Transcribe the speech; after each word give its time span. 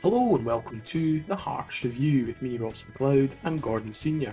Hello 0.00 0.36
and 0.36 0.44
welcome 0.44 0.80
to 0.82 1.20
the 1.24 1.34
Hearts 1.34 1.82
Review 1.82 2.24
with 2.24 2.40
me, 2.40 2.56
Ross 2.56 2.84
McLeod, 2.84 3.34
and 3.42 3.60
Gordon 3.60 3.92
Senior. 3.92 4.32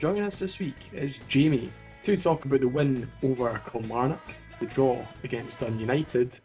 Joining 0.00 0.24
us 0.24 0.40
this 0.40 0.58
week 0.58 0.74
is 0.92 1.20
Jamie 1.28 1.70
to 2.02 2.16
talk 2.16 2.44
about 2.44 2.62
the 2.62 2.66
win 2.66 3.08
over 3.22 3.62
Kilmarnock, 3.70 4.20
the 4.58 4.66
draw 4.66 5.00
against 5.22 5.60
Dun 5.60 5.78
United. 5.78 6.40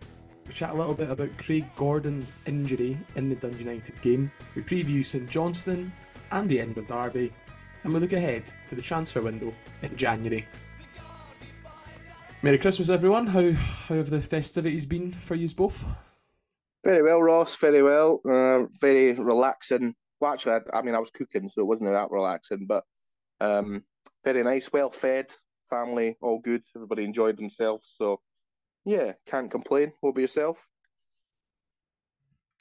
We 0.45 0.53
chat 0.53 0.69
a 0.69 0.75
little 0.75 0.93
bit 0.93 1.09
about 1.09 1.35
Craig 1.39 1.65
Gordon's 1.75 2.31
injury 2.45 2.95
in 3.15 3.27
the 3.27 3.35
Dun 3.35 3.57
United 3.57 3.99
game. 4.03 4.31
We 4.53 4.61
preview 4.61 5.03
St 5.03 5.27
Johnstone 5.27 5.91
and 6.31 6.47
the 6.47 6.59
Edinburgh 6.59 6.85
Derby, 6.85 7.33
and 7.83 7.91
we 7.91 7.99
look 7.99 8.13
ahead 8.13 8.51
to 8.67 8.75
the 8.75 8.83
transfer 8.83 9.23
window 9.23 9.51
in 9.81 9.97
January. 9.97 10.47
Merry 12.43 12.59
Christmas, 12.59 12.89
everyone. 12.89 13.25
How, 13.25 13.51
how 13.51 13.95
have 13.95 14.11
the 14.11 14.21
festivities 14.21 14.85
been 14.85 15.11
for 15.11 15.33
you 15.33 15.49
both? 15.55 15.83
Very 16.83 17.01
well, 17.01 17.21
Ross. 17.21 17.55
Very 17.57 17.81
well. 17.81 18.21
Uh, 18.25 18.63
very 18.81 19.13
relaxing. 19.13 19.95
Well, 20.19 20.33
actually, 20.33 20.53
I, 20.53 20.79
I, 20.79 20.81
mean, 20.81 20.95
I 20.95 20.99
was 20.99 21.11
cooking, 21.11 21.47
so 21.47 21.61
it 21.61 21.67
wasn't 21.67 21.91
that 21.91 22.11
relaxing, 22.11 22.65
but 22.67 22.83
um, 23.39 23.83
very 24.23 24.43
nice. 24.43 24.71
Well 24.71 24.89
fed, 24.89 25.33
family, 25.69 26.17
all 26.21 26.39
good. 26.39 26.63
Everybody 26.75 27.03
enjoyed 27.03 27.37
themselves. 27.37 27.95
So, 27.97 28.19
yeah, 28.85 29.13
can't 29.25 29.51
complain. 29.51 29.93
What 30.01 30.11
about 30.11 30.21
yourself? 30.21 30.67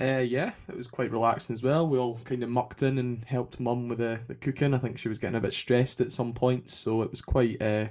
Uh, 0.00 0.18
yeah, 0.18 0.52
it 0.68 0.76
was 0.76 0.88
quite 0.88 1.12
relaxing 1.12 1.54
as 1.54 1.62
well. 1.62 1.86
We 1.86 1.98
all 1.98 2.18
kind 2.24 2.42
of 2.42 2.48
mucked 2.48 2.82
in 2.82 2.98
and 2.98 3.24
helped 3.24 3.60
mum 3.60 3.88
with 3.88 3.98
the, 3.98 4.20
the 4.26 4.34
cooking. 4.34 4.74
I 4.74 4.78
think 4.78 4.98
she 4.98 5.08
was 5.08 5.18
getting 5.18 5.36
a 5.36 5.40
bit 5.40 5.54
stressed 5.54 6.00
at 6.00 6.10
some 6.10 6.32
points, 6.32 6.74
so 6.74 7.02
it 7.02 7.10
was 7.10 7.22
quite 7.22 7.62
uh, 7.62 7.86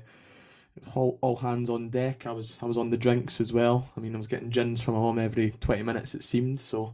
all, 0.95 1.17
all 1.21 1.37
hands 1.37 1.69
on 1.69 1.89
deck. 1.89 2.25
I 2.25 2.31
was 2.31 2.57
I 2.61 2.65
was 2.65 2.77
on 2.77 2.89
the 2.89 2.97
drinks 2.97 3.41
as 3.41 3.53
well. 3.53 3.89
I 3.95 3.99
mean, 3.99 4.15
I 4.15 4.17
was 4.17 4.27
getting 4.27 4.49
gins 4.49 4.81
from 4.81 4.95
my 4.95 5.01
mum 5.01 5.19
every 5.19 5.51
twenty 5.59 5.83
minutes 5.83 6.15
it 6.15 6.23
seemed. 6.23 6.59
So 6.59 6.93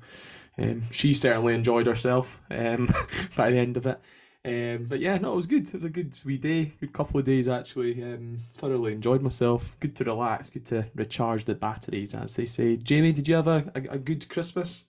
um, 0.58 0.84
she 0.92 1.14
certainly 1.14 1.54
enjoyed 1.54 1.88
herself 1.88 2.42
um, 2.50 2.94
by 3.36 3.52
the 3.52 3.58
end 3.58 3.78
of 3.78 3.86
it. 3.86 4.00
Um, 4.46 4.86
but 4.88 5.00
yeah, 5.00 5.18
no, 5.18 5.34
it 5.34 5.36
was 5.36 5.48
good. 5.48 5.68
It 5.68 5.74
was 5.74 5.84
a 5.84 5.90
good 5.90 6.18
wee 6.24 6.38
day, 6.38 6.74
good 6.80 6.94
couple 6.94 7.20
of 7.20 7.26
days 7.26 7.48
actually. 7.48 8.02
Um, 8.02 8.40
thoroughly 8.56 8.94
enjoyed 8.94 9.22
myself. 9.22 9.76
Good 9.80 9.96
to 9.98 10.06
relax, 10.06 10.50
good 10.50 10.66
to 10.68 10.86
recharge 10.96 11.46
the 11.46 11.56
batteries, 11.56 12.16
as 12.16 12.36
they 12.36 12.46
say. 12.46 12.78
Jamie, 12.78 13.12
did 13.12 13.28
you 13.28 13.36
have 13.36 13.48
a, 13.48 13.72
a, 13.76 13.96
a 13.96 13.98
good 13.98 14.28
Christmas? 14.30 14.86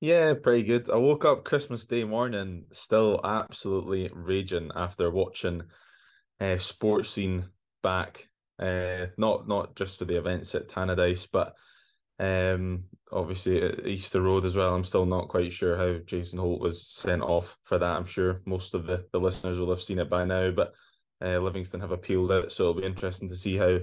Yeah, 0.00 0.34
pretty 0.34 0.64
good. 0.64 0.90
I 0.90 0.96
woke 0.96 1.24
up 1.24 1.44
Christmas 1.44 1.86
Day 1.86 2.04
morning 2.04 2.64
still 2.72 3.20
absolutely 3.24 4.10
raging 4.12 4.70
after 4.74 5.10
watching 5.10 5.62
uh, 6.40 6.58
sports 6.58 7.10
scene 7.10 7.46
back. 7.84 8.28
Uh, 8.58 9.06
not 9.16 9.46
not 9.46 9.76
just 9.76 9.98
for 9.98 10.06
the 10.06 10.18
events 10.18 10.54
at 10.56 10.68
Tannadice, 10.68 11.28
but 11.30 11.54
um, 12.18 12.84
obviously 13.12 13.62
at 13.62 13.86
Easter 13.86 14.20
Road 14.20 14.44
as 14.44 14.56
well. 14.56 14.74
I'm 14.74 14.84
still 14.84 15.06
not 15.06 15.28
quite 15.28 15.52
sure 15.52 15.76
how 15.76 15.98
Jason 16.04 16.40
Holt 16.40 16.60
was 16.60 16.86
sent 16.86 17.22
off 17.22 17.56
for 17.62 17.78
that. 17.78 17.96
I'm 17.96 18.06
sure 18.06 18.42
most 18.44 18.74
of 18.74 18.86
the, 18.86 19.06
the 19.12 19.20
listeners 19.20 19.58
will 19.58 19.70
have 19.70 19.82
seen 19.82 19.98
it 19.98 20.10
by 20.10 20.24
now, 20.24 20.50
but 20.50 20.72
uh, 21.24 21.38
Livingston 21.38 21.80
have 21.80 21.92
appealed 21.92 22.32
it, 22.32 22.50
so 22.50 22.64
it'll 22.64 22.80
be 22.80 22.86
interesting 22.86 23.28
to 23.28 23.36
see 23.36 23.56
how 23.56 23.78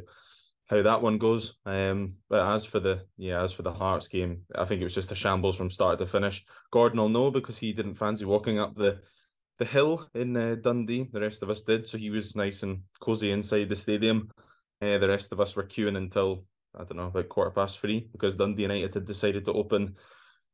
how 0.67 0.81
that 0.81 1.01
one 1.01 1.17
goes. 1.17 1.55
Um, 1.65 2.15
but 2.29 2.47
as 2.55 2.63
for 2.63 2.79
the 2.79 3.05
yeah, 3.17 3.43
as 3.43 3.51
for 3.51 3.63
the 3.63 3.73
Hearts 3.73 4.07
game, 4.07 4.43
I 4.55 4.65
think 4.65 4.81
it 4.81 4.85
was 4.85 4.95
just 4.95 5.11
a 5.11 5.15
shambles 5.15 5.57
from 5.57 5.69
start 5.69 5.99
to 5.99 6.05
finish. 6.05 6.45
Gordon 6.71 6.99
will 6.99 7.09
know 7.09 7.29
because 7.29 7.57
he 7.57 7.73
didn't 7.73 7.95
fancy 7.95 8.25
walking 8.25 8.59
up 8.59 8.75
the 8.75 9.01
the 9.61 9.65
hill 9.65 10.09
in 10.15 10.35
uh, 10.35 10.55
Dundee. 10.55 11.07
The 11.13 11.21
rest 11.21 11.43
of 11.43 11.51
us 11.51 11.61
did, 11.61 11.85
so 11.85 11.99
he 11.99 12.09
was 12.09 12.35
nice 12.35 12.63
and 12.63 12.81
cozy 12.99 13.29
inside 13.29 13.69
the 13.69 13.75
stadium. 13.75 14.31
Uh, 14.81 14.97
the 14.97 15.07
rest 15.07 15.31
of 15.31 15.39
us 15.39 15.55
were 15.55 15.67
queuing 15.67 15.97
until 15.97 16.45
I 16.75 16.83
don't 16.83 16.97
know 16.97 17.13
about 17.13 17.29
quarter 17.29 17.51
past 17.51 17.77
three 17.79 18.09
because 18.11 18.35
Dundee 18.35 18.63
United 18.63 18.95
had 18.95 19.05
decided 19.05 19.45
to 19.45 19.53
open 19.53 19.97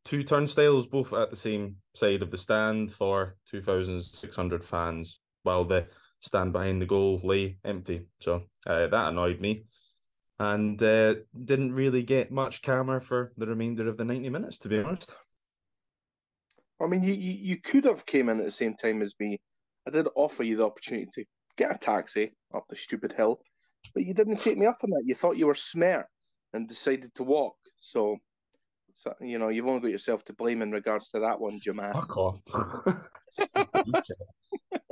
two 0.03 0.23
turnstiles, 0.25 0.87
both 0.87 1.13
at 1.13 1.29
the 1.29 1.37
same 1.37 1.77
side 1.95 2.21
of 2.21 2.31
the 2.31 2.37
stand 2.37 2.91
for 2.91 3.37
two 3.49 3.61
thousand 3.61 4.01
six 4.01 4.35
hundred 4.35 4.65
fans, 4.65 5.21
while 5.43 5.63
the 5.63 5.87
stand 6.19 6.51
behind 6.51 6.81
the 6.81 6.85
goal 6.85 7.21
lay 7.23 7.59
empty. 7.63 8.07
So 8.19 8.43
uh, 8.65 8.87
that 8.87 9.09
annoyed 9.09 9.39
me, 9.39 9.63
and 10.37 10.83
uh, 10.83 11.15
didn't 11.31 11.71
really 11.71 12.03
get 12.03 12.29
much 12.29 12.61
camera 12.61 12.99
for 12.99 13.31
the 13.37 13.47
remainder 13.47 13.87
of 13.87 13.95
the 13.95 14.03
ninety 14.03 14.29
minutes, 14.29 14.59
to 14.59 14.67
be 14.67 14.79
honest. 14.79 15.15
I 16.81 16.87
mean, 16.87 17.03
you, 17.03 17.13
you, 17.13 17.33
you 17.33 17.57
could 17.61 17.85
have 17.85 18.05
came 18.05 18.29
in 18.29 18.39
at 18.39 18.45
the 18.45 18.51
same 18.51 18.75
time 18.75 19.01
as 19.01 19.15
me. 19.19 19.39
I 19.87 19.91
did 19.91 20.07
offer 20.15 20.43
you 20.43 20.57
the 20.57 20.65
opportunity 20.65 21.07
to 21.13 21.25
get 21.57 21.75
a 21.75 21.77
taxi 21.77 22.33
up 22.53 22.65
the 22.67 22.75
stupid 22.75 23.13
hill, 23.13 23.39
but 23.93 24.03
you 24.03 24.13
didn't 24.13 24.37
take 24.37 24.57
me 24.57 24.65
up 24.65 24.79
on 24.83 24.91
that. 24.91 25.03
You 25.05 25.15
thought 25.15 25.37
you 25.37 25.47
were 25.47 25.55
smart 25.55 26.05
and 26.53 26.67
decided 26.67 27.13
to 27.15 27.23
walk. 27.23 27.55
So, 27.79 28.17
so 28.93 29.13
you 29.21 29.39
know, 29.39 29.49
you've 29.49 29.67
only 29.67 29.81
got 29.81 29.91
yourself 29.91 30.23
to 30.25 30.33
blame 30.33 30.61
in 30.61 30.71
regards 30.71 31.09
to 31.09 31.19
that 31.19 31.39
one, 31.39 31.59
Jamal. 31.61 31.93
Fuck 31.93 32.17
off. 32.17 32.41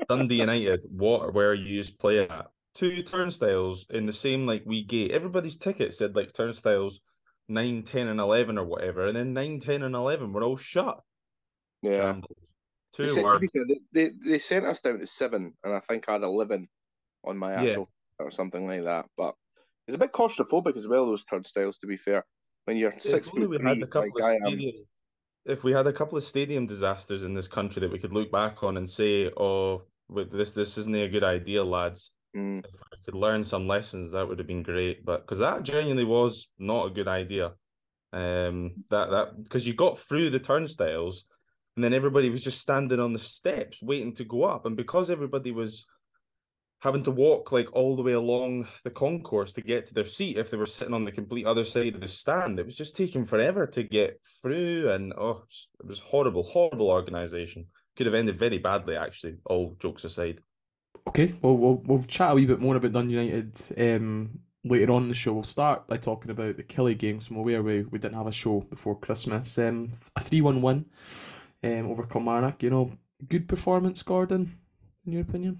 Dundee 0.10 0.36
United, 0.36 0.86
what 0.90 1.34
where 1.34 1.54
you 1.54 1.66
used 1.66 2.00
play 2.00 2.20
at? 2.20 2.48
Two 2.74 3.04
turnstiles 3.04 3.86
in 3.90 4.06
the 4.06 4.14
same 4.14 4.46
like 4.46 4.64
we 4.66 4.84
gate. 4.84 5.12
Everybody's 5.12 5.58
ticket 5.58 5.94
said 5.94 6.16
like 6.16 6.34
turnstiles 6.34 7.00
9, 7.48 7.84
10, 7.84 8.08
and 8.08 8.20
11 8.20 8.58
or 8.58 8.66
whatever. 8.66 9.06
And 9.08 9.16
then 9.16 9.34
9, 9.34 9.60
10, 9.60 9.84
and 9.84 9.96
11 9.96 10.34
were 10.34 10.44
all 10.44 10.58
shut. 10.58 11.00
Yeah. 11.92 12.16
Two 12.94 13.04
they, 13.04 13.10
sent, 13.10 13.28
they, 13.52 13.80
they, 13.92 14.12
they 14.24 14.40
sent 14.40 14.66
us 14.66 14.80
down 14.80 15.00
to 15.00 15.06
seven, 15.06 15.54
and 15.64 15.74
I 15.74 15.80
think 15.80 16.08
I 16.08 16.14
had 16.14 16.24
11 16.24 16.68
on 17.26 17.38
my 17.38 17.54
actual 17.54 17.90
yeah. 18.20 18.26
or 18.26 18.32
something 18.32 18.68
like 18.68 18.84
that. 18.86 19.06
But 19.18 19.36
it's 19.88 19.96
a 19.96 20.00
bit 20.00 20.14
claustrophobic 20.14 20.78
as 20.78 20.88
well, 20.88 21.06
those 21.06 21.26
turnstiles, 21.26 21.78
to 21.80 21.88
be 21.88 21.98
fair. 21.98 22.26
When 22.66 22.78
you're 22.78 22.94
six 22.98 23.30
feet 23.30 23.50
we 23.50 23.60
had 23.62 23.82
a 23.82 23.88
couple 23.88 24.10
like 24.16 24.34
of 24.42 24.48
stadium, 24.48 24.86
If 25.46 25.64
we 25.64 25.74
had 25.74 25.88
a 25.88 25.94
couple 25.94 26.18
of 26.18 26.24
stadium 26.24 26.66
disasters 26.66 27.24
in 27.24 27.34
this 27.34 27.48
country 27.48 27.82
that 27.82 27.92
we 27.92 28.00
could 28.00 28.14
look 28.14 28.32
back 28.32 28.64
on 28.64 28.78
and 28.78 28.90
say, 28.90 29.30
oh, 29.38 29.84
this 30.10 30.54
this 30.54 30.78
isn't 30.78 30.96
a 30.96 31.10
good 31.10 31.24
idea, 31.24 31.64
lads. 31.64 32.12
Mm. 32.36 32.60
If 32.60 32.82
I 32.94 32.96
could 33.06 33.16
learn 33.16 33.44
some 33.44 33.68
lessons, 33.68 34.14
that 34.14 34.28
would 34.28 34.40
have 34.40 34.48
been 34.48 34.64
great. 34.64 35.06
But 35.06 35.22
because 35.22 35.40
that 35.40 35.64
genuinely 35.64 36.06
was 36.06 36.48
not 36.58 36.88
a 36.88 36.92
good 36.92 37.08
idea. 37.08 37.54
Um, 38.14 38.86
that 38.90 39.12
that 39.12 39.44
because 39.44 39.68
you 39.68 39.74
got 39.74 40.00
through 40.00 40.30
the 40.32 40.40
turnstiles 40.40 41.26
and 41.76 41.84
then 41.84 41.94
everybody 41.94 42.30
was 42.30 42.44
just 42.44 42.62
standing 42.62 43.00
on 43.00 43.14
the 43.14 43.20
steps 43.20 43.82
waiting 43.82 44.14
to 44.16 44.24
go 44.24 44.44
up. 44.44 44.66
And 44.66 44.78
because 44.78 45.10
everybody 45.10 45.52
was 45.52 45.86
having 46.80 47.04
to 47.04 47.12
walk 47.12 47.52
like 47.52 47.74
all 47.74 47.96
the 47.96 48.02
way 48.02 48.14
along 48.14 48.68
the 48.84 48.90
concourse 48.90 49.54
to 49.54 49.62
get 49.62 49.88
to 49.88 49.94
their 49.94 50.06
seat 50.06 50.38
if 50.38 50.52
they 50.52 50.58
were 50.58 50.66
sitting 50.66 50.94
on 50.94 51.04
the 51.04 51.12
complete 51.12 51.46
other 51.46 51.64
side 51.64 51.96
of 51.96 52.02
the 52.02 52.08
stand 52.08 52.60
it 52.60 52.66
was 52.66 52.76
just 52.76 52.96
taking 52.96 53.26
forever 53.26 53.66
to 53.66 53.84
get 53.84 54.20
through. 54.42 54.90
And 54.92 55.14
oh 55.18 55.44
it 55.80 55.86
was 55.86 56.00
horrible 56.00 56.44
horrible 56.44 56.90
organization. 56.90 57.68
Could 57.96 58.06
have 58.06 58.16
ended 58.16 58.38
very 58.38 58.58
badly 58.58 58.96
actually 58.96 59.38
all 59.46 59.76
jokes 59.80 60.04
aside. 60.04 60.40
Okay 61.08 61.36
well 61.42 61.58
we'll, 61.58 61.82
we'll 61.86 62.04
chat 62.04 62.32
a 62.32 62.36
wee 62.36 62.46
bit 62.46 62.62
more 62.62 62.76
about 62.76 62.92
Dundee 62.92 63.16
United 63.16 63.62
um, 63.78 64.40
later 64.64 64.94
on 64.94 65.04
in 65.04 65.10
the 65.10 65.16
show. 65.16 65.34
We'll 65.34 65.44
start 65.44 65.88
by 65.88 65.98
talking 65.98 66.32
about 66.32 66.56
the 66.56 66.64
Killie 66.64 66.98
games 66.98 67.28
from 67.28 67.38
aware 67.38 67.64
we, 67.64 67.84
we 67.84 68.00
didn't 68.00 68.18
have 68.18 68.28
a 68.28 68.32
show 68.32 68.62
before 68.62 69.00
Christmas. 69.00 69.58
Um, 69.58 69.92
a 70.16 70.22
3-1 70.22 70.62
win 70.62 70.86
um, 71.66 71.92
over 71.92 72.06
Kilmarnock. 72.06 72.62
You 72.64 72.70
know, 72.70 72.92
good 73.28 73.48
performance, 73.48 74.04
Gordon, 74.04 74.58
in 75.06 75.14
your 75.14 75.22
opinion? 75.22 75.60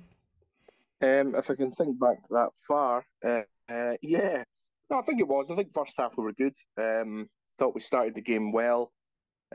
Um, 1.02 1.36
if 1.36 1.50
I 1.50 1.56
can 1.56 1.72
think 1.72 2.00
back 2.00 2.18
that 2.30 2.52
far, 2.68 3.06
uh, 3.24 3.42
uh, 3.70 3.98
yeah, 4.02 4.44
no, 4.90 5.00
I 5.00 5.02
think 5.02 5.20
it 5.20 5.28
was. 5.28 5.52
I 5.52 5.56
think 5.56 5.74
first 5.74 5.96
half 5.98 6.18
we 6.18 6.24
were 6.24 6.34
good. 6.34 6.56
Um, 6.78 7.30
thought 7.58 7.76
we 7.76 7.82
started 7.82 8.16
the 8.16 8.22
game 8.22 8.52
well, 8.52 8.94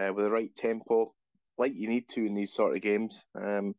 uh, 0.01 0.13
with 0.13 0.25
the 0.25 0.31
right 0.31 0.55
tempo, 0.55 1.15
like 1.57 1.73
you 1.75 1.89
need 1.89 2.09
to 2.11 2.27
in 2.27 2.35
these 2.35 2.53
sort 2.53 2.77
of 2.77 2.83
games. 2.83 3.25
Um, 3.35 3.75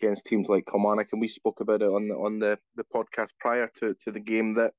against 0.00 0.26
teams 0.26 0.48
like 0.48 0.66
Kilmarnock, 0.66 1.08
and 1.12 1.20
we 1.20 1.28
spoke 1.28 1.60
about 1.60 1.82
it 1.82 1.88
on 1.88 2.08
the 2.08 2.14
on 2.14 2.38
the, 2.40 2.58
the 2.76 2.84
podcast 2.84 3.28
prior 3.38 3.70
to, 3.76 3.94
to 4.00 4.10
the 4.10 4.20
game 4.20 4.54
that 4.54 4.72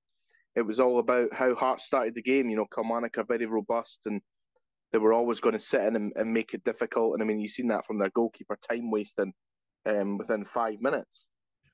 it 0.55 0.63
was 0.63 0.79
all 0.79 0.99
about 0.99 1.33
how 1.33 1.55
Hart 1.55 1.81
started 1.81 2.13
the 2.13 2.21
game. 2.21 2.49
You 2.49 2.57
know, 2.57 2.65
Kilmarnock 2.65 3.17
are 3.17 3.23
very 3.23 3.45
robust 3.45 4.01
and 4.05 4.21
they 4.93 4.99
were 4.99 5.11
always 5.11 5.41
going 5.41 5.53
to 5.53 5.59
sit 5.59 5.81
in 5.81 5.95
and, 5.95 6.13
and 6.15 6.31
make 6.31 6.53
it 6.53 6.63
difficult. 6.63 7.13
And 7.13 7.23
I 7.23 7.25
mean, 7.25 7.39
you've 7.39 7.51
seen 7.51 7.67
that 7.69 7.85
from 7.85 7.97
their 7.97 8.11
goalkeeper 8.11 8.57
time 8.69 8.91
wasting 8.91 9.33
um, 9.85 10.17
within 10.17 10.45
five 10.45 10.79
minutes. 10.79 11.25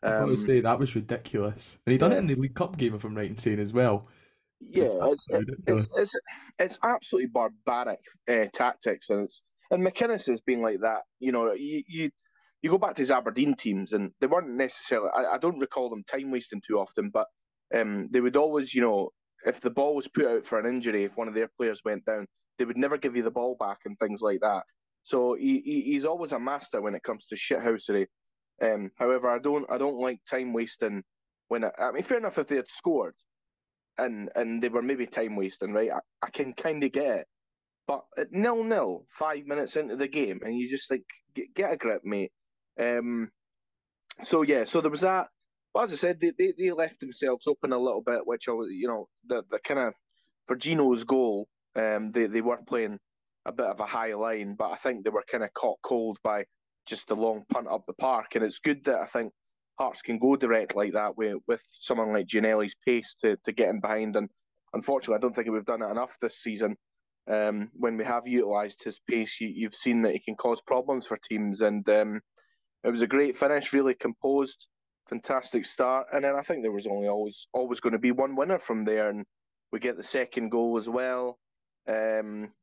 Um, 0.01 0.13
I 0.13 0.24
would 0.24 0.39
say 0.39 0.62
that 0.62 0.80
was 0.80 0.95
ridiculous, 0.95 1.77
and 1.86 1.92
he 1.92 1.98
done 1.98 2.12
yeah. 2.12 2.18
it 2.18 2.21
in 2.21 2.27
the 2.27 2.36
League 2.36 2.56
Cup 2.56 2.77
game, 2.77 2.95
if 2.95 3.04
I'm 3.04 3.16
right 3.16 3.30
in 3.30 3.36
saying 3.36 3.60
as 3.60 3.74
well. 3.74 4.07
Yeah, 4.62 4.88
it's, 4.92 5.25
it's, 5.30 5.51
it's, 5.68 6.12
it's, 6.57 6.80
absolutely 6.83 7.27
barbaric 7.27 8.00
uh, 8.30 8.45
tactics, 8.54 9.10
and 9.10 9.25
it's 9.25 9.44
and 9.72 9.86
McInnes 9.86 10.25
has 10.27 10.39
been 10.39 10.62
like 10.62 10.80
that. 10.81 11.01
You 11.19 11.33
know, 11.33 11.54
you, 11.54 11.83
you 11.88 12.10
you 12.62 12.69
go 12.69 12.77
back 12.77 12.95
to 12.95 13.01
his 13.01 13.12
Aberdeen 13.12 13.56
teams, 13.56 13.92
and 13.92 14.12
they 14.22 14.27
weren't 14.27 14.50
necessarily. 14.50 15.10
I, 15.13 15.33
I 15.33 15.38
don't 15.38 15.60
recall 15.60 15.89
them 15.89 16.04
time 16.04 16.31
wasting 16.31 16.62
too 16.65 16.80
often, 16.80 17.10
but 17.10 17.27
um, 17.75 18.07
they 18.12 18.22
would 18.22 18.38
always, 18.38 18.74
you 18.74 18.81
know, 18.81 19.10
if 19.45 19.60
the 19.60 19.69
ball 19.69 19.95
was 19.95 20.07
put 20.07 20.25
out 20.25 20.45
for 20.45 20.60
an 20.60 20.65
injury, 20.65 21.04
if 21.04 21.18
one 21.18 21.27
of 21.27 21.33
their 21.33 21.50
players 21.57 21.81
went 21.83 22.06
down, 22.06 22.25
they 22.59 22.65
would 22.65 22.77
never 22.77 23.00
give 23.00 23.17
you 23.17 23.23
the 23.23 23.31
ball 23.31 23.57
back 23.59 23.79
and 23.85 24.00
things 24.00 24.21
like 24.21 24.41
that. 24.41 24.63
So 25.03 25.35
he, 25.35 25.61
he 25.65 25.83
he's 25.94 26.06
always 26.06 26.33
a 26.33 26.39
master 26.39 26.81
when 26.81 26.95
it 26.95 27.03
comes 27.03 27.27
to 27.27 27.38
shithousery. 27.38 28.07
Um, 28.61 28.91
however, 28.97 29.29
I 29.29 29.39
don't 29.39 29.71
I 29.71 29.79
don't 29.79 29.97
like 30.00 30.19
time 30.29 30.53
wasting 30.53 31.03
when 31.50 31.65
I, 31.65 31.71
I 31.79 31.91
mean 31.94 32.03
fair 32.03 32.19
enough 32.19 32.39
if 32.39 32.50
they 32.50 32.57
had 32.57 32.69
scored 32.69 33.15
and 33.97 34.29
and 34.35 34.61
they 34.61 34.69
were 34.69 34.81
maybe 34.81 35.06
time 35.07 35.35
wasting 35.35 35.73
right 35.73 35.91
I, 35.91 36.00
I 36.23 36.29
can 36.31 36.53
kind 36.53 36.83
of 36.83 36.91
get 36.91 37.19
it 37.21 37.27
But 37.88 38.03
at 38.17 38.31
nil 38.33 38.63
nil, 38.63 39.05
five 39.09 39.45
minutes 39.47 39.75
into 39.77 39.95
the 39.97 40.07
game, 40.07 40.41
and 40.44 40.55
you 40.57 40.69
just 40.69 40.91
like 40.91 41.05
get, 41.35 41.53
get 41.55 41.73
a 41.73 41.77
grip, 41.77 42.03
mate. 42.05 42.31
Um, 42.79 43.31
so 44.23 44.44
yeah, 44.44 44.65
so 44.65 44.81
there 44.81 44.91
was 44.91 45.01
that. 45.01 45.27
But 45.73 45.85
as 45.85 45.94
I 45.94 45.95
said, 45.97 46.19
they, 46.21 46.31
they, 46.38 46.53
they 46.57 46.71
left 46.71 47.00
themselves 47.00 47.47
open 47.47 47.73
a 47.73 47.79
little 47.79 48.01
bit, 48.01 48.25
which 48.27 48.47
I 48.50 48.53
was, 48.53 48.69
you 48.71 48.88
know, 48.88 49.07
the 49.27 49.44
the 49.50 49.59
kind 49.59 49.79
of 49.79 49.94
for 50.47 50.55
Gino's 50.55 51.03
goal, 51.03 51.47
um, 51.79 52.11
they 52.11 52.27
they 52.27 52.41
were 52.41 52.59
playing 52.67 52.99
a 53.45 53.51
bit 53.51 53.67
of 53.67 53.79
a 53.79 53.85
high 53.85 54.13
line, 54.13 54.55
but 54.57 54.71
I 54.71 54.75
think 54.75 55.03
they 55.03 55.09
were 55.09 55.23
kind 55.31 55.43
of 55.43 55.53
caught 55.53 55.79
cold 55.81 56.17
by 56.23 56.45
just 56.87 57.07
the 57.07 57.15
long 57.15 57.43
punt 57.51 57.67
up 57.69 57.83
the 57.87 57.93
park, 57.93 58.35
and 58.35 58.43
it's 58.43 58.59
good 58.59 58.83
that 58.85 58.99
I 58.99 59.05
think 59.05 59.31
Hearts 59.79 60.01
can 60.01 60.19
go 60.19 60.35
direct 60.35 60.75
like 60.75 60.91
that 60.91 61.15
with 61.15 61.37
with 61.47 61.63
someone 61.69 62.11
like 62.11 62.27
Ginnelly's 62.27 62.75
pace 62.85 63.15
to 63.21 63.37
to 63.45 63.53
get 63.53 63.69
in 63.69 63.79
behind. 63.79 64.17
And 64.17 64.29
unfortunately, 64.73 65.15
I 65.15 65.19
don't 65.19 65.33
think 65.33 65.49
we've 65.49 65.63
done 65.63 65.81
it 65.81 65.89
enough 65.89 66.17
this 66.19 66.37
season. 66.37 66.75
Um, 67.29 67.69
when 67.73 67.95
we 67.95 68.03
have 68.03 68.27
utilised 68.27 68.83
his 68.83 68.99
pace, 68.99 69.39
you, 69.39 69.65
have 69.65 69.75
seen 69.75 70.01
that 70.01 70.13
he 70.13 70.19
can 70.19 70.35
cause 70.35 70.61
problems 70.61 71.05
for 71.05 71.17
teams, 71.17 71.61
and 71.61 71.87
um, 71.87 72.19
it 72.83 72.89
was 72.89 73.01
a 73.01 73.07
great 73.07 73.37
finish, 73.37 73.71
really 73.71 73.93
composed, 73.93 74.67
fantastic 75.07 75.63
start. 75.63 76.07
And 76.11 76.25
then 76.25 76.35
I 76.35 76.41
think 76.41 76.63
there 76.63 76.73
was 76.73 76.87
only 76.87 77.07
always 77.07 77.47
always 77.53 77.79
going 77.79 77.93
to 77.93 77.99
be 77.99 78.11
one 78.11 78.35
winner 78.35 78.59
from 78.59 78.83
there, 78.83 79.09
and 79.09 79.25
we 79.71 79.79
get 79.79 79.95
the 79.95 80.03
second 80.03 80.49
goal 80.49 80.75
as 80.75 80.89
well. 80.89 81.39
Um, 81.89 82.53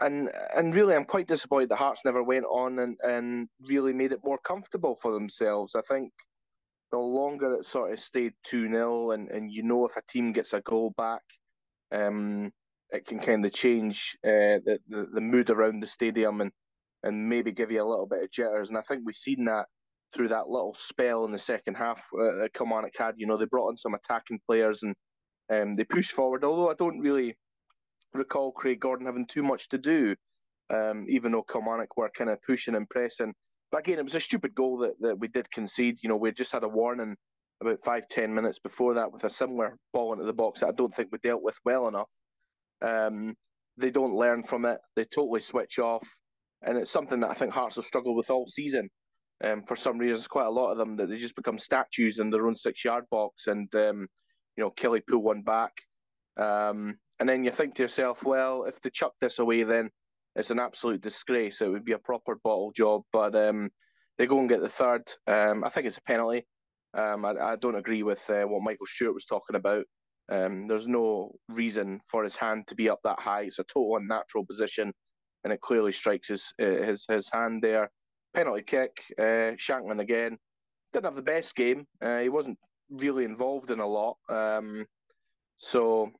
and 0.00 0.30
and 0.56 0.74
really, 0.74 0.94
I'm 0.94 1.04
quite 1.04 1.28
disappointed 1.28 1.68
the 1.68 1.76
Hearts 1.76 2.04
never 2.04 2.22
went 2.22 2.46
on 2.46 2.78
and, 2.78 2.96
and 3.02 3.48
really 3.68 3.92
made 3.92 4.12
it 4.12 4.24
more 4.24 4.38
comfortable 4.38 4.96
for 5.00 5.12
themselves. 5.12 5.74
I 5.76 5.82
think 5.82 6.12
the 6.90 6.98
longer 6.98 7.54
it 7.54 7.66
sort 7.66 7.92
of 7.92 8.00
stayed 8.00 8.32
2 8.44 8.68
0, 8.68 9.10
and, 9.12 9.30
and 9.30 9.50
you 9.52 9.62
know 9.62 9.86
if 9.86 9.96
a 9.96 10.02
team 10.08 10.32
gets 10.32 10.52
a 10.52 10.60
goal 10.60 10.92
back, 10.96 11.22
um, 11.92 12.50
it 12.90 13.06
can 13.06 13.18
kind 13.20 13.44
of 13.44 13.52
change 13.52 14.16
uh, 14.24 14.58
the, 14.64 14.78
the, 14.88 15.06
the 15.14 15.20
mood 15.20 15.50
around 15.50 15.80
the 15.80 15.86
stadium 15.86 16.40
and, 16.40 16.52
and 17.02 17.28
maybe 17.28 17.52
give 17.52 17.70
you 17.70 17.82
a 17.82 17.88
little 17.88 18.06
bit 18.06 18.22
of 18.22 18.30
jitters. 18.30 18.68
And 18.68 18.78
I 18.78 18.82
think 18.82 19.02
we've 19.04 19.14
seen 19.14 19.44
that 19.46 19.66
through 20.14 20.28
that 20.28 20.48
little 20.48 20.74
spell 20.74 21.24
in 21.24 21.32
the 21.32 21.38
second 21.38 21.74
half 21.74 21.98
uh, 22.14 22.42
that 22.42 22.54
Kilmarnock 22.54 22.96
had. 22.96 23.14
You 23.16 23.26
know, 23.26 23.36
they 23.36 23.46
brought 23.46 23.70
in 23.70 23.76
some 23.76 23.94
attacking 23.94 24.40
players 24.46 24.82
and 24.82 24.94
um, 25.52 25.74
they 25.74 25.84
pushed 25.84 26.12
forward, 26.12 26.44
although 26.44 26.70
I 26.70 26.74
don't 26.74 27.00
really 27.00 27.36
recall 28.14 28.52
Craig 28.52 28.80
Gordon 28.80 29.06
having 29.06 29.26
too 29.26 29.42
much 29.42 29.68
to 29.70 29.78
do, 29.78 30.14
um, 30.70 31.06
even 31.08 31.32
though 31.32 31.42
Kilmarnock 31.42 31.96
were 31.96 32.10
kind 32.10 32.30
of 32.30 32.42
pushing 32.42 32.74
and 32.74 32.88
pressing. 32.88 33.34
But 33.70 33.78
again, 33.78 33.98
it 33.98 34.04
was 34.04 34.14
a 34.14 34.20
stupid 34.20 34.54
goal 34.54 34.78
that, 34.78 34.94
that 35.00 35.18
we 35.18 35.28
did 35.28 35.50
concede. 35.50 35.98
You 36.02 36.08
know, 36.08 36.16
we 36.16 36.30
just 36.32 36.52
had 36.52 36.64
a 36.64 36.68
warning 36.68 37.16
about 37.60 37.84
five, 37.84 38.06
ten 38.08 38.34
minutes 38.34 38.58
before 38.58 38.94
that 38.94 39.12
with 39.12 39.24
a 39.24 39.30
similar 39.30 39.76
ball 39.92 40.12
into 40.12 40.24
the 40.24 40.32
box 40.32 40.60
that 40.60 40.68
I 40.68 40.72
don't 40.72 40.94
think 40.94 41.08
we 41.10 41.18
dealt 41.18 41.42
with 41.42 41.58
well 41.64 41.88
enough. 41.88 42.10
Um, 42.82 43.34
they 43.76 43.90
don't 43.90 44.14
learn 44.14 44.42
from 44.42 44.64
it. 44.64 44.78
They 44.94 45.04
totally 45.04 45.40
switch 45.40 45.78
off. 45.78 46.08
And 46.62 46.78
it's 46.78 46.90
something 46.90 47.20
that 47.20 47.30
I 47.30 47.34
think 47.34 47.52
Hearts 47.52 47.76
have 47.76 47.84
struggled 47.84 48.16
with 48.16 48.30
all 48.30 48.46
season. 48.46 48.88
Um, 49.42 49.62
for 49.64 49.76
some 49.76 49.98
reasons, 49.98 50.28
quite 50.28 50.46
a 50.46 50.50
lot 50.50 50.70
of 50.70 50.78
them 50.78 50.96
that 50.96 51.08
they 51.08 51.16
just 51.16 51.36
become 51.36 51.58
statues 51.58 52.18
in 52.18 52.30
their 52.30 52.46
own 52.46 52.54
six 52.54 52.84
yard 52.84 53.04
box. 53.10 53.48
And, 53.48 53.72
um, 53.74 54.06
you 54.56 54.62
know, 54.62 54.70
Killie 54.70 55.02
pull 55.06 55.22
one 55.22 55.42
back. 55.42 55.72
Um, 56.40 56.96
and 57.20 57.28
then 57.28 57.44
you 57.44 57.50
think 57.50 57.74
to 57.74 57.82
yourself, 57.82 58.22
well, 58.24 58.64
if 58.64 58.80
they 58.80 58.90
chuck 58.90 59.12
this 59.20 59.38
away, 59.38 59.62
then 59.62 59.90
it's 60.34 60.50
an 60.50 60.58
absolute 60.58 61.00
disgrace. 61.00 61.60
It 61.60 61.68
would 61.68 61.84
be 61.84 61.92
a 61.92 61.98
proper 61.98 62.36
bottle 62.42 62.72
job. 62.72 63.02
But 63.12 63.34
um, 63.36 63.70
they 64.18 64.26
go 64.26 64.40
and 64.40 64.48
get 64.48 64.62
the 64.62 64.68
third. 64.68 65.02
Um, 65.26 65.64
I 65.64 65.68
think 65.68 65.86
it's 65.86 65.98
a 65.98 66.02
penalty. 66.02 66.46
Um, 66.94 67.24
I, 67.24 67.32
I, 67.32 67.56
don't 67.56 67.74
agree 67.74 68.04
with 68.04 68.28
uh, 68.30 68.44
what 68.44 68.62
Michael 68.62 68.86
Stewart 68.86 69.14
was 69.14 69.24
talking 69.24 69.56
about. 69.56 69.84
Um, 70.28 70.68
there's 70.68 70.86
no 70.86 71.32
reason 71.48 72.00
for 72.06 72.22
his 72.22 72.36
hand 72.36 72.68
to 72.68 72.76
be 72.76 72.88
up 72.88 73.00
that 73.02 73.18
high. 73.18 73.42
It's 73.42 73.58
a 73.58 73.64
total 73.64 73.96
unnatural 73.96 74.46
position, 74.46 74.92
and 75.42 75.52
it 75.52 75.60
clearly 75.60 75.90
strikes 75.90 76.28
his 76.28 76.54
uh, 76.60 76.64
his 76.64 77.04
his 77.08 77.28
hand 77.32 77.62
there. 77.62 77.90
Penalty 78.32 78.62
kick. 78.62 79.02
Uh, 79.18 79.56
Shankland 79.58 80.00
again 80.00 80.38
didn't 80.92 81.06
have 81.06 81.16
the 81.16 81.22
best 81.22 81.56
game. 81.56 81.86
Uh, 82.00 82.20
he 82.20 82.28
wasn't 82.28 82.58
really 82.88 83.24
involved 83.24 83.70
in 83.70 83.80
a 83.80 83.86
lot. 83.86 84.16
Um, 84.28 84.86
so 85.58 86.12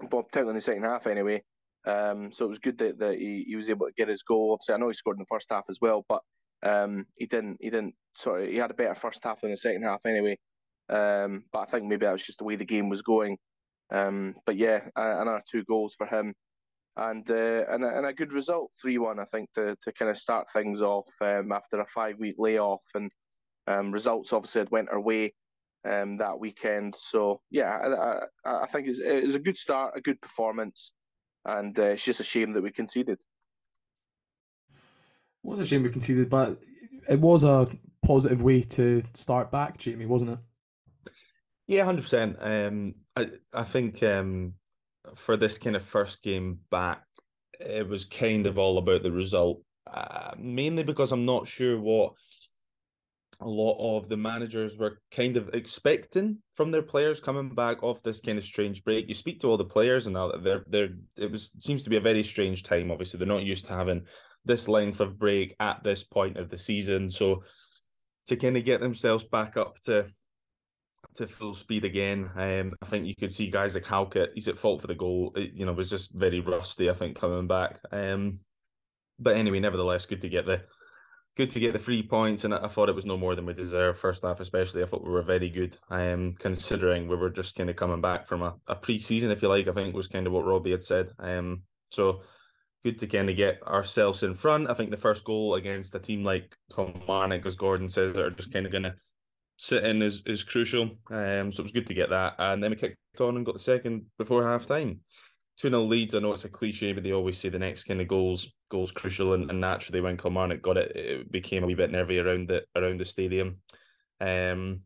but 0.00 0.28
particularly 0.28 0.50
in 0.50 0.56
the 0.56 0.60
second 0.60 0.84
half 0.84 1.06
anyway. 1.06 1.42
Um, 1.86 2.30
so 2.30 2.44
it 2.44 2.48
was 2.48 2.58
good 2.58 2.78
that, 2.78 2.98
that 2.98 3.18
he, 3.18 3.44
he 3.48 3.56
was 3.56 3.68
able 3.68 3.86
to 3.86 3.92
get 3.96 4.08
his 4.08 4.22
goal. 4.22 4.52
Obviously, 4.52 4.74
I 4.74 4.78
know 4.78 4.88
he 4.88 4.94
scored 4.94 5.16
in 5.16 5.22
the 5.22 5.34
first 5.34 5.48
half 5.50 5.64
as 5.70 5.78
well, 5.80 6.04
but 6.08 6.20
um, 6.62 7.06
he 7.16 7.26
didn't. 7.26 7.58
He 7.60 7.70
didn't. 7.70 7.94
Sort 8.14 8.42
of, 8.42 8.48
he 8.48 8.56
had 8.56 8.70
a 8.70 8.74
better 8.74 8.94
first 8.94 9.20
half 9.22 9.40
than 9.40 9.50
the 9.50 9.56
second 9.56 9.82
half 9.82 10.04
anyway. 10.04 10.36
Um, 10.88 11.44
but 11.52 11.60
I 11.60 11.64
think 11.66 11.84
maybe 11.84 12.04
that 12.06 12.12
was 12.12 12.22
just 12.22 12.38
the 12.38 12.44
way 12.44 12.56
the 12.56 12.64
game 12.64 12.88
was 12.88 13.02
going. 13.02 13.38
Um, 13.90 14.34
but 14.44 14.56
yeah, 14.56 14.80
another 14.96 15.42
two 15.50 15.64
goals 15.64 15.94
for 15.96 16.06
him, 16.06 16.34
and 16.96 17.30
uh, 17.30 17.64
and, 17.68 17.84
a, 17.84 17.98
and 17.98 18.06
a 18.06 18.12
good 18.12 18.32
result, 18.32 18.72
three 18.80 18.98
one. 18.98 19.18
I 19.18 19.24
think 19.24 19.50
to 19.54 19.76
to 19.82 19.92
kind 19.92 20.10
of 20.10 20.18
start 20.18 20.50
things 20.50 20.82
off 20.82 21.08
um, 21.20 21.52
after 21.52 21.80
a 21.80 21.86
five 21.86 22.18
week 22.18 22.34
layoff, 22.38 22.82
and 22.94 23.10
um, 23.66 23.92
results 23.92 24.32
obviously 24.32 24.60
had 24.60 24.70
went 24.70 24.90
our 24.90 25.00
way 25.00 25.32
um, 25.84 26.16
that 26.18 26.38
weekend. 26.38 26.94
So 26.96 27.40
yeah, 27.50 28.26
I, 28.44 28.62
I 28.64 28.66
think 28.66 28.88
it's, 28.88 29.00
it's 29.00 29.34
a 29.34 29.38
good 29.38 29.56
start, 29.56 29.94
a 29.96 30.00
good 30.00 30.20
performance, 30.20 30.92
and 31.44 31.78
uh, 31.78 31.82
it's 31.82 32.04
just 32.04 32.20
a 32.20 32.24
shame 32.24 32.52
that 32.52 32.62
we 32.62 32.70
conceded. 32.70 33.20
It 34.70 34.76
was 35.42 35.58
a 35.58 35.66
shame 35.66 35.82
we 35.82 35.90
conceded, 35.90 36.28
but 36.28 36.58
it 37.08 37.20
was 37.20 37.44
a 37.44 37.68
positive 38.04 38.42
way 38.42 38.62
to 38.62 39.02
start 39.14 39.50
back, 39.50 39.78
Jamie, 39.78 40.06
wasn't 40.06 40.30
it? 40.32 40.38
Yeah, 41.66 41.84
hundred 41.84 41.98
um, 41.98 42.02
percent. 42.02 42.96
I 43.16 43.30
I 43.52 43.64
think 43.64 44.02
um, 44.02 44.54
for 45.14 45.36
this 45.36 45.58
kind 45.58 45.76
of 45.76 45.82
first 45.82 46.22
game 46.22 46.60
back, 46.70 47.02
it 47.60 47.88
was 47.88 48.04
kind 48.04 48.46
of 48.46 48.58
all 48.58 48.78
about 48.78 49.02
the 49.02 49.12
result, 49.12 49.62
uh, 49.86 50.32
mainly 50.38 50.82
because 50.82 51.12
I'm 51.12 51.26
not 51.26 51.46
sure 51.46 51.78
what 51.78 52.12
a 53.40 53.48
lot 53.48 53.78
of 53.78 54.08
the 54.08 54.16
managers 54.16 54.76
were 54.76 55.00
kind 55.12 55.36
of 55.36 55.50
expecting 55.54 56.38
from 56.54 56.70
their 56.72 56.82
players 56.82 57.20
coming 57.20 57.54
back 57.54 57.82
off 57.84 58.02
this 58.02 58.20
kind 58.20 58.36
of 58.36 58.42
strange 58.42 58.82
break. 58.82 59.08
You 59.08 59.14
speak 59.14 59.40
to 59.40 59.46
all 59.48 59.56
the 59.56 59.64
players, 59.64 60.06
and 60.06 60.16
they're 60.16 60.64
they're 60.68 60.90
it 61.18 61.30
was 61.30 61.52
seems 61.60 61.84
to 61.84 61.90
be 61.90 61.96
a 61.96 62.00
very 62.00 62.24
strange 62.24 62.64
time. 62.64 62.90
Obviously, 62.90 63.18
they're 63.18 63.28
not 63.28 63.44
used 63.44 63.66
to 63.66 63.72
having 63.74 64.04
this 64.44 64.68
length 64.68 65.00
of 65.00 65.18
break 65.18 65.54
at 65.60 65.84
this 65.84 66.02
point 66.02 66.36
of 66.36 66.50
the 66.50 66.58
season. 66.58 67.10
So 67.10 67.44
to 68.26 68.36
kind 68.36 68.56
of 68.56 68.64
get 68.64 68.80
themselves 68.80 69.24
back 69.24 69.56
up 69.56 69.80
to 69.82 70.06
to 71.14 71.28
full 71.28 71.54
speed 71.54 71.84
again, 71.84 72.30
um, 72.34 72.72
I 72.82 72.86
think 72.86 73.06
you 73.06 73.14
could 73.14 73.32
see 73.32 73.50
guys 73.50 73.76
like 73.76 73.86
Halkett. 73.86 74.32
He's 74.34 74.48
at 74.48 74.58
fault 74.58 74.80
for 74.80 74.88
the 74.88 74.96
goal. 74.96 75.32
It, 75.36 75.52
you 75.54 75.64
know, 75.64 75.72
was 75.72 75.90
just 75.90 76.12
very 76.12 76.40
rusty. 76.40 76.90
I 76.90 76.94
think 76.94 77.18
coming 77.18 77.46
back. 77.46 77.78
Um, 77.92 78.40
but 79.20 79.36
anyway, 79.36 79.60
nevertheless, 79.60 80.06
good 80.06 80.22
to 80.22 80.28
get 80.28 80.44
the 80.44 80.62
good 81.38 81.50
to 81.50 81.60
get 81.60 81.72
the 81.72 81.78
three 81.78 82.02
points, 82.02 82.42
and 82.42 82.52
I 82.52 82.66
thought 82.66 82.88
it 82.88 82.96
was 82.96 83.06
no 83.06 83.16
more 83.16 83.36
than 83.36 83.46
we 83.46 83.54
deserved. 83.54 84.00
First 84.00 84.22
half, 84.24 84.40
especially, 84.40 84.82
I 84.82 84.86
thought 84.86 85.04
we 85.04 85.12
were 85.12 85.22
very 85.22 85.48
good. 85.48 85.78
Um, 85.88 86.34
considering 86.40 87.06
we 87.06 87.14
were 87.14 87.30
just 87.30 87.54
kind 87.54 87.70
of 87.70 87.76
coming 87.76 88.00
back 88.00 88.26
from 88.26 88.42
a, 88.42 88.56
a 88.66 88.74
pre-season, 88.74 89.30
if 89.30 89.40
you 89.40 89.48
like, 89.48 89.68
I 89.68 89.72
think 89.72 89.94
was 89.94 90.08
kind 90.08 90.26
of 90.26 90.32
what 90.32 90.44
Robbie 90.44 90.72
had 90.72 90.82
said. 90.82 91.10
Um, 91.20 91.62
so 91.92 92.22
good 92.84 92.98
to 92.98 93.06
kind 93.06 93.30
of 93.30 93.36
get 93.36 93.62
ourselves 93.62 94.24
in 94.24 94.34
front. 94.34 94.68
I 94.68 94.74
think 94.74 94.90
the 94.90 94.96
first 94.96 95.22
goal 95.22 95.54
against 95.54 95.94
a 95.94 96.00
team 96.00 96.24
like 96.24 96.56
Kilmarnock, 96.74 97.46
as 97.46 97.54
Gordon 97.54 97.88
says, 97.88 98.18
are 98.18 98.30
just 98.30 98.52
kind 98.52 98.66
of 98.66 98.72
going 98.72 98.84
to 98.84 98.96
sit 99.58 99.84
in 99.84 100.02
is, 100.02 100.24
is 100.26 100.42
crucial. 100.42 100.90
Um, 101.08 101.52
so 101.52 101.60
it 101.60 101.66
was 101.66 101.72
good 101.72 101.86
to 101.86 101.94
get 101.94 102.10
that, 102.10 102.34
and 102.38 102.60
then 102.60 102.72
we 102.72 102.76
kicked 102.76 102.96
on 103.20 103.36
and 103.36 103.46
got 103.46 103.54
the 103.54 103.60
second 103.60 104.06
before 104.18 104.42
half 104.42 104.66
time. 104.66 105.00
2 105.58 105.70
0 105.70 105.82
leads. 105.82 106.14
I 106.14 106.20
know 106.20 106.32
it's 106.32 106.44
a 106.44 106.48
cliche, 106.48 106.92
but 106.92 107.02
they 107.02 107.12
always 107.12 107.36
say 107.36 107.48
the 107.48 107.58
next 107.58 107.84
kind 107.84 108.00
of 108.00 108.08
goals 108.08 108.52
goals 108.70 108.92
crucial, 108.92 109.34
and, 109.34 109.50
and 109.50 109.60
naturally 109.60 110.00
when 110.00 110.16
Kilmarnock 110.16 110.62
got 110.62 110.76
it, 110.76 110.94
it 110.94 111.32
became 111.32 111.64
a 111.64 111.66
wee 111.66 111.74
bit 111.74 111.90
nervy 111.90 112.18
around 112.18 112.48
the 112.48 112.64
around 112.76 113.00
the 113.00 113.04
stadium. 113.04 113.56
Um, 114.20 114.80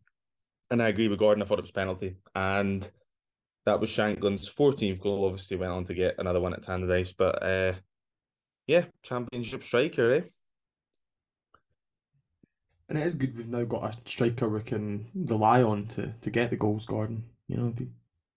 and 0.70 0.82
I 0.82 0.88
agree 0.88 1.08
with 1.08 1.18
Gordon. 1.18 1.42
I 1.42 1.46
thought 1.46 1.58
it 1.58 1.62
was 1.62 1.70
penalty, 1.70 2.16
and 2.34 2.88
that 3.66 3.80
was 3.80 3.90
Shankland's 3.90 4.48
14th 4.48 5.00
goal. 5.00 5.26
Obviously, 5.26 5.58
went 5.58 5.72
on 5.72 5.84
to 5.84 5.94
get 5.94 6.14
another 6.18 6.40
one 6.40 6.54
at 6.54 6.62
Tannadice, 6.62 7.14
but 7.16 7.42
uh, 7.42 7.74
yeah, 8.66 8.84
championship 9.02 9.62
striker, 9.62 10.10
eh? 10.12 10.22
And 12.88 12.98
it 12.98 13.06
is 13.06 13.14
good 13.14 13.36
we've 13.36 13.48
now 13.48 13.64
got 13.64 13.94
a 13.94 14.08
striker 14.08 14.48
we 14.48 14.60
can 14.62 15.06
rely 15.14 15.62
on 15.62 15.86
to 15.88 16.14
to 16.22 16.30
get 16.30 16.50
the 16.50 16.56
goals, 16.56 16.86
Gordon. 16.86 17.24
You 17.48 17.56
know, 17.58 17.70
the, 17.70 17.88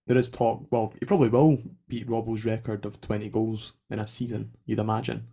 there 0.06 0.16
is 0.16 0.30
talk. 0.30 0.66
Well, 0.70 0.92
he 0.98 1.06
probably 1.06 1.28
will 1.28 1.58
beat 1.88 2.08
Robbo's 2.08 2.44
record 2.44 2.84
of 2.84 3.00
twenty 3.00 3.28
goals 3.28 3.72
in 3.90 3.98
a 3.98 4.06
season. 4.06 4.52
You'd 4.64 4.78
imagine. 4.78 5.26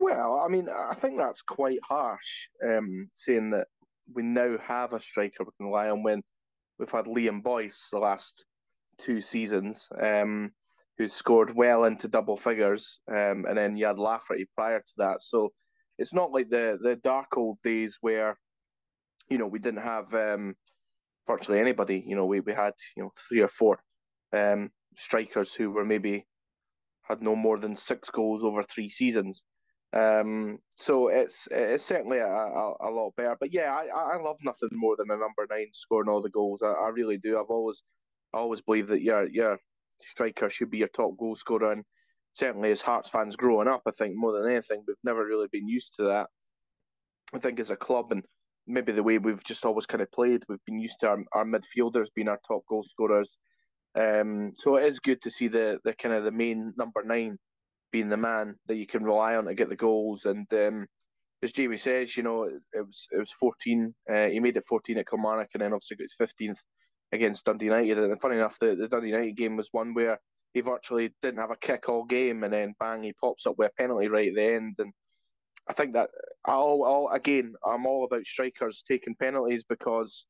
Well, 0.00 0.42
I 0.44 0.48
mean, 0.48 0.68
I 0.68 0.94
think 0.94 1.18
that's 1.18 1.42
quite 1.42 1.80
harsh. 1.82 2.48
Um, 2.64 3.08
saying 3.14 3.50
that 3.50 3.68
we 4.14 4.22
now 4.22 4.56
have 4.58 4.92
a 4.92 5.00
striker 5.00 5.44
we 5.44 5.50
can 5.56 5.66
rely 5.66 5.90
on 5.90 6.02
when 6.02 6.22
we've 6.78 6.90
had 6.90 7.06
Liam 7.06 7.42
Boyce 7.42 7.88
the 7.90 7.98
last 7.98 8.44
two 8.96 9.20
seasons, 9.20 9.88
um, 10.00 10.52
who 10.96 11.06
scored 11.08 11.54
well 11.54 11.84
into 11.84 12.08
double 12.08 12.36
figures, 12.36 13.00
um, 13.08 13.44
and 13.46 13.56
then 13.56 13.76
you 13.76 13.86
had 13.86 13.98
Lafferty 13.98 14.46
prior 14.54 14.80
to 14.80 14.94
that. 14.98 15.22
So 15.22 15.52
it's 15.98 16.14
not 16.14 16.32
like 16.32 16.48
the 16.48 16.78
the 16.80 16.96
dark 16.96 17.36
old 17.36 17.58
days 17.62 17.98
where, 18.00 18.38
you 19.28 19.38
know, 19.38 19.46
we 19.46 19.58
didn't 19.58 19.82
have 19.82 20.14
um, 20.14 20.54
virtually 21.28 21.60
anybody. 21.60 22.02
You 22.04 22.16
know, 22.16 22.26
we, 22.26 22.40
we 22.40 22.54
had 22.54 22.74
you 22.96 23.04
know 23.04 23.10
three 23.28 23.40
or 23.40 23.48
four 23.48 23.78
um, 24.32 24.70
strikers 24.96 25.54
who 25.54 25.70
were 25.70 25.84
maybe 25.84 26.26
had 27.08 27.22
no 27.22 27.36
more 27.36 27.58
than 27.58 27.76
six 27.76 28.10
goals 28.10 28.42
over 28.42 28.62
three 28.64 28.88
seasons. 28.88 29.44
Um, 29.92 30.58
so 30.76 31.08
it's 31.08 31.48
it's 31.50 31.84
certainly 31.84 32.18
a, 32.18 32.26
a, 32.26 32.74
a, 32.80 32.90
lot 32.90 33.12
better. 33.16 33.36
But 33.40 33.52
yeah, 33.52 33.72
I, 33.72 34.14
I 34.14 34.16
love 34.20 34.36
nothing 34.42 34.68
more 34.72 34.96
than 34.98 35.10
a 35.10 35.16
number 35.16 35.46
nine 35.48 35.68
scoring 35.72 36.10
all 36.10 36.20
the 36.20 36.28
goals. 36.28 36.62
I, 36.62 36.72
I 36.72 36.88
really 36.88 37.16
do. 37.16 37.38
I've 37.38 37.50
always 37.50 37.82
I 38.34 38.38
always 38.38 38.60
believe 38.60 38.88
that 38.88 39.02
your 39.02 39.28
your 39.28 39.58
striker 40.02 40.50
should 40.50 40.70
be 40.70 40.78
your 40.78 40.88
top 40.88 41.16
goal 41.18 41.34
scorer, 41.36 41.72
and 41.72 41.84
certainly 42.34 42.70
as 42.70 42.82
Hearts 42.82 43.08
fans 43.08 43.36
growing 43.36 43.68
up, 43.68 43.82
I 43.86 43.90
think 43.92 44.14
more 44.14 44.32
than 44.32 44.50
anything, 44.50 44.84
we've 44.86 44.96
never 45.04 45.24
really 45.24 45.48
been 45.50 45.68
used 45.68 45.94
to 45.96 46.04
that. 46.04 46.28
I 47.34 47.38
think 47.38 47.58
as 47.58 47.70
a 47.70 47.76
club 47.76 48.12
and 48.12 48.24
maybe 48.68 48.92
the 48.92 49.02
way 49.02 49.18
we've 49.18 49.42
just 49.44 49.64
always 49.64 49.86
kind 49.86 50.02
of 50.02 50.12
played, 50.12 50.44
we've 50.48 50.64
been 50.66 50.78
used 50.78 51.00
to 51.00 51.08
our, 51.08 51.18
our 51.32 51.44
midfielders 51.44 52.06
being 52.14 52.28
our 52.28 52.40
top 52.46 52.62
goal 52.68 52.84
scorers. 52.84 53.38
Um, 53.98 54.52
so 54.58 54.76
it 54.76 54.84
is 54.84 55.00
good 55.00 55.22
to 55.22 55.30
see 55.30 55.48
the 55.48 55.80
the 55.82 55.94
kind 55.94 56.14
of 56.14 56.24
the 56.24 56.30
main 56.30 56.72
number 56.76 57.02
nine 57.02 57.38
being 57.90 58.08
the 58.08 58.16
man 58.16 58.56
that 58.66 58.76
you 58.76 58.86
can 58.86 59.02
rely 59.02 59.34
on 59.34 59.46
to 59.46 59.54
get 59.54 59.68
the 59.68 59.76
goals. 59.76 60.24
And 60.24 60.46
um, 60.52 60.86
as 61.42 61.52
Jamie 61.52 61.78
says, 61.78 62.16
you 62.16 62.22
know, 62.22 62.44
it, 62.44 62.54
it 62.72 62.86
was 62.86 63.06
it 63.10 63.18
was 63.18 63.32
14. 63.32 63.94
Uh, 64.10 64.26
he 64.26 64.40
made 64.40 64.56
it 64.56 64.64
14 64.68 64.98
at 64.98 65.08
Kilmarnock, 65.08 65.48
and 65.54 65.62
then 65.62 65.72
obviously 65.72 65.96
got 65.96 66.04
his 66.04 66.48
15th 66.48 66.58
against 67.12 67.44
Dundee 67.44 67.66
United. 67.66 67.98
And 67.98 68.20
funny 68.20 68.36
enough, 68.36 68.58
the, 68.60 68.74
the 68.74 68.88
Dundee 68.88 69.08
United 69.08 69.36
game 69.36 69.56
was 69.56 69.68
one 69.72 69.94
where 69.94 70.18
he 70.52 70.60
virtually 70.60 71.14
didn't 71.22 71.40
have 71.40 71.50
a 71.50 71.56
kick 71.56 71.88
all 71.88 72.04
game, 72.04 72.44
and 72.44 72.52
then 72.52 72.74
bang, 72.78 73.02
he 73.02 73.12
pops 73.12 73.46
up 73.46 73.54
with 73.58 73.70
a 73.70 73.82
penalty 73.82 74.08
right 74.08 74.28
at 74.28 74.34
the 74.34 74.54
end. 74.54 74.74
And 74.78 74.92
I 75.68 75.72
think 75.72 75.94
that 75.94 76.10
I'll, 76.44 76.82
I'll 76.84 77.10
again, 77.12 77.54
I'm 77.64 77.86
all 77.86 78.04
about 78.04 78.24
strikers 78.24 78.82
taking 78.86 79.14
penalties 79.14 79.64
because 79.64 80.24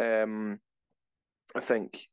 um, 0.00 0.60
I 1.54 1.60
think 1.60 2.06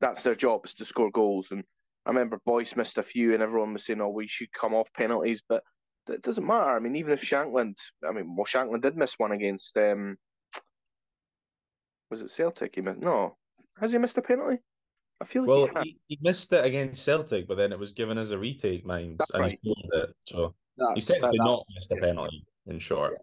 that's 0.00 0.22
their 0.22 0.34
job 0.34 0.64
is 0.64 0.74
to 0.74 0.84
score 0.84 1.10
goals 1.10 1.50
and 1.50 1.64
I 2.08 2.10
remember 2.10 2.40
Boyce 2.46 2.74
missed 2.74 2.96
a 2.96 3.02
few, 3.02 3.34
and 3.34 3.42
everyone 3.42 3.74
was 3.74 3.84
saying, 3.84 4.00
"Oh, 4.00 4.08
we 4.08 4.26
should 4.26 4.50
come 4.52 4.72
off 4.72 4.90
penalties," 4.94 5.42
but 5.46 5.62
it 6.08 6.22
doesn't 6.22 6.46
matter. 6.46 6.70
I 6.70 6.78
mean, 6.78 6.96
even 6.96 7.12
if 7.12 7.20
Shankland, 7.20 7.74
I 8.02 8.12
mean, 8.12 8.34
well, 8.34 8.46
Shankland 8.46 8.80
did 8.80 8.96
miss 8.96 9.18
one 9.18 9.32
against, 9.32 9.76
um, 9.76 10.16
was 12.10 12.22
it 12.22 12.30
Celtic? 12.30 12.76
He 12.76 12.80
missed. 12.80 13.00
No, 13.00 13.36
has 13.78 13.92
he 13.92 13.98
missed 13.98 14.16
a 14.16 14.22
penalty? 14.22 14.56
I 15.20 15.26
feel 15.26 15.42
like 15.42 15.48
well, 15.48 15.82
he, 15.82 15.90
he, 16.08 16.16
he, 16.16 16.18
missed 16.22 16.50
it 16.54 16.64
against 16.64 17.04
Celtic, 17.04 17.46
but 17.46 17.56
then 17.56 17.72
it 17.72 17.78
was 17.78 17.92
given 17.92 18.16
as 18.16 18.30
a 18.30 18.38
retake, 18.38 18.86
mind, 18.86 19.20
and 19.34 19.42
right. 19.42 19.58
he 19.60 19.74
scored 19.74 20.04
it. 20.04 20.16
So 20.26 20.54
that's, 20.78 20.94
he's 20.94 21.06
technically 21.06 21.38
that, 21.38 21.44
not 21.44 21.64
missed 21.74 21.92
a 21.92 21.96
penalty. 21.96 22.44
In 22.66 22.78
short, 22.78 23.12
yeah. 23.12 23.18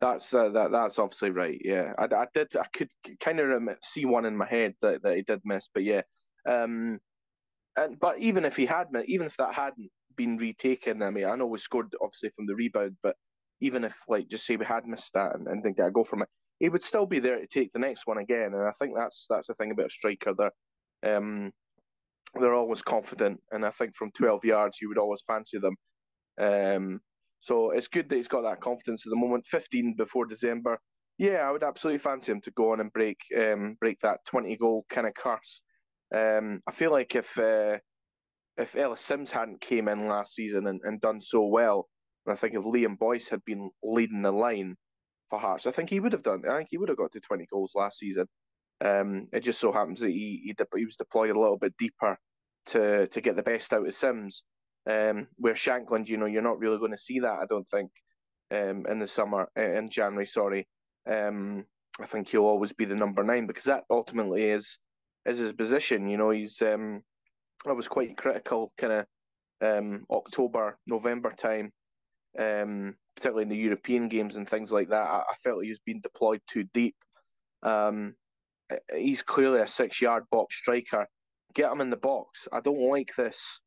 that's 0.00 0.34
uh, 0.34 0.48
that 0.48 0.72
that's 0.72 0.98
obviously 0.98 1.30
right. 1.30 1.60
Yeah, 1.64 1.92
I, 1.96 2.04
I 2.04 2.26
did. 2.34 2.48
I 2.56 2.66
could 2.72 2.90
kind 3.20 3.38
of 3.38 3.62
see 3.82 4.04
one 4.04 4.24
in 4.24 4.36
my 4.36 4.46
head 4.46 4.74
that, 4.82 5.02
that 5.04 5.14
he 5.14 5.22
did 5.22 5.40
miss, 5.44 5.68
but 5.72 5.84
yeah. 5.84 6.02
Um, 6.44 6.98
and 7.76 7.98
but 8.00 8.18
even 8.18 8.44
if 8.44 8.56
he 8.56 8.66
had, 8.66 8.88
even 9.06 9.26
if 9.26 9.36
that 9.36 9.54
hadn't 9.54 9.90
been 10.16 10.36
retaken, 10.36 11.02
I 11.02 11.10
mean, 11.10 11.26
I 11.26 11.36
know 11.36 11.46
we 11.46 11.58
scored 11.58 11.94
obviously 12.02 12.30
from 12.34 12.46
the 12.46 12.56
rebound, 12.56 12.96
but 13.00 13.14
even 13.60 13.84
if 13.84 13.96
like 14.08 14.28
just 14.28 14.44
say 14.44 14.56
we 14.56 14.66
had 14.66 14.86
missed 14.86 15.12
that 15.14 15.36
and, 15.36 15.46
and 15.46 15.62
didn't 15.62 15.76
get 15.76 15.86
a 15.86 15.90
goal 15.92 16.04
from 16.04 16.22
it, 16.22 16.28
he 16.58 16.68
would 16.68 16.82
still 16.82 17.06
be 17.06 17.20
there 17.20 17.38
to 17.38 17.46
take 17.46 17.72
the 17.72 17.78
next 17.78 18.06
one 18.06 18.18
again. 18.18 18.54
And 18.54 18.66
I 18.66 18.72
think 18.72 18.94
that's 18.96 19.26
that's 19.30 19.46
the 19.46 19.54
thing 19.54 19.70
about 19.70 19.86
a 19.86 19.90
striker. 19.90 20.34
They're 20.36 21.16
um, 21.16 21.52
they're 22.34 22.54
always 22.54 22.82
confident, 22.82 23.40
and 23.52 23.64
I 23.64 23.70
think 23.70 23.94
from 23.94 24.10
twelve 24.10 24.44
yards 24.44 24.78
you 24.80 24.88
would 24.88 24.98
always 24.98 25.22
fancy 25.24 25.58
them. 25.58 25.76
Um, 26.40 27.00
so 27.40 27.70
it's 27.70 27.88
good 27.88 28.08
that 28.08 28.16
he's 28.16 28.28
got 28.28 28.42
that 28.42 28.60
confidence 28.60 29.06
at 29.06 29.10
the 29.10 29.16
moment. 29.16 29.46
Fifteen 29.46 29.94
before 29.96 30.26
December, 30.26 30.78
yeah, 31.18 31.46
I 31.46 31.50
would 31.50 31.62
absolutely 31.62 31.98
fancy 31.98 32.32
him 32.32 32.40
to 32.42 32.50
go 32.50 32.72
on 32.72 32.80
and 32.80 32.92
break 32.92 33.18
um, 33.36 33.76
break 33.78 34.00
that 34.00 34.24
twenty 34.26 34.56
goal 34.56 34.84
kind 34.88 35.06
of 35.06 35.14
curse. 35.14 35.62
Um, 36.14 36.60
I 36.66 36.72
feel 36.72 36.90
like 36.90 37.14
if 37.14 37.36
uh, 37.38 37.78
if 38.56 38.74
Ellis 38.76 39.00
Simms 39.00 39.32
hadn't 39.32 39.60
came 39.60 39.88
in 39.88 40.08
last 40.08 40.34
season 40.34 40.66
and, 40.66 40.80
and 40.84 41.00
done 41.00 41.20
so 41.20 41.46
well, 41.46 41.88
and 42.24 42.32
I 42.32 42.36
think 42.36 42.54
if 42.54 42.62
Liam 42.62 42.98
Boyce 42.98 43.28
had 43.28 43.44
been 43.44 43.70
leading 43.82 44.22
the 44.22 44.32
line 44.32 44.76
for 45.28 45.38
Hearts, 45.38 45.66
I 45.66 45.70
think 45.70 45.90
he 45.90 46.00
would 46.00 46.12
have 46.12 46.22
done. 46.22 46.42
I 46.48 46.58
think 46.58 46.68
he 46.70 46.78
would 46.78 46.88
have 46.88 46.98
got 46.98 47.12
to 47.12 47.20
twenty 47.20 47.46
goals 47.50 47.72
last 47.74 47.98
season. 47.98 48.26
Um, 48.84 49.28
it 49.32 49.40
just 49.40 49.60
so 49.60 49.72
happens 49.72 50.00
that 50.00 50.10
he, 50.10 50.42
he 50.44 50.54
he 50.76 50.84
was 50.84 50.96
deployed 50.96 51.30
a 51.30 51.38
little 51.38 51.58
bit 51.58 51.76
deeper 51.78 52.18
to 52.66 53.06
to 53.06 53.20
get 53.20 53.36
the 53.36 53.42
best 53.42 53.72
out 53.72 53.86
of 53.86 53.94
Simms. 53.94 54.44
Um, 54.86 55.28
where 55.36 55.54
Shankland, 55.54 56.08
you 56.08 56.18
know, 56.18 56.26
you're 56.26 56.42
not 56.42 56.58
really 56.58 56.78
going 56.78 56.90
to 56.90 56.98
see 56.98 57.18
that. 57.20 57.38
I 57.40 57.46
don't 57.48 57.66
think 57.66 57.90
um, 58.50 58.84
in 58.86 58.98
the 58.98 59.06
summer 59.06 59.48
in 59.56 59.88
January. 59.88 60.26
Sorry, 60.26 60.68
um, 61.10 61.64
I 62.00 62.06
think 62.06 62.28
he'll 62.28 62.42
always 62.42 62.72
be 62.72 62.84
the 62.84 62.94
number 62.94 63.22
nine 63.24 63.46
because 63.46 63.64
that 63.64 63.84
ultimately 63.90 64.44
is 64.44 64.78
is 65.24 65.38
his 65.38 65.52
position. 65.52 66.08
You 66.08 66.18
know, 66.18 66.30
he's 66.30 66.60
um, 66.62 67.02
I 67.66 67.72
was 67.72 67.88
quite 67.88 68.16
critical 68.16 68.72
kind 68.78 68.92
of 68.92 69.06
um, 69.60 70.04
October, 70.10 70.78
November 70.86 71.32
time, 71.32 71.72
um, 72.38 72.96
particularly 73.16 73.44
in 73.44 73.48
the 73.48 73.56
European 73.56 74.08
games 74.08 74.36
and 74.36 74.48
things 74.48 74.72
like 74.72 74.88
that. 74.90 75.06
I, 75.08 75.20
I 75.20 75.34
felt 75.42 75.64
he 75.64 75.70
was 75.70 75.80
being 75.84 76.00
deployed 76.02 76.40
too 76.46 76.64
deep. 76.74 76.96
Um, 77.62 78.14
he's 78.94 79.22
clearly 79.22 79.60
a 79.60 79.66
six 79.66 80.00
yard 80.00 80.24
box 80.30 80.56
striker. 80.56 81.06
Get 81.54 81.70
him 81.70 81.80
in 81.80 81.90
the 81.90 81.96
box. 81.96 82.48
I 82.52 82.60
don't 82.60 82.90
like 82.90 83.12
this 83.16 83.60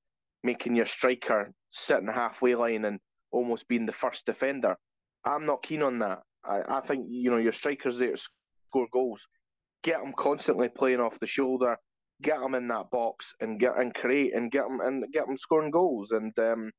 making 0.44 0.76
your 0.76 0.86
striker 0.86 1.52
sit 1.72 2.00
in 2.00 2.06
the 2.06 2.14
halfway 2.14 2.56
line 2.56 2.86
and 2.86 3.00
almost 3.32 3.68
being 3.68 3.86
the 3.86 3.92
first 3.92 4.26
defender. 4.26 4.76
I'm 5.26 5.46
not 5.46 5.64
keen 5.64 5.84
on 5.84 6.00
that. 6.00 6.20
I, 6.46 6.78
I 6.78 6.80
think 6.82 7.08
you 7.10 7.30
know 7.30 7.38
your 7.38 7.52
strikers 7.52 8.00
there 8.00 8.12
to 8.12 8.18
score 8.18 8.88
goals 8.92 9.28
get 9.84 10.02
them 10.02 10.14
constantly 10.18 10.70
playing 10.70 11.00
off 11.00 11.20
the 11.20 11.28
shoulder, 11.28 11.78
get 12.22 12.40
them 12.40 12.56
in 12.56 12.68
that 12.68 12.90
box 12.92 13.34
and 13.40 13.60
get 13.60 13.80
and 13.80 13.94
create 13.94 14.36
and 14.36 14.52
get 14.52 14.64
them 14.64 14.80
and 14.82 15.06
get 15.14 15.26
them 15.28 15.38
scoring 15.38 15.72
goals. 15.72 16.12
And 16.12 16.38
um, 16.40 16.72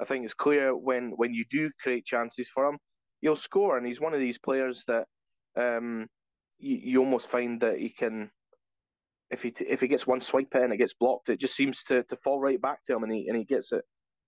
I 0.00 0.04
think 0.04 0.24
it's 0.24 0.34
clear 0.34 0.76
when 0.76 1.12
when 1.16 1.32
you 1.32 1.44
do 1.50 1.70
create 1.82 2.04
chances 2.04 2.48
for 2.48 2.66
him, 2.66 2.78
he'll 3.20 3.36
score. 3.36 3.76
And 3.76 3.86
he's 3.86 4.00
one 4.00 4.14
of 4.14 4.20
these 4.20 4.38
players 4.38 4.84
that 4.88 5.04
um, 5.56 6.06
you, 6.58 6.78
you 6.82 7.00
almost 7.00 7.28
find 7.28 7.60
that 7.60 7.78
he 7.78 7.90
can. 7.90 8.30
If 9.30 9.42
he 9.42 9.52
if 9.66 9.80
he 9.80 9.88
gets 9.88 10.06
one 10.06 10.20
swipe 10.20 10.54
in, 10.54 10.72
it 10.72 10.76
gets 10.76 10.94
blocked. 10.94 11.28
It 11.28 11.40
just 11.40 11.56
seems 11.56 11.82
to, 11.84 12.02
to 12.04 12.16
fall 12.16 12.40
right 12.40 12.60
back 12.60 12.84
to 12.84 12.94
him, 12.94 13.02
and 13.02 13.12
he 13.12 13.26
and 13.28 13.36
he 13.36 13.44
gets 13.44 13.72
it. 13.72 13.84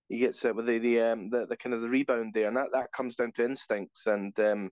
He 0.09 0.19
gets 0.19 0.43
it 0.43 0.55
with 0.55 0.65
the 0.65 0.77
the 0.77 0.99
um 1.01 1.29
the, 1.29 1.45
the 1.45 1.57
kind 1.57 1.73
of 1.73 1.81
the 1.81 1.89
rebound 1.89 2.33
there, 2.33 2.47
and 2.47 2.57
that, 2.57 2.67
that 2.73 2.91
comes 2.91 3.15
down 3.15 3.31
to 3.33 3.45
instincts. 3.45 4.07
And 4.07 4.37
um, 4.39 4.71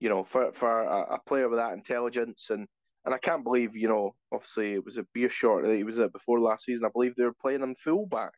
you 0.00 0.08
know, 0.08 0.24
for 0.24 0.52
for 0.52 0.82
a, 0.82 1.14
a, 1.14 1.18
player 1.26 1.48
with 1.48 1.58
that 1.58 1.72
intelligence 1.72 2.48
and 2.50 2.66
and 3.04 3.14
I 3.14 3.18
can't 3.18 3.44
believe, 3.44 3.74
you 3.74 3.88
know, 3.88 4.14
obviously 4.32 4.74
it 4.74 4.84
was 4.84 4.98
a 4.98 5.06
Beerschot 5.16 5.62
that 5.62 5.74
he 5.74 5.84
was 5.84 5.98
at 5.98 6.12
before 6.12 6.40
last 6.40 6.66
season. 6.66 6.84
I 6.84 6.90
believe 6.92 7.14
they 7.16 7.24
were 7.24 7.32
playing 7.40 7.62
him 7.62 7.74
fullback. 7.74 8.34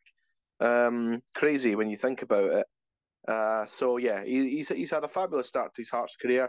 Um, 0.61 1.21
crazy 1.35 1.75
when 1.75 1.89
you 1.89 1.97
think 1.97 2.21
about 2.21 2.51
it. 2.53 2.65
Uh, 3.27 3.65
so 3.65 3.97
yeah, 3.97 4.23
he, 4.23 4.49
he's 4.49 4.69
he's 4.69 4.91
had 4.91 5.03
a 5.03 5.09
fabulous 5.09 5.47
start 5.47 5.73
to 5.75 5.81
his 5.81 5.89
Hearts 5.89 6.15
career. 6.15 6.47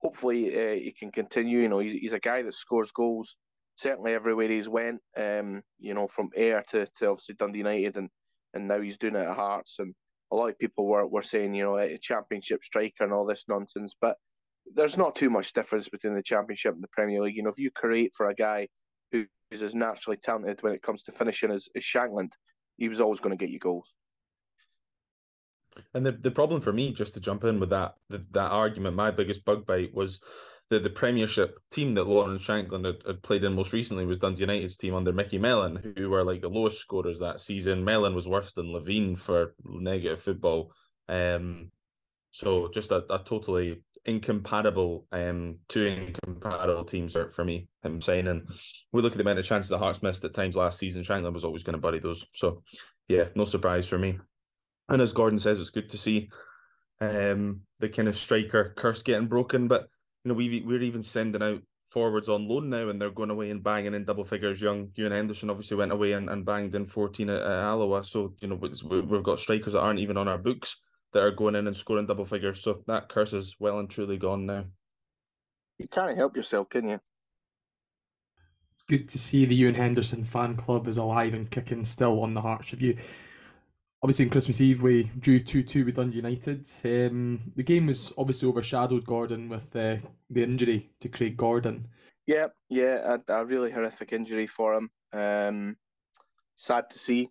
Hopefully, 0.00 0.48
uh, 0.56 0.74
he 0.76 0.94
can 0.98 1.10
continue. 1.12 1.58
You 1.58 1.68
know, 1.68 1.80
he's, 1.80 1.92
he's 1.92 2.12
a 2.12 2.20
guy 2.20 2.42
that 2.42 2.54
scores 2.54 2.92
goals 2.92 3.36
certainly 3.78 4.12
everywhere 4.12 4.48
he's 4.48 4.68
went. 4.68 5.00
Um, 5.16 5.62
you 5.78 5.94
know, 5.94 6.08
from 6.08 6.30
Ayr 6.36 6.64
to, 6.70 6.86
to 6.96 7.10
obviously 7.10 7.36
Dundee 7.38 7.58
United, 7.58 7.96
and 7.96 8.10
and 8.52 8.68
now 8.68 8.80
he's 8.80 8.98
doing 8.98 9.14
it 9.14 9.26
at 9.26 9.36
Hearts. 9.36 9.78
And 9.78 9.94
a 10.32 10.36
lot 10.36 10.50
of 10.50 10.58
people 10.58 10.86
were 10.86 11.06
were 11.06 11.22
saying, 11.22 11.54
you 11.54 11.62
know, 11.64 11.78
a 11.78 11.98
championship 11.98 12.62
striker 12.62 13.04
and 13.04 13.12
all 13.12 13.24
this 13.24 13.44
nonsense, 13.48 13.94
but 13.98 14.16
there's 14.74 14.98
not 14.98 15.14
too 15.14 15.30
much 15.30 15.52
difference 15.52 15.88
between 15.88 16.14
the 16.14 16.22
Championship 16.22 16.74
and 16.74 16.82
the 16.82 16.88
Premier 16.88 17.22
League. 17.22 17.36
You 17.36 17.42
know, 17.42 17.50
if 17.50 17.58
you 17.58 17.70
create 17.70 18.12
for 18.14 18.28
a 18.28 18.34
guy 18.34 18.68
who's 19.12 19.62
as 19.62 19.74
naturally 19.74 20.18
talented 20.18 20.62
when 20.62 20.74
it 20.74 20.82
comes 20.82 21.02
to 21.04 21.12
finishing 21.12 21.50
as, 21.50 21.68
as 21.74 21.82
Shankland, 21.82 22.32
he 22.76 22.88
was 22.88 23.00
always 23.00 23.20
going 23.20 23.36
to 23.36 23.42
get 23.42 23.50
you 23.50 23.58
goals. 23.58 23.94
And 25.94 26.04
the, 26.04 26.12
the 26.12 26.30
problem 26.30 26.60
for 26.60 26.72
me, 26.72 26.92
just 26.92 27.14
to 27.14 27.20
jump 27.20 27.44
in 27.44 27.60
with 27.60 27.70
that 27.70 27.94
the, 28.10 28.26
that 28.32 28.50
argument, 28.50 28.96
my 28.96 29.10
biggest 29.10 29.44
bug 29.44 29.64
bite 29.64 29.94
was 29.94 30.20
the, 30.70 30.78
the 30.78 30.90
Premiership 30.90 31.58
team 31.70 31.94
that 31.94 32.06
Lawrence 32.06 32.46
Shankland 32.46 32.84
had, 32.84 32.96
had, 33.06 33.22
played 33.22 33.44
in 33.44 33.54
most 33.54 33.72
recently 33.72 34.04
was 34.04 34.18
Dundee 34.18 34.40
United's 34.40 34.76
team 34.76 34.94
under 34.94 35.12
Micky 35.12 35.38
Mellon, 35.38 35.94
who 35.96 36.10
were 36.10 36.24
like 36.24 36.42
the 36.42 36.48
lowest 36.48 36.78
scorers 36.78 37.18
that 37.20 37.40
season. 37.40 37.84
Mellon 37.84 38.14
was 38.14 38.28
worse 38.28 38.52
than 38.52 38.66
Levein 38.66 39.16
for 39.18 39.54
negative 39.64 40.20
football. 40.20 40.72
Um, 41.08 41.70
so 42.30 42.68
just 42.68 42.90
a, 42.90 43.04
a 43.12 43.18
totally 43.20 43.82
incompatible, 44.04 45.06
um, 45.10 45.56
two 45.68 45.86
incompatible 45.86 46.84
teams 46.84 47.16
are 47.16 47.30
for 47.30 47.44
me. 47.44 47.68
I'm 47.82 48.00
saying, 48.00 48.26
and 48.26 48.48
we 48.92 49.00
look 49.00 49.12
at 49.12 49.18
the 49.18 49.22
amount 49.22 49.38
of 49.38 49.46
chances 49.46 49.70
the 49.70 49.78
Hearts 49.78 50.02
missed 50.02 50.24
at 50.24 50.34
times 50.34 50.56
last 50.56 50.78
season. 50.78 51.02
Shankland 51.02 51.34
was 51.34 51.44
always 51.44 51.62
going 51.62 51.74
to 51.74 51.80
bury 51.80 51.98
those. 51.98 52.26
So, 52.34 52.62
yeah, 53.08 53.24
no 53.34 53.46
surprise 53.46 53.88
for 53.88 53.98
me. 53.98 54.18
And 54.90 55.00
as 55.00 55.12
Gordon 55.12 55.38
says, 55.38 55.60
it's 55.60 55.70
good 55.70 55.88
to 55.90 55.98
see 55.98 56.30
um, 57.00 57.62
the 57.80 57.88
kind 57.88 58.08
of 58.08 58.18
striker 58.18 58.74
curse 58.76 59.02
getting 59.02 59.28
broken. 59.28 59.68
But 59.68 59.88
know, 60.28 60.34
we 60.34 60.62
we're 60.66 60.82
even 60.82 61.02
sending 61.02 61.42
out 61.42 61.62
forwards 61.88 62.28
on 62.28 62.46
loan 62.46 62.70
now, 62.70 62.88
and 62.88 63.00
they're 63.00 63.10
going 63.10 63.30
away 63.30 63.50
and 63.50 63.62
banging 63.62 63.94
in 63.94 64.04
double 64.04 64.24
figures. 64.24 64.60
Young 64.60 64.90
Ewan 64.94 65.12
Henderson 65.12 65.50
obviously 65.50 65.76
went 65.76 65.92
away 65.92 66.12
and, 66.12 66.28
and 66.28 66.44
banged 66.44 66.74
in 66.74 66.86
14 66.86 67.30
at, 67.30 67.40
at 67.40 67.46
Alloa. 67.46 68.04
So 68.04 68.34
you 68.40 68.48
know, 68.48 68.56
we've 68.56 69.22
got 69.22 69.40
strikers 69.40 69.72
that 69.72 69.80
aren't 69.80 70.00
even 70.00 70.16
on 70.16 70.28
our 70.28 70.38
books 70.38 70.76
that 71.12 71.22
are 71.22 71.30
going 71.30 71.54
in 71.54 71.66
and 71.66 71.76
scoring 71.76 72.06
double 72.06 72.24
figures. 72.24 72.60
So 72.62 72.82
that 72.86 73.08
curse 73.08 73.32
is 73.32 73.56
well 73.58 73.78
and 73.78 73.88
truly 73.88 74.18
gone 74.18 74.46
now. 74.46 74.64
You 75.78 75.88
can't 75.88 76.16
help 76.16 76.36
yourself, 76.36 76.68
can 76.68 76.88
you? 76.88 77.00
It's 78.74 78.84
good 78.86 79.08
to 79.10 79.18
see 79.18 79.44
the 79.44 79.54
Ewan 79.54 79.74
Henderson 79.74 80.24
fan 80.24 80.56
club 80.56 80.88
is 80.88 80.98
alive 80.98 81.34
and 81.34 81.50
kicking 81.50 81.84
still 81.84 82.22
on 82.22 82.34
the 82.34 82.42
Hearts 82.42 82.72
Review. 82.72 82.96
Obviously 84.02 84.26
on 84.26 84.30
Christmas 84.30 84.60
Eve 84.60 84.82
we 84.82 85.04
drew 85.18 85.40
2-2 85.40 85.86
with 85.86 85.96
Dundee 85.96 86.16
United. 86.16 86.68
Um, 86.84 87.52
the 87.56 87.62
game 87.62 87.86
was 87.86 88.12
obviously 88.16 88.48
overshadowed, 88.48 89.04
Gordon, 89.04 89.48
with 89.48 89.74
uh, 89.74 89.96
the 90.30 90.42
injury 90.42 90.90
to 91.00 91.08
Craig 91.08 91.36
Gordon. 91.36 91.88
Yeah, 92.26 92.48
yeah, 92.68 93.16
a, 93.28 93.32
a 93.32 93.44
really 93.44 93.70
horrific 93.70 94.12
injury 94.12 94.46
for 94.46 94.74
him. 94.74 94.90
Um, 95.12 95.76
sad 96.56 96.90
to 96.90 96.98
see. 96.98 97.30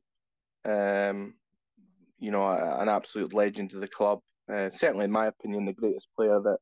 Um, 0.66 1.36
you 2.20 2.32
know, 2.32 2.46
a, 2.48 2.80
an 2.82 2.90
absolute 2.90 3.34
legend 3.34 3.74
of 3.74 3.82
the 3.82 3.88
club. 3.88 4.20
Uh, 4.52 4.70
certainly, 4.70 5.06
in 5.06 5.12
my 5.12 5.28
opinion, 5.28 5.66
the 5.66 5.74
greatest 5.74 6.08
player 6.16 6.40
that 6.40 6.58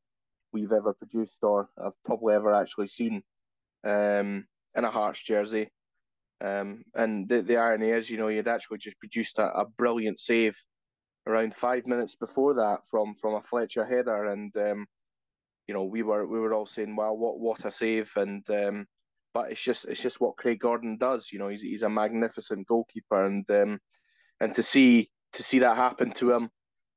we've 0.52 0.72
ever 0.72 0.92
produced 0.92 1.38
or 1.42 1.68
I've 1.82 2.02
probably 2.04 2.34
ever 2.34 2.54
actually 2.54 2.88
seen 2.88 3.22
um, 3.84 4.46
in 4.74 4.84
a 4.84 4.90
Hearts 4.90 5.22
jersey. 5.22 5.70
Um, 6.44 6.82
and 6.94 7.28
the, 7.28 7.42
the 7.42 7.56
irony 7.56 7.90
is, 7.90 8.10
you 8.10 8.18
know, 8.18 8.28
he 8.28 8.36
had 8.36 8.48
actually 8.48 8.78
just 8.78 8.98
produced 8.98 9.38
a, 9.38 9.50
a 9.52 9.64
brilliant 9.66 10.20
save 10.20 10.56
around 11.26 11.54
five 11.54 11.86
minutes 11.86 12.14
before 12.14 12.54
that 12.54 12.80
from 12.90 13.14
from 13.14 13.34
a 13.34 13.42
Fletcher 13.42 13.84
header, 13.84 14.26
and 14.26 14.56
um, 14.56 14.86
you 15.66 15.74
know 15.74 15.84
we 15.84 16.02
were 16.02 16.26
we 16.26 16.38
were 16.38 16.54
all 16.54 16.66
saying, 16.66 16.96
"Well, 16.96 17.16
what 17.16 17.40
what 17.40 17.64
a 17.64 17.70
save!" 17.70 18.12
And 18.16 18.48
um, 18.50 18.86
but 19.34 19.50
it's 19.50 19.62
just 19.62 19.86
it's 19.86 20.02
just 20.02 20.20
what 20.20 20.36
Craig 20.36 20.60
Gordon 20.60 20.96
does. 20.98 21.30
You 21.32 21.38
know, 21.38 21.48
he's 21.48 21.62
he's 21.62 21.82
a 21.82 21.88
magnificent 21.88 22.66
goalkeeper, 22.66 23.26
and 23.26 23.48
um, 23.50 23.80
and 24.40 24.54
to 24.54 24.62
see 24.62 25.10
to 25.32 25.42
see 25.42 25.58
that 25.60 25.76
happen 25.76 26.12
to 26.12 26.32
him 26.32 26.50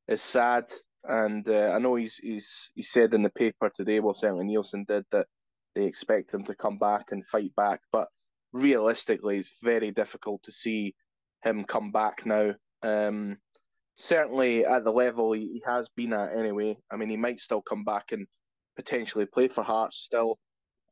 is 0.08 0.22
sad. 0.22 0.66
And 1.04 1.48
uh, 1.48 1.72
I 1.76 1.80
know 1.80 1.96
he's 1.96 2.16
he's 2.16 2.72
he 2.76 2.84
said 2.84 3.14
in 3.14 3.24
the 3.24 3.30
paper 3.30 3.72
today, 3.74 4.00
well, 4.00 4.14
certainly 4.14 4.46
Neilson 4.46 4.86
did 4.86 5.06
that 5.12 5.28
they 5.76 5.86
expect 5.86 6.34
him 6.34 6.44
to 6.46 6.56
come 6.56 6.78
back 6.78 7.12
and 7.12 7.26
fight 7.26 7.56
back, 7.56 7.82
but 7.92 8.08
realistically, 8.54 9.38
it's 9.38 9.58
very 9.62 9.92
difficult 9.92 10.44
to 10.44 10.52
see 10.52 10.96
him 11.44 11.64
come 11.64 11.92
back 11.92 12.26
now. 12.26 12.54
Um, 12.82 13.38
certainly 13.98 14.66
at 14.66 14.84
the 14.84 14.92
level 14.92 15.34
he, 15.34 15.62
has 15.66 15.90
been 15.90 16.14
at 16.14 16.34
anyway. 16.34 16.78
I 16.92 16.96
mean, 16.96 17.10
he 17.10 17.18
might 17.18 17.40
still 17.40 17.62
come 17.62 17.84
back 17.84 18.12
and 18.12 18.28
potentially 18.76 19.26
play 19.26 19.48
for 19.48 19.64
Hearts 19.64 19.98
still. 19.98 20.40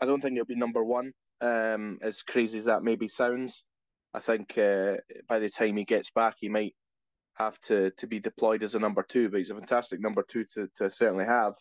I 0.02 0.06
don't 0.06 0.22
think 0.22 0.36
he'll 0.36 0.46
be 0.46 0.56
number 0.56 0.84
one, 0.84 1.14
um, 1.42 1.98
as 2.02 2.22
crazy 2.22 2.60
as 2.60 2.66
that 2.66 2.84
maybe 2.84 3.08
sounds. 3.08 3.64
I 4.14 4.20
think 4.20 4.58
uh, 4.58 4.98
by 5.28 5.40
the 5.40 5.50
time 5.50 5.78
he 5.78 5.86
gets 5.86 6.12
back, 6.12 6.36
he 6.40 6.50
might 6.50 6.76
have 7.36 7.60
to, 7.62 7.92
to 7.98 8.08
be 8.08 8.20
deployed 8.20 8.64
as 8.64 8.76
a 8.76 8.80
number 8.80 9.04
two, 9.04 9.30
but 9.30 9.38
he's 9.38 9.50
a 9.50 9.56
fantastic 9.56 10.00
number 10.02 10.24
two 10.28 10.44
to, 10.56 10.68
to 10.76 10.90
certainly 10.90 11.26
have. 11.26 11.54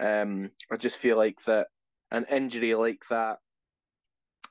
Um, 0.00 0.50
I 0.70 0.76
just 0.76 0.96
feel 0.96 1.16
like 1.16 1.38
that 1.46 1.68
an 2.10 2.26
injury 2.30 2.74
like 2.74 3.02
that 3.10 3.38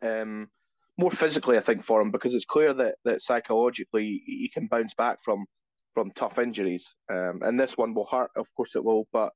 um, 0.01 0.49
more 0.97 1.11
physically, 1.11 1.57
I 1.57 1.61
think, 1.61 1.83
for 1.83 2.01
him 2.01 2.11
because 2.11 2.33
it's 2.33 2.45
clear 2.45 2.73
that 2.73 2.95
that 3.03 3.21
psychologically 3.21 4.21
he 4.25 4.49
can 4.53 4.67
bounce 4.67 4.93
back 4.93 5.17
from 5.23 5.45
from 5.93 6.11
tough 6.11 6.39
injuries. 6.39 6.93
Um, 7.11 7.39
and 7.41 7.59
this 7.59 7.77
one 7.77 7.93
will 7.93 8.07
hurt, 8.11 8.31
of 8.35 8.47
course, 8.55 8.75
it 8.75 8.83
will. 8.83 9.05
But 9.11 9.31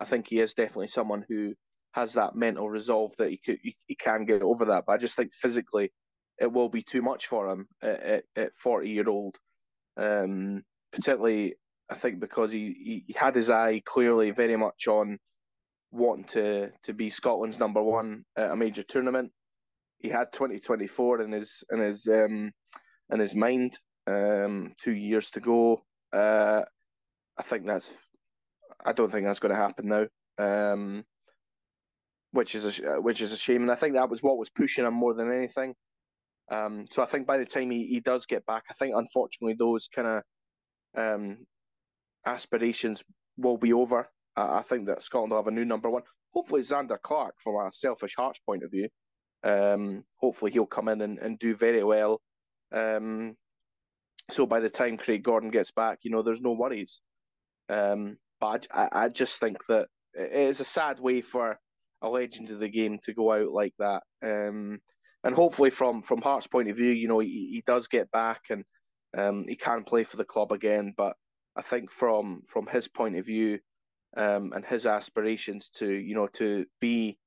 I 0.00 0.04
think 0.04 0.28
he 0.28 0.40
is 0.40 0.54
definitely 0.54 0.88
someone 0.88 1.24
who 1.28 1.54
has 1.92 2.14
that 2.14 2.34
mental 2.34 2.68
resolve 2.68 3.12
that 3.18 3.30
he 3.30 3.38
could 3.44 3.58
he, 3.62 3.76
he 3.86 3.94
can 3.94 4.24
get 4.24 4.42
over 4.42 4.64
that. 4.66 4.84
But 4.86 4.94
I 4.94 4.96
just 4.98 5.16
think 5.16 5.32
physically, 5.32 5.92
it 6.38 6.52
will 6.52 6.68
be 6.68 6.82
too 6.82 7.02
much 7.02 7.26
for 7.26 7.48
him 7.48 7.66
at, 7.82 8.24
at, 8.36 8.50
forty 8.56 8.90
year 8.90 9.08
old. 9.08 9.36
Um, 9.96 10.62
particularly, 10.92 11.54
I 11.90 11.94
think 11.94 12.18
because 12.20 12.50
he, 12.50 13.04
he 13.06 13.14
had 13.16 13.36
his 13.36 13.50
eye 13.50 13.82
clearly 13.84 14.30
very 14.32 14.56
much 14.56 14.88
on 14.88 15.18
wanting 15.92 16.24
to 16.24 16.72
to 16.82 16.92
be 16.92 17.08
Scotland's 17.10 17.60
number 17.60 17.82
one 17.82 18.24
at 18.36 18.50
a 18.50 18.56
major 18.56 18.82
tournament 18.82 19.30
he 20.04 20.10
had 20.10 20.32
2024 20.32 21.22
in 21.22 21.32
his 21.32 21.64
in 21.72 21.78
his 21.78 22.06
um, 22.06 22.52
in 23.10 23.20
his 23.20 23.34
mind. 23.34 23.78
Um, 24.06 24.74
two 24.78 24.92
years 24.92 25.30
to 25.30 25.40
go. 25.40 25.80
Uh, 26.12 26.60
I 27.38 27.42
think 27.42 27.66
that's. 27.66 27.90
I 28.84 28.92
don't 28.92 29.10
think 29.10 29.26
that's 29.26 29.40
going 29.40 29.54
to 29.54 29.60
happen 29.60 29.88
now. 29.88 30.06
Um, 30.36 31.04
which 32.32 32.54
is 32.54 32.80
a 32.80 33.00
which 33.00 33.22
is 33.22 33.32
a 33.32 33.36
shame, 33.38 33.62
and 33.62 33.72
I 33.72 33.76
think 33.76 33.94
that 33.94 34.10
was 34.10 34.22
what 34.22 34.36
was 34.36 34.50
pushing 34.50 34.84
him 34.84 34.92
more 34.92 35.14
than 35.14 35.32
anything. 35.32 35.74
Um, 36.50 36.84
so 36.90 37.02
I 37.02 37.06
think 37.06 37.26
by 37.26 37.38
the 37.38 37.46
time 37.46 37.70
he, 37.70 37.86
he 37.86 38.00
does 38.00 38.26
get 38.26 38.44
back, 38.44 38.64
I 38.68 38.74
think 38.74 38.94
unfortunately 38.94 39.56
those 39.58 39.88
kind 39.88 40.08
of 40.08 40.22
um, 40.94 41.46
aspirations 42.26 43.02
will 43.38 43.56
be 43.56 43.72
over. 43.72 44.10
I, 44.36 44.58
I 44.58 44.62
think 44.62 44.86
that 44.88 45.02
Scotland 45.02 45.30
will 45.30 45.38
have 45.38 45.48
a 45.48 45.50
new 45.50 45.64
number 45.64 45.88
one. 45.88 46.02
Hopefully, 46.34 46.60
Zander 46.60 47.00
Clark, 47.00 47.36
from 47.42 47.54
a 47.54 47.70
selfish 47.72 48.16
Hearts 48.16 48.40
point 48.46 48.62
of 48.62 48.70
view, 48.70 48.90
um, 49.44 50.04
hopefully, 50.16 50.50
he'll 50.50 50.66
come 50.66 50.88
in 50.88 51.00
and, 51.00 51.18
and 51.18 51.38
do 51.38 51.54
very 51.54 51.84
well. 51.84 52.20
Um, 52.72 53.36
so 54.30 54.46
by 54.46 54.60
the 54.60 54.70
time 54.70 54.96
Craig 54.96 55.22
Gordon 55.22 55.50
gets 55.50 55.70
back, 55.70 55.98
you 56.02 56.10
know, 56.10 56.22
there's 56.22 56.40
no 56.40 56.52
worries. 56.52 57.00
Um, 57.68 58.16
but 58.40 58.66
I, 58.72 58.88
I 58.90 59.08
just 59.08 59.38
think 59.38 59.58
that 59.68 59.88
it 60.14 60.32
is 60.32 60.60
a 60.60 60.64
sad 60.64 60.98
way 60.98 61.20
for 61.20 61.58
a 62.02 62.08
legend 62.08 62.50
of 62.50 62.60
the 62.60 62.68
game 62.68 62.98
to 63.04 63.14
go 63.14 63.32
out 63.32 63.50
like 63.50 63.74
that. 63.78 64.02
Um, 64.22 64.80
and 65.22 65.34
hopefully, 65.34 65.70
from 65.70 66.02
from 66.02 66.22
Hart's 66.22 66.46
point 66.46 66.70
of 66.70 66.76
view, 66.76 66.90
you 66.90 67.08
know, 67.08 67.18
he, 67.20 67.50
he 67.52 67.62
does 67.66 67.86
get 67.88 68.10
back 68.10 68.42
and 68.50 68.64
um, 69.16 69.44
he 69.48 69.56
can 69.56 69.84
play 69.84 70.04
for 70.04 70.16
the 70.16 70.24
club 70.24 70.52
again. 70.52 70.94
But 70.96 71.14
I 71.56 71.62
think 71.62 71.90
from 71.90 72.42
from 72.46 72.66
his 72.66 72.88
point 72.88 73.16
of 73.16 73.26
view 73.26 73.58
um, 74.16 74.52
and 74.54 74.64
his 74.64 74.86
aspirations 74.86 75.70
to 75.76 75.90
you 75.90 76.14
know 76.14 76.28
to 76.34 76.66
be 76.80 77.18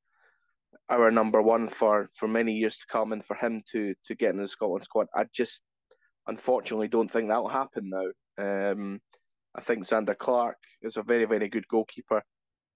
our 0.89 1.12
number 1.12 1.41
one 1.41 1.67
for 1.67 2.10
for 2.13 2.28
many 2.28 2.54
years 2.54 2.78
to 2.78 2.86
come, 2.88 3.12
and 3.13 3.23
for 3.23 3.36
him 3.36 3.62
to 3.71 3.93
to 4.06 4.15
get 4.15 4.32
in 4.32 4.38
the 4.38 4.47
Scotland 4.47 4.84
squad, 4.84 5.08
I 5.15 5.26
just 5.34 5.62
unfortunately 6.28 6.88
don't 6.88 7.10
think 7.10 7.30
that 7.30 7.41
will 7.41 7.50
happen 7.50 7.89
now. 7.89 8.71
Um, 8.71 9.00
I 9.56 9.62
think 9.62 9.86
Zander 9.88 10.17
Clark 10.17 10.58
is 10.82 10.97
a 10.97 11.04
very 11.04 11.26
very 11.26 11.50
good 11.50 11.67
goalkeeper. 11.67 12.21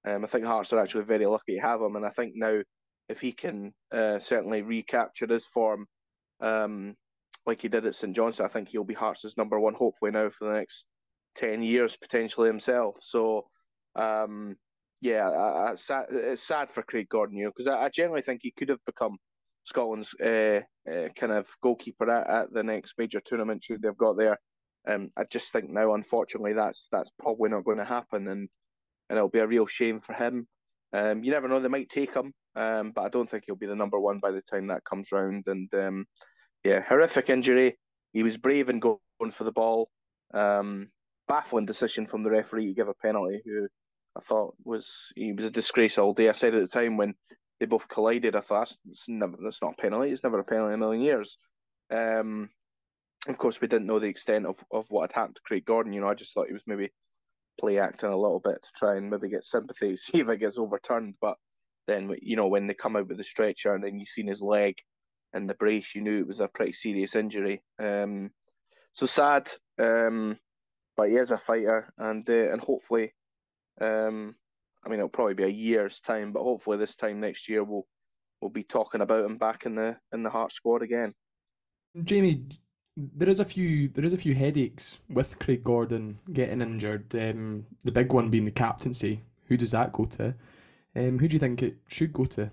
Um, 0.06 0.24
I 0.24 0.28
think 0.28 0.46
Hearts 0.46 0.74
are 0.74 0.80
actually 0.80 1.04
very 1.04 1.26
lucky 1.26 1.56
to 1.56 1.62
have 1.62 1.82
him, 1.82 1.96
and 1.96 2.06
I 2.06 2.10
think 2.10 2.34
now 2.36 2.62
if 3.08 3.22
he 3.22 3.32
can 3.32 3.74
uh, 3.92 4.20
certainly 4.20 4.62
recapture 4.62 5.28
his 5.28 5.46
form, 5.46 5.88
um, 6.40 6.96
like 7.46 7.62
he 7.62 7.68
did 7.68 7.86
at 7.86 7.96
St 7.96 8.16
John's, 8.16 8.40
I 8.40 8.48
think 8.48 8.70
he'll 8.70 8.84
be 8.84 8.94
Hearts' 8.94 9.38
number 9.38 9.60
one. 9.60 9.76
Hopefully 9.76 10.12
now 10.12 10.30
for 10.30 10.48
the 10.48 10.56
next 10.56 10.86
ten 11.36 11.62
years 11.62 11.96
potentially 11.96 12.48
himself. 12.48 12.98
So 13.02 13.48
um, 13.96 14.56
yeah, 15.02 15.74
sad, 15.76 16.06
it's 16.12 16.44
sad 16.44 16.70
for 16.70 16.84
Craig 16.84 17.10
Gordon, 17.10 17.38
you 17.38 17.46
know, 17.46 17.52
because 17.56 17.68
I, 17.68 17.86
I, 17.86 17.90
generally 17.90 18.22
think 18.22 18.42
he 18.44 18.52
could 18.52 18.70
have 18.70 18.86
become 18.86 19.18
Scotland's 19.64 20.14
uh, 20.24 20.62
uh, 20.90 21.10
kind 21.16 21.32
of 21.32 21.48
goalkeeper 21.62 22.10
at, 22.10 22.30
at 22.30 22.54
the 22.54 22.64
next 22.64 22.94
major 22.98 23.20
tournament 23.20 23.64
should 23.64 23.82
they've 23.82 23.98
got 23.98 24.18
there. 24.18 24.38
Um, 24.88 25.10
I 25.18 25.24
just 25.24 25.52
think 25.52 25.70
now, 25.70 25.96
unfortunately, 25.96 26.54
that's 26.54 26.88
that's 26.92 27.12
probably 27.20 27.50
not 27.50 27.66
going 27.66 27.80
to 27.80 27.86
happen, 27.86 28.28
and 28.28 28.48
and 29.10 29.18
it'll 29.18 29.30
be 29.30 29.40
a 29.40 29.48
real 29.48 29.66
shame 29.66 30.00
for 30.00 30.14
him. 30.14 30.48
Um, 30.94 31.24
you 31.24 31.32
never 31.32 31.48
know; 31.48 31.60
they 31.60 31.68
might 31.68 31.90
take 31.90 32.14
him, 32.16 32.34
um, 32.56 32.92
but 32.92 33.02
I 33.02 33.10
don't 33.10 33.30
think 33.30 33.44
he'll 33.46 33.56
be 33.56 33.68
the 33.68 33.76
number 33.76 34.00
one 34.00 34.20
by 34.20 34.32
the 34.32 34.42
time 34.42 34.68
that 34.68 34.86
comes 34.86 35.12
round. 35.12 35.46
And 35.48 35.72
um, 35.74 36.06
yeah, 36.64 36.82
horrific 36.82 37.30
injury. 37.30 37.78
He 38.14 38.24
was 38.24 38.38
brave 38.38 38.70
in 38.70 38.80
going 38.80 39.00
for 39.32 39.44
the 39.44 39.52
ball. 39.52 39.90
Um, 40.34 40.90
baffling 41.28 41.66
decision 41.66 42.08
from 42.08 42.24
the 42.24 42.30
referee 42.30 42.68
to 42.68 42.74
give 42.74 42.88
a 42.88 42.94
penalty. 42.94 43.42
Who 43.46 43.68
I 44.18 44.20
thought 44.20 44.56
was 44.64 45.12
he 45.16 45.32
was 45.34 45.46
a 45.46 45.52
disgrace 45.52 45.98
all 45.98 46.14
day. 46.14 46.30
I 46.30 46.34
said 46.34 46.54
at 46.54 46.62
the 46.62 46.68
time 46.68 46.98
when 46.98 47.16
they 47.60 47.66
both 47.66 47.88
collided, 47.88 48.36
I 48.36 48.42
thought 48.42 48.74
that's, 48.86 49.08
never, 49.08 49.38
that's 49.42 49.62
not 49.62 49.76
a 49.78 49.82
penalty. 49.82 50.12
It's 50.12 50.24
never 50.24 50.40
a 50.40 50.44
penalty 50.44 50.74
in 50.74 50.76
a 50.76 50.78
million 50.78 51.02
years. 51.02 51.38
Um, 51.92 52.50
of 53.28 53.38
course, 53.38 53.62
we 53.62 53.68
didn't 53.68 53.86
know 53.86 54.00
the 54.00 54.08
extent 54.08 54.46
of, 54.46 54.58
of 54.72 54.88
what 54.90 55.12
had 55.12 55.20
happened 55.20 55.36
to 55.36 55.42
Craig 55.44 55.66
Gordon. 55.66 55.94
You 55.94 56.02
know, 56.02 56.08
I 56.08 56.16
just 56.16 56.34
thought 56.34 56.48
he 56.48 56.54
was 56.54 56.64
maybe 56.66 56.92
play 57.60 57.78
acting 57.78 58.10
a 58.10 58.18
little 58.18 58.40
bit 58.40 58.64
to 58.64 58.70
try 58.76 58.96
and 58.96 59.10
maybe 59.10 59.30
get 59.30 59.46
sympathy, 59.46 59.96
see 59.98 60.20
if 60.20 60.30
it 60.30 60.40
gets 60.40 60.58
overturned. 60.58 61.16
But 61.22 61.38
then, 61.88 62.16
you 62.22 62.36
know, 62.36 62.48
when 62.48 62.68
they 62.68 62.74
come 62.74 62.96
out 62.96 63.08
with 63.08 63.18
the 63.18 63.24
stretcher 63.24 63.74
and 63.74 63.84
then 63.84 64.00
you 64.00 64.06
seen 64.06 64.28
his 64.28 64.42
leg 64.42 64.78
and 65.34 65.50
the 65.50 65.54
brace, 65.54 65.94
you 65.96 66.02
knew 66.02 66.20
it 66.20 66.28
was 66.28 66.40
a 66.40 66.48
pretty 66.48 66.74
serious 66.74 67.16
injury. 67.16 67.64
Um, 67.80 68.32
so 68.92 69.06
sad. 69.06 69.52
Um, 69.80 70.40
but 70.98 71.10
he 71.10 71.16
is 71.16 71.32
a 71.32 71.38
fighter, 71.38 71.94
and 71.98 72.30
uh, 72.30 72.52
and 72.52 72.62
hopefully 72.62 73.14
um, 73.82 74.36
I 74.86 74.90
mean, 74.90 75.00
it'll 75.00 75.10
probably 75.10 75.34
be 75.34 75.44
a 75.44 75.48
year's 75.48 76.00
time, 76.00 76.32
but 76.32 76.44
hopefully 76.44 76.78
this 76.78 76.96
time 76.96 77.20
next 77.20 77.50
year 77.50 77.64
we'll 77.64 77.88
we'll 78.40 78.50
be 78.50 78.64
talking 78.64 79.02
about 79.02 79.26
him 79.26 79.38
back 79.38 79.66
in 79.66 79.76
the 79.76 79.98
in 80.14 80.24
the 80.24 80.30
Heart 80.30 80.52
squad 80.52 80.82
again. 80.82 81.14
Jamie, 82.04 82.46
there 82.96 83.30
is 83.30 83.40
a 83.40 83.46
few 83.46 83.90
there 83.90 84.06
is 84.06 84.14
a 84.14 84.18
few 84.18 84.34
headaches 84.36 85.00
with 85.10 85.40
Craig 85.40 85.64
Gordon 85.64 86.20
getting 86.32 86.62
injured. 86.62 87.14
Um, 87.16 87.66
the 87.84 87.92
big 87.92 88.14
one 88.14 88.30
being 88.30 88.46
the 88.46 88.52
captaincy. 88.52 89.24
Who 89.46 89.58
does 89.58 89.72
that 89.72 89.92
go 89.92 90.06
to? 90.06 90.36
Um, 90.96 91.20
who 91.20 91.28
do 91.28 91.34
you 91.34 91.40
think 91.40 91.62
it 91.62 91.78
should 91.88 92.14
go 92.14 92.26
to? 92.26 92.52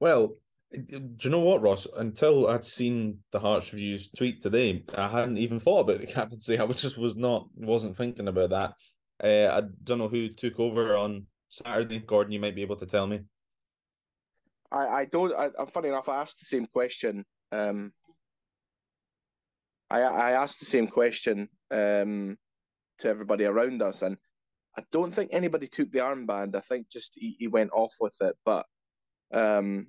Well, 0.00 0.36
do 0.72 1.16
you 1.22 1.30
know 1.30 1.40
what, 1.40 1.62
Ross? 1.62 1.86
Until 1.96 2.46
I'd 2.46 2.64
seen 2.64 3.18
the 3.32 3.40
Hearts 3.40 3.72
Reviews 3.72 4.08
tweet 4.16 4.40
today, 4.40 4.84
I 4.96 5.08
hadn't 5.08 5.38
even 5.38 5.58
thought 5.58 5.80
about 5.80 6.00
the 6.00 6.06
captaincy. 6.14 6.58
I 6.58 6.66
just 6.68 6.96
was 6.96 7.16
not 7.16 7.48
wasn't 7.56 7.96
thinking 7.96 8.28
about 8.28 8.50
that. 8.50 8.74
Uh, 9.22 9.48
I 9.52 9.62
don't 9.84 9.98
know 9.98 10.08
who 10.08 10.28
took 10.28 10.58
over 10.58 10.96
on 10.96 11.26
Saturday. 11.48 11.98
Gordon, 11.98 12.32
you 12.32 12.40
might 12.40 12.54
be 12.54 12.62
able 12.62 12.76
to 12.76 12.86
tell 12.86 13.06
me. 13.06 13.20
I, 14.72 14.86
I 14.86 15.04
don't. 15.04 15.34
I, 15.34 15.50
am 15.58 15.66
funny 15.66 15.88
enough. 15.88 16.08
I 16.08 16.20
asked 16.20 16.38
the 16.38 16.46
same 16.46 16.66
question 16.66 17.24
um, 17.52 17.92
I 19.90 20.02
I 20.02 20.30
asked 20.32 20.60
the 20.60 20.66
same 20.66 20.86
question 20.86 21.48
um, 21.70 22.36
to 22.98 23.08
everybody 23.08 23.44
around 23.44 23.82
us, 23.82 24.02
and 24.02 24.16
I 24.78 24.82
don't 24.92 25.12
think 25.12 25.30
anybody 25.32 25.66
took 25.66 25.90
the 25.90 25.98
armband. 25.98 26.54
I 26.54 26.60
think 26.60 26.88
just 26.88 27.14
he, 27.16 27.36
he 27.38 27.48
went 27.48 27.70
off 27.72 27.94
with 28.00 28.16
it. 28.20 28.36
But 28.44 28.66
um, 29.32 29.88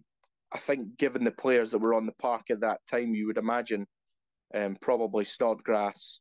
I 0.52 0.58
think 0.58 0.98
given 0.98 1.24
the 1.24 1.32
players 1.32 1.72
that 1.72 1.80
were 1.80 1.94
on 1.94 2.06
the 2.06 2.14
park 2.14 2.50
at 2.50 2.62
that 2.62 2.80
time, 2.90 3.14
you 3.14 3.28
would 3.28 3.38
imagine 3.38 3.86
um, 4.54 4.76
probably 4.82 5.24
Snodgrass, 5.24 6.20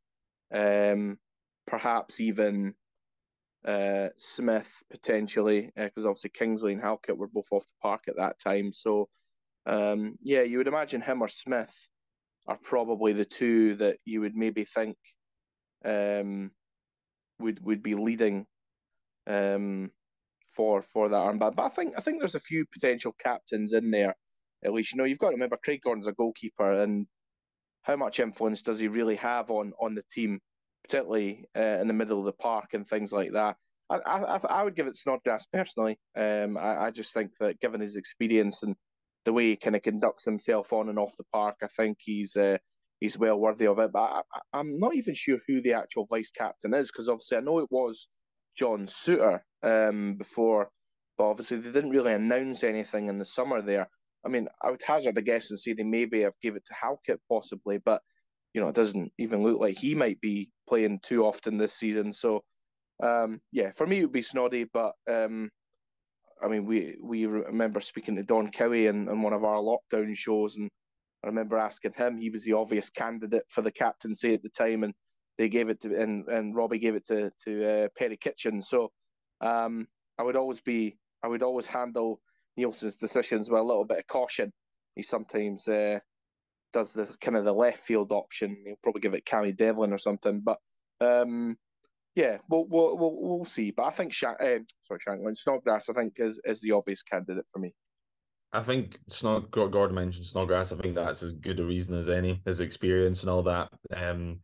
um, 0.53 1.19
perhaps 1.67 2.21
even 2.21 2.75
uh, 3.65 4.09
Smith 4.17 4.83
potentially, 4.91 5.71
because 5.77 6.07
uh, 6.07 6.09
obviously 6.09 6.31
Kingsley 6.31 6.73
and 6.73 6.83
Halkett 6.83 7.17
were 7.17 7.29
both 7.29 7.49
off 7.51 7.67
the 7.67 7.75
park 7.83 8.05
at 8.09 8.17
that 8.17 8.39
time. 8.39 8.73
So 8.73 9.09
um, 9.67 10.17
yeah, 10.23 10.43
you 10.43 10.59
would 10.59 10.69
imagine 10.69 11.01
him 11.01 11.23
or 11.23 11.29
Smith 11.29 11.89
are 12.47 12.59
probably 12.63 13.13
the 13.13 13.25
two 13.25 13.75
that 13.77 13.99
you 14.05 14.21
would 14.21 14.35
maybe 14.35 14.65
think 14.65 14.97
um, 15.85 16.51
would 17.39 17.65
would 17.65 17.83
be 17.83 17.95
leading 17.95 18.47
um, 19.27 19.91
for 20.55 20.83
for 20.83 21.09
that 21.09 21.17
armband. 21.17 21.57
But 21.57 21.67
I 21.67 21.69
think 21.69 21.95
I 21.97 22.01
think 22.01 22.19
there's 22.19 22.35
a 22.35 22.41
few 22.41 22.65
potential 22.67 23.15
captains 23.19 23.73
in 23.73 23.91
there. 23.91 24.17
At 24.65 24.73
least 24.73 24.93
you 24.93 24.99
know 24.99 25.05
you've 25.05 25.19
got 25.19 25.29
to 25.29 25.35
remember 25.35 25.59
Craig 25.63 25.81
Gordon's 25.83 26.07
a 26.07 26.13
goalkeeper, 26.13 26.73
and 26.73 27.07
how 27.83 27.97
much 27.97 28.21
influence 28.21 28.63
does 28.63 28.81
he 28.81 28.89
really 28.89 29.17
have 29.17 29.51
on 29.51 29.73
on 29.81 29.95
the 29.95 30.05
team, 30.11 30.41
particularly 30.85 31.47
uh, 31.57 31.79
in 31.81 31.89
the 31.89 31.95
middle 31.95 32.19
of 32.19 32.25
the 32.25 32.33
park 32.33 32.75
and 32.75 32.87
things 32.87 33.13
like 33.13 33.33
that. 33.33 33.57
I 33.91 33.99
I, 34.05 34.41
I 34.49 34.65
would 34.65 34.77
give 34.77 34.87
it 34.87 34.97
Snodgrass 34.97 35.47
personally. 35.53 35.99
Um, 36.17 36.57
I, 36.57 36.87
I 36.87 36.91
just 36.91 37.13
think 37.13 37.33
that 37.41 37.61
given 37.61 37.81
his 37.81 37.97
experience 37.97 38.63
and 38.63 38.77
the 39.25 39.33
way 39.33 39.49
he 39.49 39.57
kind 39.57 39.77
of 39.77 39.83
conducts 39.83 40.25
himself 40.25 40.73
on 40.73 40.89
and 40.89 40.99
off 40.99 41.17
the 41.17 41.25
park, 41.33 41.57
I 41.63 41.67
think 41.67 41.99
he's 42.01 42.37
uh, 42.37 42.59
he's 43.01 43.19
well 43.19 43.39
worthy 43.39 43.67
of 43.67 43.79
it. 43.79 43.93
But 43.93 44.25
I, 44.53 44.61
am 44.61 44.79
not 44.79 44.95
even 44.95 45.15
sure 45.15 45.39
who 45.47 45.61
the 45.61 45.75
actual 45.75 46.07
vice 46.09 46.31
captain 46.31 46.75
is 46.75 46.91
because 46.91 47.09
obviously 47.09 47.39
I 47.39 47.41
know 47.41 47.59
it 47.59 47.71
was 47.71 48.09
John 48.59 48.87
Souttar 48.87 49.41
um, 49.63 50.15
before, 50.15 50.71
but 51.19 51.25
obviously 51.25 51.59
they 51.59 51.73
didn't 51.73 51.91
really 51.91 52.13
announce 52.13 52.63
anything 52.63 53.09
in 53.09 53.19
the 53.19 53.25
summer 53.25 53.61
there. 53.61 53.89
I 54.25 54.29
mean, 54.29 54.49
I 54.63 54.71
would 54.71 54.83
hazard 54.87 55.17
a 55.17 55.23
guess 55.23 55.51
and 55.51 55.59
say 55.59 55.73
they 55.73 55.83
maybe 55.83 56.23
have 56.23 56.35
gave 56.43 56.57
it 56.57 56.65
to 56.67 56.75
Halkett 56.75 57.21
possibly, 57.29 57.79
but 57.79 58.03
you 58.55 58.61
know 58.61 58.69
it 58.69 58.75
doesn't 58.75 59.13
even 59.19 59.43
look 59.43 59.61
like 59.61 59.79
he 59.79 59.95
might 59.95 60.21
be 60.21 60.51
playing 60.69 61.01
too 61.03 61.25
often 61.25 61.57
this 61.57 61.75
season. 61.75 62.13
So 62.13 62.43
um, 63.03 63.41
yeah, 63.53 63.73
for 63.77 63.87
me 63.87 63.99
it 63.99 64.03
would 64.03 64.13
be 64.13 64.23
Snoddy, 64.23 64.67
but 64.73 64.93
um, 65.09 65.51
I 66.43 66.49
mean, 66.49 66.65
we 66.65 66.97
we 67.03 67.27
remember 67.27 67.81
speaking 67.81 68.17
to 68.17 68.23
Don 68.23 68.51
Cowie 68.51 68.87
in, 68.87 69.09
in 69.09 69.23
one 69.23 69.33
of 69.33 69.45
our 69.45 69.59
lockdown 69.59 70.17
shows, 70.17 70.57
and 70.57 70.71
I 71.23 71.27
remember 71.27 71.59
asking 71.59 71.93
him. 71.95 72.17
He 72.19 72.31
was 72.31 72.45
the 72.45 72.55
obvious 72.55 72.91
candidate 72.91 73.45
for 73.49 73.63
the 73.63 73.73
captaincy 73.73 74.35
at 74.35 74.43
the 74.43 74.49
time, 74.49 74.85
and 74.85 74.95
they 75.39 75.49
gave 75.49 75.69
it 75.69 75.81
to 75.81 75.95
and 75.95 76.27
and 76.29 76.55
Robbie 76.55 76.79
gave 76.79 76.95
it 76.95 77.07
to 77.07 77.31
to 77.45 77.85
uh, 77.85 77.89
Perry 77.97 78.17
Kitchen. 78.17 78.63
So 78.63 78.91
um, 79.41 79.89
I 80.19 80.23
would 80.23 80.37
always 80.37 80.61
be 80.61 80.97
I 81.23 81.29
would 81.29 81.43
always 81.43 81.67
handle 81.67 82.21
Neilson's 82.57 82.97
decisions 82.97 83.51
with 83.51 83.61
a 83.61 83.65
little 83.65 83.85
bit 83.85 83.99
of 83.99 84.07
caution. 84.07 84.53
He 84.97 85.03
sometimes 85.03 85.69
uh, 85.69 86.01
does 86.73 86.93
the 86.93 87.09
kind 87.21 87.37
of 87.37 87.45
the 87.45 87.53
left 87.53 87.81
field 87.81 88.13
option. 88.13 88.57
He'll 88.65 88.77
probably 88.83 89.01
give 89.01 89.15
it 89.15 89.25
Cammy 89.25 89.57
Devlin 89.57 89.93
or 89.93 89.99
something, 89.99 90.41
but 90.41 90.59
um, 91.01 91.57
yeah, 92.15 92.39
we'll, 92.49 92.67
we'll 92.69 92.97
we'll 92.97 93.17
we'll 93.21 93.45
see. 93.45 93.71
But 93.71 93.85
I 93.85 93.91
think 93.91 94.13
Shank, 94.13 94.41
uh, 94.41 94.59
sorry, 94.87 95.01
Shankland 95.07 95.39
Snodgrass, 95.39 95.89
I 95.89 95.95
think 95.95 96.15
is 96.17 96.41
is 96.45 96.61
the 96.61 96.73
obvious 96.73 97.03
candidate 97.03 97.47
for 97.53 97.59
me. 97.59 97.75
I 98.53 98.63
think 98.63 98.99
Snod 99.09 99.51
Gordon 99.51 99.95
mentioned 99.95 100.27
Snodgrass. 100.27 100.73
I 100.73 100.77
think 100.77 100.97
that's 100.97 101.23
as 101.23 101.35
good 101.35 101.61
a 101.61 101.65
reason 101.65 101.95
as 101.97 102.09
any. 102.09 102.43
His 102.45 102.61
experience 102.61 103.23
and 103.23 103.31
all 103.31 103.45
that. 103.45 103.69
Um, 103.95 104.41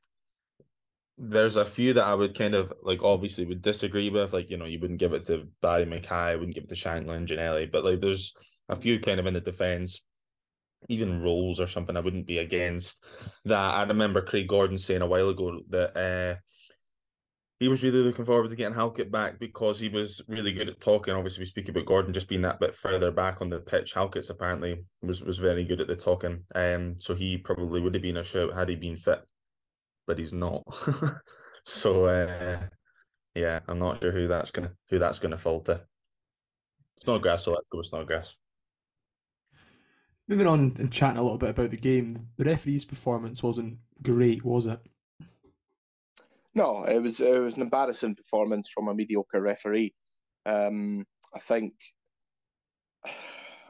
there's 1.19 1.57
a 1.57 1.65
few 1.65 1.93
that 1.95 2.05
I 2.05 2.15
would 2.15 2.39
kind 2.39 2.55
of 2.55 2.73
like 2.83 3.03
obviously 3.03 3.47
would 3.47 3.63
disagree 3.63 4.11
with. 4.11 4.33
Like, 4.33 4.49
you 4.51 4.59
know, 4.59 4.65
you 4.65 4.79
wouldn't 4.79 5.01
give 5.01 5.13
it 5.13 5.25
to 5.27 5.49
Barry 5.61 5.87
McKay, 5.87 6.39
wouldn't 6.39 6.55
give 6.55 6.65
it 6.65 6.69
to 6.69 6.75
Shankland, 6.77 7.29
Ginnelly, 7.29 7.71
but 7.71 7.85
like 7.85 8.01
there's 8.01 8.33
a 8.69 8.77
few 8.77 9.01
kind 9.01 9.19
of 9.19 9.27
in 9.27 9.35
the 9.35 9.41
defence, 9.41 10.03
even 10.89 11.23
roles 11.23 11.61
or 11.61 11.67
something 11.67 11.97
I 11.97 12.01
wouldn't 12.01 12.27
be 12.27 12.39
against 12.39 13.05
that. 13.45 13.75
I 13.75 13.83
remember 13.83 14.23
Craig 14.23 14.49
Gordon 14.49 14.79
saying 14.79 15.03
a 15.03 15.07
while 15.07 15.29
ago 15.29 15.61
that 15.71 15.97
uh 15.97 16.41
he 17.59 17.69
was 17.69 17.83
really 17.83 18.03
looking 18.03 18.25
forward 18.27 18.51
to 18.51 18.57
getting 18.57 18.75
Halkett 18.75 19.11
back 19.11 19.39
because 19.39 19.81
he 19.81 19.89
was 19.89 20.21
really 20.29 20.53
good 20.53 20.69
at 20.69 20.81
talking. 20.81 21.15
Obviously, 21.15 21.41
we 21.41 21.47
speak 21.47 21.69
about 21.71 21.87
Gordon 21.87 22.13
just 22.13 22.29
being 22.29 22.43
that 22.43 22.61
bit 22.61 22.75
further 22.75 23.11
back 23.11 23.41
on 23.41 23.49
the 23.49 23.61
pitch. 23.61 23.95
Halkett's 23.95 24.29
apparently 24.29 24.85
was 25.01 25.23
was 25.23 25.39
very 25.39 25.65
good 25.65 25.81
at 25.81 25.87
the 25.87 25.97
talking, 25.97 26.45
um, 26.55 26.97
so 26.99 27.15
he 27.15 27.39
probably 27.39 27.81
would 27.81 27.95
have 27.95 28.03
been 28.03 28.19
a 28.19 28.25
shout 28.25 28.55
had 28.55 28.69
he 28.69 28.77
been 28.77 28.97
fit, 28.97 29.23
but 30.07 30.19
he's 30.19 30.35
not. 30.35 30.65
so 31.65 32.05
uh, 32.05 32.61
yeah, 33.35 33.61
I'm 33.69 33.79
not 33.79 34.03
sure 34.03 34.13
who 34.13 34.27
that's 34.27 34.51
gonna 34.51 34.73
who 34.91 34.99
that's 34.99 35.19
gonna 35.19 35.39
fall 35.39 35.63
to. 35.63 35.81
Snodgrass, 36.99 37.45
so 37.45 37.53
let's 37.53 37.67
go 37.71 37.79
with 37.79 37.87
Snodgrass. 37.87 38.37
Moving 40.29 40.47
on 40.47 40.75
and 40.79 40.93
chatting 40.93 41.19
a 41.19 41.23
little 41.23 41.39
bit 41.39 41.51
about 41.51 41.71
the 41.71 41.77
game, 41.77 42.29
the 42.37 42.45
referee's 42.45 42.85
performance 42.85 43.43
wasn't 43.43 43.79
great, 44.03 44.45
was 44.45 44.67
it? 44.67 44.81
No, 46.55 46.85
it 46.85 47.01
was 47.01 47.21
it 47.21 47.39
was 47.39 47.57
an 47.57 47.63
embarrassing 47.63 48.15
performance 48.15 48.69
from 48.69 48.89
a 48.89 48.95
mediocre 48.95 49.41
referee. 49.41 49.95
Um, 50.45 51.07
I 51.35 51.39
think. 51.39 51.75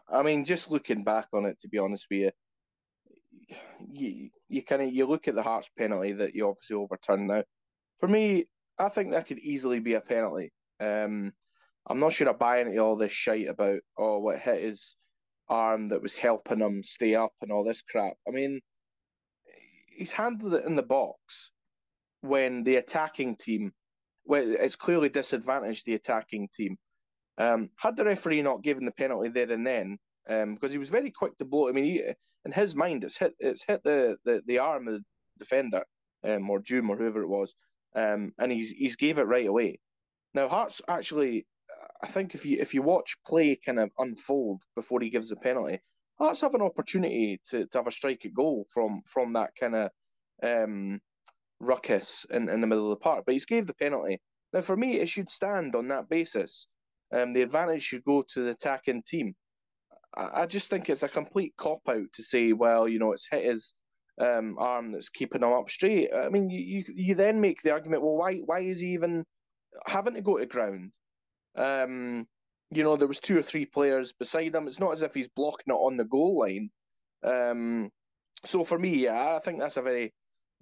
I 0.08 0.22
mean, 0.22 0.44
just 0.44 0.70
looking 0.70 1.02
back 1.02 1.26
on 1.32 1.46
it, 1.46 1.58
to 1.60 1.68
be 1.68 1.78
honest 1.78 2.06
with 2.08 2.20
you, 2.20 2.30
you 3.92 4.30
you 4.48 4.62
kind 4.62 4.82
of 4.82 4.92
you 4.92 5.04
look 5.04 5.26
at 5.26 5.34
the 5.34 5.42
Hearts 5.42 5.68
penalty 5.76 6.12
that 6.12 6.34
you 6.34 6.48
obviously 6.48 6.76
overturned. 6.76 7.26
Now, 7.26 7.42
for 7.98 8.08
me, 8.08 8.44
I 8.78 8.88
think 8.88 9.10
that 9.12 9.26
could 9.26 9.40
easily 9.40 9.80
be 9.80 9.94
a 9.94 10.00
penalty. 10.00 10.52
Um, 10.80 11.32
I'm 11.88 11.98
not 11.98 12.12
sure 12.12 12.28
I 12.28 12.32
buy 12.32 12.60
into 12.60 12.78
all 12.78 12.96
this 12.96 13.12
shite 13.12 13.48
about 13.48 13.80
oh 13.98 14.20
what 14.20 14.38
hit 14.38 14.62
his 14.62 14.94
arm 15.48 15.86
that 15.88 16.02
was 16.02 16.14
helping 16.14 16.60
him 16.60 16.82
stay 16.82 17.14
up 17.14 17.32
and 17.42 17.52
all 17.52 17.64
this 17.64 17.82
crap. 17.82 18.14
I 18.26 18.30
mean, 18.30 18.60
he's 19.96 20.12
handled 20.12 20.54
it 20.54 20.64
in 20.64 20.76
the 20.76 20.82
box 20.82 21.50
when 22.20 22.64
the 22.64 22.76
attacking 22.76 23.36
team, 23.36 23.72
well, 24.24 24.44
it's 24.46 24.76
clearly 24.76 25.08
disadvantaged 25.08 25.86
the 25.86 25.94
attacking 25.94 26.48
team. 26.52 26.76
Um, 27.38 27.70
had 27.76 27.96
the 27.96 28.04
referee 28.04 28.42
not 28.42 28.62
given 28.62 28.84
the 28.84 28.92
penalty 28.92 29.28
there 29.28 29.50
and 29.50 29.66
then, 29.66 29.98
um, 30.28 30.54
because 30.54 30.72
he 30.72 30.78
was 30.78 30.88
very 30.88 31.10
quick 31.10 31.36
to 31.38 31.44
blow. 31.44 31.68
I 31.68 31.72
mean, 31.72 31.84
he, 31.84 32.02
in 32.44 32.52
his 32.52 32.74
mind, 32.74 33.04
it's 33.04 33.18
hit 33.18 33.34
it's 33.38 33.64
hit 33.64 33.82
the 33.84 34.16
the, 34.24 34.42
the 34.46 34.58
arm 34.58 34.88
of 34.88 34.94
the 34.94 35.04
defender, 35.38 35.84
um, 36.24 36.48
or 36.48 36.60
Doom 36.60 36.90
or 36.90 36.96
whoever 36.96 37.22
it 37.22 37.28
was, 37.28 37.54
um, 37.94 38.32
and 38.38 38.50
he's 38.50 38.70
he's 38.70 38.96
gave 38.96 39.18
it 39.18 39.24
right 39.24 39.46
away. 39.46 39.80
Now 40.32 40.48
Hearts 40.48 40.80
actually, 40.88 41.46
I 42.02 42.08
think 42.08 42.34
if 42.34 42.44
you 42.44 42.58
if 42.60 42.74
you 42.74 42.82
watch 42.82 43.16
play 43.26 43.56
kind 43.56 43.80
of 43.80 43.90
unfold 43.98 44.62
before 44.74 45.00
he 45.00 45.10
gives 45.10 45.32
a 45.32 45.36
penalty, 45.36 45.80
Hearts 46.18 46.40
have 46.40 46.54
an 46.54 46.62
opportunity 46.62 47.40
to, 47.50 47.66
to 47.66 47.78
have 47.78 47.86
a 47.86 47.90
strike 47.90 48.24
at 48.24 48.32
goal 48.32 48.66
from 48.72 49.02
from 49.04 49.34
that 49.34 49.50
kind 49.58 49.74
of 49.74 49.90
um, 50.42 51.00
ruckus 51.60 52.24
in, 52.30 52.48
in 52.48 52.60
the 52.62 52.66
middle 52.66 52.84
of 52.84 52.90
the 52.90 53.02
park. 53.02 53.24
But 53.26 53.32
he's 53.34 53.44
gave 53.44 53.66
the 53.66 53.74
penalty. 53.74 54.18
Now, 54.52 54.62
for 54.62 54.76
me, 54.76 54.96
it 54.96 55.08
should 55.08 55.30
stand 55.30 55.76
on 55.76 55.88
that 55.88 56.08
basis. 56.08 56.68
Um, 57.12 57.32
the 57.32 57.42
advantage 57.42 57.82
should 57.82 58.04
go 58.04 58.24
to 58.32 58.44
the 58.44 58.50
attacking 58.50 59.02
team. 59.06 59.34
I, 60.16 60.42
I 60.42 60.46
just 60.46 60.70
think 60.70 60.88
it's 60.88 61.02
a 61.02 61.08
complete 61.08 61.52
cop 61.58 61.80
out 61.88 62.12
to 62.14 62.22
say, 62.22 62.52
well, 62.54 62.88
you 62.88 62.98
know, 62.98 63.12
it's 63.12 63.28
hit 63.30 63.44
his 63.44 63.74
um, 64.18 64.56
arm 64.58 64.92
that's 64.92 65.10
keeping 65.10 65.42
him 65.42 65.52
up 65.52 65.68
straight. 65.68 66.08
I 66.14 66.30
mean, 66.30 66.48
you, 66.48 66.60
you 66.60 66.84
you 66.94 67.14
then 67.14 67.42
make 67.42 67.60
the 67.60 67.72
argument, 67.72 68.02
well, 68.02 68.16
why 68.16 68.36
why 68.38 68.60
is 68.60 68.80
he 68.80 68.94
even 68.94 69.24
having 69.86 70.14
to 70.14 70.22
go 70.22 70.38
to 70.38 70.46
ground? 70.46 70.92
Um, 71.56 72.26
you 72.70 72.82
know, 72.82 72.96
there 72.96 73.08
was 73.08 73.20
two 73.20 73.38
or 73.38 73.42
three 73.42 73.66
players 73.66 74.12
beside 74.12 74.54
him. 74.54 74.66
It's 74.66 74.80
not 74.80 74.92
as 74.92 75.02
if 75.02 75.14
he's 75.14 75.28
blocking 75.28 75.72
it 75.72 75.72
on 75.72 75.96
the 75.96 76.04
goal 76.04 76.38
line. 76.38 76.70
Um, 77.24 77.90
so 78.44 78.64
for 78.64 78.78
me, 78.78 78.96
yeah, 78.96 79.36
I 79.36 79.38
think 79.38 79.60
that's 79.60 79.76
a 79.76 79.82
very 79.82 80.12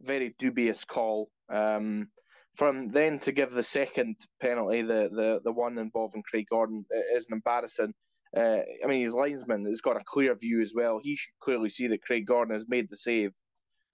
very 0.00 0.34
dubious 0.38 0.84
call. 0.84 1.28
Um, 1.48 2.08
from 2.56 2.90
then 2.90 3.18
to 3.20 3.32
give 3.32 3.52
the 3.52 3.62
second 3.62 4.16
penalty, 4.40 4.82
the 4.82 5.10
the 5.12 5.40
the 5.44 5.52
one 5.52 5.78
involving 5.78 6.22
Craig 6.22 6.46
Gordon, 6.50 6.84
is 7.14 7.26
an 7.28 7.34
embarrassing. 7.34 7.94
Uh, 8.36 8.60
I 8.84 8.86
mean, 8.88 9.02
his 9.02 9.14
linesman 9.14 9.64
has 9.66 9.80
got 9.80 9.96
a 9.96 10.04
clear 10.04 10.34
view 10.34 10.60
as 10.60 10.72
well. 10.74 11.00
He 11.02 11.16
should 11.16 11.34
clearly 11.40 11.68
see 11.68 11.86
that 11.88 12.02
Craig 12.02 12.26
Gordon 12.26 12.52
has 12.52 12.66
made 12.68 12.88
the 12.90 12.96
save 12.96 13.32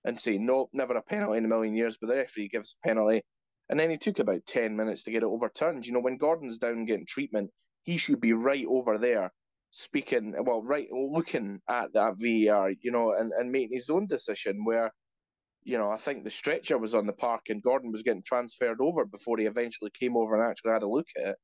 and 0.05 0.19
say, 0.19 0.39
nope, 0.39 0.71
never 0.73 0.97
a 0.97 1.03
penalty 1.03 1.37
in 1.37 1.45
a 1.45 1.49
million 1.49 1.75
years. 1.75 1.99
But 2.01 2.09
the 2.09 2.17
referee 2.17 2.49
gives 2.49 2.75
a 2.83 2.89
penalty. 2.89 3.23
And 3.71 3.81
then 3.81 3.89
he 3.89 3.97
took 3.97 4.19
about 4.19 4.45
10 4.47 4.77
minutes 4.77 5.05
to 5.05 5.11
get 5.11 5.23
it 5.23 5.27
overturned. 5.27 5.87
You 5.87 5.93
know, 5.93 6.01
when 6.01 6.19
Gordon's 6.19 6.59
down 6.59 6.85
getting 6.85 7.07
treatment, 7.07 7.51
he 7.85 7.97
should 7.97 8.21
be 8.21 8.35
right 8.35 8.67
over 8.69 8.99
there 8.99 9.33
speaking, 9.71 10.35
well, 10.45 10.63
right, 10.63 10.89
looking 10.91 11.61
at 11.69 11.93
that 11.95 12.15
VAR, 12.19 12.73
you 12.83 12.91
know, 12.91 13.13
and, 13.13 13.33
and 13.33 13.51
making 13.51 13.77
his 13.77 13.89
own 13.89 14.07
decision 14.07 14.65
where 14.65 14.91
you 15.63 15.79
know, 15.79 15.91
I 15.91 15.97
think 15.97 16.25
the 16.25 16.31
stretcher 16.31 16.79
was 16.79 16.95
on 16.95 17.07
the 17.07 17.13
park 17.13 17.43
and 17.49 17.63
Gordon 17.63 17.93
was 17.93 18.03
getting 18.03 18.23
transferred 18.23 18.79
over 18.81 19.05
before 19.05 19.39
he 19.39 19.45
eventually 19.45 19.91
came 19.91 20.17
over 20.17 20.35
and 20.35 20.51
actually 20.51 20.73
had 20.73 20.83
a 20.83 20.89
look 20.89 21.07
at 21.17 21.29
it. 21.29 21.37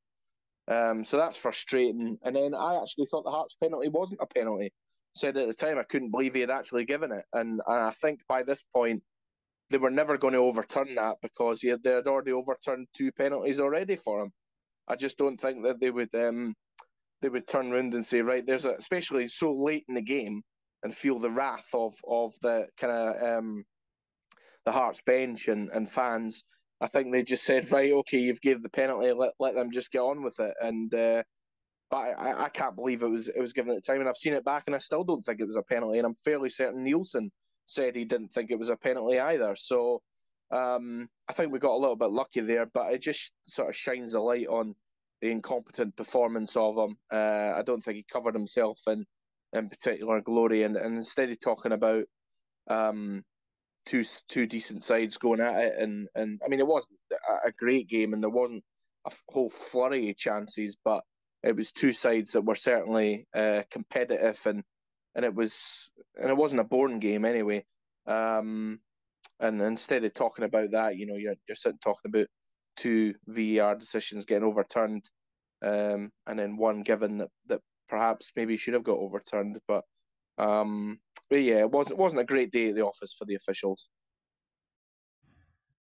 Um, 0.72 1.04
so 1.04 1.16
that's 1.16 1.36
frustrating. 1.36 2.18
And 2.22 2.34
then 2.34 2.54
I 2.54 2.80
actually 2.80 3.06
thought 3.06 3.24
the 3.24 3.30
Hearts 3.30 3.56
penalty 3.62 3.88
wasn't 3.88 4.20
a 4.22 4.26
penalty. 4.26 4.72
Said 5.14 5.36
at 5.36 5.48
the 5.48 5.54
time 5.54 5.78
I 5.78 5.82
couldn't 5.82 6.10
believe 6.10 6.34
he 6.34 6.40
had 6.40 6.50
actually 6.50 6.84
given 6.84 7.12
it. 7.12 7.24
And, 7.32 7.60
and 7.66 7.80
I 7.80 7.90
think 7.90 8.20
by 8.28 8.42
this 8.42 8.64
point, 8.74 9.02
they 9.70 9.79
were 9.79 9.90
never 9.90 10.16
going 10.16 10.33
to 10.35 10.38
overturn 10.38 10.94
that 10.94 11.16
because 11.22 11.61
he 11.61 11.68
had, 11.68 11.83
they 11.83 11.90
had 11.90 12.07
already 12.07 12.33
overturned 12.33 12.87
two 12.94 13.11
penalties 13.12 13.61
already 13.61 13.96
for 13.96 14.22
him. 14.22 14.33
I 14.88 14.96
just 14.96 15.18
don't 15.18 15.40
think 15.40 15.64
that 15.64 15.81
they 15.81 15.90
would 15.90 16.14
um, 16.14 16.55
they 17.22 17.29
would 17.29 17.48
turn 17.48 17.72
around 17.72 17.94
and 17.94 18.07
say, 18.07 18.20
right, 18.20 18.46
there's 18.46 18.64
a 18.64 18.74
especially 18.74 19.26
so 19.29 19.52
late 19.52 19.85
in 19.88 19.94
the 19.94 20.02
game 20.02 20.42
and 20.83 20.94
feel 20.94 21.18
the 21.18 21.31
wrath 21.31 21.68
of 21.74 21.94
of 22.09 22.35
the 22.42 22.66
kind 22.79 22.92
of 22.92 23.38
um, 23.38 23.64
the 24.64 24.72
Hearts 24.72 25.00
bench 25.05 25.48
and, 25.48 25.68
and 25.70 25.90
fans. 25.90 26.44
I 26.81 26.87
think 26.88 27.11
they 27.11 27.22
just 27.22 27.44
said, 27.44 27.70
right, 27.72 27.90
okay, 27.90 28.18
you've 28.18 28.40
gave 28.40 28.62
the 28.62 28.68
penalty, 28.68 29.12
let 29.12 29.33
let 29.40 29.55
them 29.55 29.72
just 29.72 29.90
get 29.90 30.00
on 30.00 30.22
with 30.22 30.38
it. 30.38 30.55
And 30.61 30.94
uh, 30.94 31.22
but 31.90 31.96
I, 31.96 32.44
I 32.44 32.48
can't 32.50 32.76
believe 32.76 33.02
it 33.02 33.09
was 33.09 33.29
it 33.29 33.40
was 33.40 33.52
given 33.52 33.72
at 33.72 33.76
the 33.76 33.92
time, 33.92 34.00
and 34.00 34.09
I've 34.09 34.16
seen 34.16 34.35
it 34.35 34.44
back, 34.44 34.64
and 34.66 34.76
I 34.76 34.79
still 34.79 35.02
don't 35.02 35.22
think 35.22 35.40
it 35.40 35.46
was 35.46 35.57
a 35.57 35.62
penalty. 35.62 35.98
And 35.98 36.07
I'm 36.07 36.14
fairly 36.14 36.50
certain 36.50 36.85
Neilson 36.85 37.31
said 37.66 37.94
he 37.94 38.05
didn't 38.05 38.33
think 38.33 38.50
it 38.50 38.59
was 38.59 38.70
a 38.70 38.76
penalty 38.76 39.20
either. 39.20 39.55
So 39.57 40.02
um, 40.50 41.09
I 41.29 41.33
think 41.33 41.52
we 41.52 41.59
got 41.59 41.74
a 41.74 41.79
little 41.79 41.96
bit 41.96 42.11
lucky 42.11 42.40
there, 42.40 42.66
but 42.66 42.92
it 42.92 43.02
just 43.02 43.33
sort 43.44 43.68
of 43.68 43.76
shines 43.76 44.14
a 44.14 44.20
light 44.20 44.46
on 44.46 44.74
the 45.20 45.31
incompetent 45.31 45.96
performance 45.96 46.57
of 46.57 46.76
him. 46.76 46.96
Uh, 47.12 47.52
I 47.57 47.62
don't 47.64 47.83
think 47.83 47.96
he 47.96 48.07
covered 48.11 48.35
himself 48.35 48.81
in 48.87 49.05
in 49.52 49.68
particular 49.68 50.20
glory, 50.20 50.62
and, 50.62 50.76
and 50.76 50.96
instead 50.96 51.31
of 51.31 51.40
talking 51.40 51.72
about 51.72 52.05
um, 52.68 53.24
two 53.87 54.05
two 54.29 54.46
decent 54.46 54.85
sides 54.85 55.16
going 55.16 55.40
at 55.40 55.57
it, 55.57 55.74
and 55.79 56.09
and 56.14 56.40
I 56.44 56.48
mean 56.48 56.61
it 56.61 56.66
wasn't 56.66 56.98
a 57.44 57.52
great 57.52 57.88
game, 57.88 58.12
and 58.12 58.22
there 58.22 58.31
wasn't 58.31 58.64
a 59.07 59.12
whole 59.29 59.50
flurry 59.50 60.11
of 60.11 60.16
chances, 60.16 60.76
but 60.85 61.02
it 61.42 61.57
was 61.57 61.72
two 61.72 61.92
sides 61.92 62.33
that 62.33 62.44
were 62.44 62.57
certainly 62.57 63.26
uh, 63.35 63.62
competitive, 63.70 64.40
and 64.46 64.62
and 65.16 65.24
it 65.24 65.35
was 65.35 65.90
and 66.20 66.31
it 66.31 66.37
wasn't 66.37 66.61
a 66.61 66.64
boring 66.64 67.00
game 67.00 67.24
anyway. 67.24 67.64
Um, 68.07 68.79
and 69.40 69.61
instead 69.61 70.05
of 70.05 70.14
talking 70.14 70.44
about 70.44 70.70
that, 70.70 70.96
you 70.96 71.07
know, 71.07 71.16
you're 71.16 71.35
you're 71.48 71.57
sitting 71.57 71.79
talking 71.83 72.11
about 72.11 72.26
two 72.76 73.14
VAR 73.26 73.74
decisions 73.74 74.24
getting 74.24 74.44
overturned, 74.46 75.11
um, 75.62 76.12
and 76.26 76.38
then 76.38 76.57
one 76.57 76.83
given 76.83 77.18
that, 77.18 77.31
that 77.46 77.61
perhaps 77.88 78.31
maybe 78.37 78.57
should 78.57 78.74
have 78.74 78.85
got 78.85 78.98
overturned. 78.98 79.59
But 79.66 79.85
um, 80.38 81.00
but 81.31 81.42
yeah, 81.42 81.61
it 81.61 81.70
wasn't 81.70 81.98
wasn't 81.98 82.20
a 82.20 82.24
great 82.24 82.52
day 82.52 82.68
at 82.68 82.74
the 82.76 82.85
office 82.85 83.14
for 83.18 83.24
the 83.24 83.35
officials. 83.35 83.88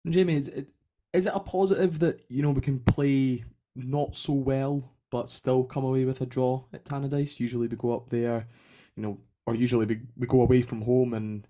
Jamie, 0.08 0.38
is 0.38 0.48
it 0.48 0.70
is 1.14 1.28
it 1.28 1.34
a 1.36 1.40
positive 1.40 2.00
that 2.00 2.22
you 2.30 2.42
know 2.42 2.52
we 2.52 2.62
can 2.62 2.80
play 2.80 3.44
not 3.76 4.16
so 4.16 4.32
well 4.32 4.94
but 5.12 5.30
still 5.30 5.64
come 5.64 5.84
away 5.84 6.04
with 6.04 6.22
a 6.22 6.26
draw 6.26 6.64
at 6.74 6.86
Tannadice? 6.86 7.40
Usually 7.40 7.68
we 7.68 7.76
go 7.76 7.96
up 7.96 8.10
there, 8.10 8.48
you 8.96 9.04
know, 9.04 9.20
or 9.46 9.56
usually 9.56 9.86
we, 9.86 10.02
we 10.18 10.28
go 10.28 10.42
away 10.42 10.62
from 10.62 10.82
home 10.82 11.14
and 11.14 11.48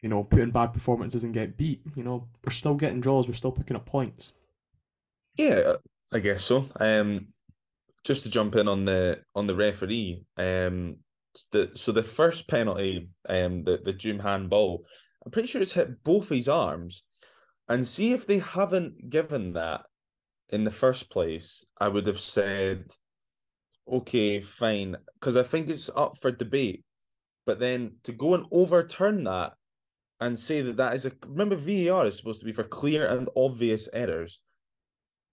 you 0.00 0.08
know 0.08 0.24
put 0.24 0.40
in 0.40 0.50
bad 0.50 0.72
performances 0.72 1.24
and 1.24 1.34
get 1.34 1.56
beat. 1.56 1.82
You 1.94 2.04
know, 2.04 2.28
we're 2.44 2.52
still 2.52 2.74
getting 2.74 3.00
draws. 3.00 3.28
We're 3.28 3.34
still 3.34 3.52
picking 3.52 3.76
up 3.76 3.86
points. 3.86 4.32
Yeah, 5.36 5.74
I 6.12 6.18
guess 6.18 6.44
so. 6.44 6.68
Um, 6.80 7.28
just 8.04 8.24
to 8.24 8.30
jump 8.30 8.56
in 8.56 8.68
on 8.68 8.84
the 8.84 9.20
on 9.34 9.46
the 9.46 9.54
referee, 9.54 10.24
um, 10.36 10.96
the 11.52 11.70
so 11.74 11.92
the 11.92 12.02
first 12.02 12.48
penalty, 12.48 13.08
um, 13.28 13.64
the 13.64 13.78
the 13.84 13.92
Doom 13.92 14.18
handball, 14.18 14.84
I'm 15.24 15.30
pretty 15.30 15.48
sure 15.48 15.62
it's 15.62 15.72
hit 15.72 16.02
both 16.04 16.28
his 16.28 16.48
arms, 16.48 17.02
and 17.68 17.86
see 17.86 18.12
if 18.12 18.26
they 18.26 18.38
haven't 18.38 19.10
given 19.10 19.52
that 19.52 19.82
in 20.50 20.64
the 20.64 20.70
first 20.70 21.10
place, 21.10 21.64
I 21.78 21.88
would 21.88 22.06
have 22.06 22.20
said, 22.20 22.92
okay, 23.92 24.40
fine, 24.40 24.96
because 25.14 25.36
I 25.36 25.42
think 25.42 25.68
it's 25.68 25.90
up 25.94 26.16
for 26.20 26.30
debate. 26.30 26.84
But 27.46 27.60
then 27.60 27.96
to 28.04 28.12
go 28.12 28.34
and 28.34 28.44
overturn 28.52 29.24
that 29.24 29.52
and 30.20 30.38
say 30.38 30.62
that 30.62 30.76
that 30.76 30.94
is 30.94 31.06
a 31.06 31.12
remember 31.26 31.56
VAR 31.56 32.06
is 32.06 32.16
supposed 32.16 32.40
to 32.40 32.46
be 32.46 32.52
for 32.52 32.64
clear 32.64 33.06
and 33.06 33.28
obvious 33.36 33.88
errors. 33.92 34.40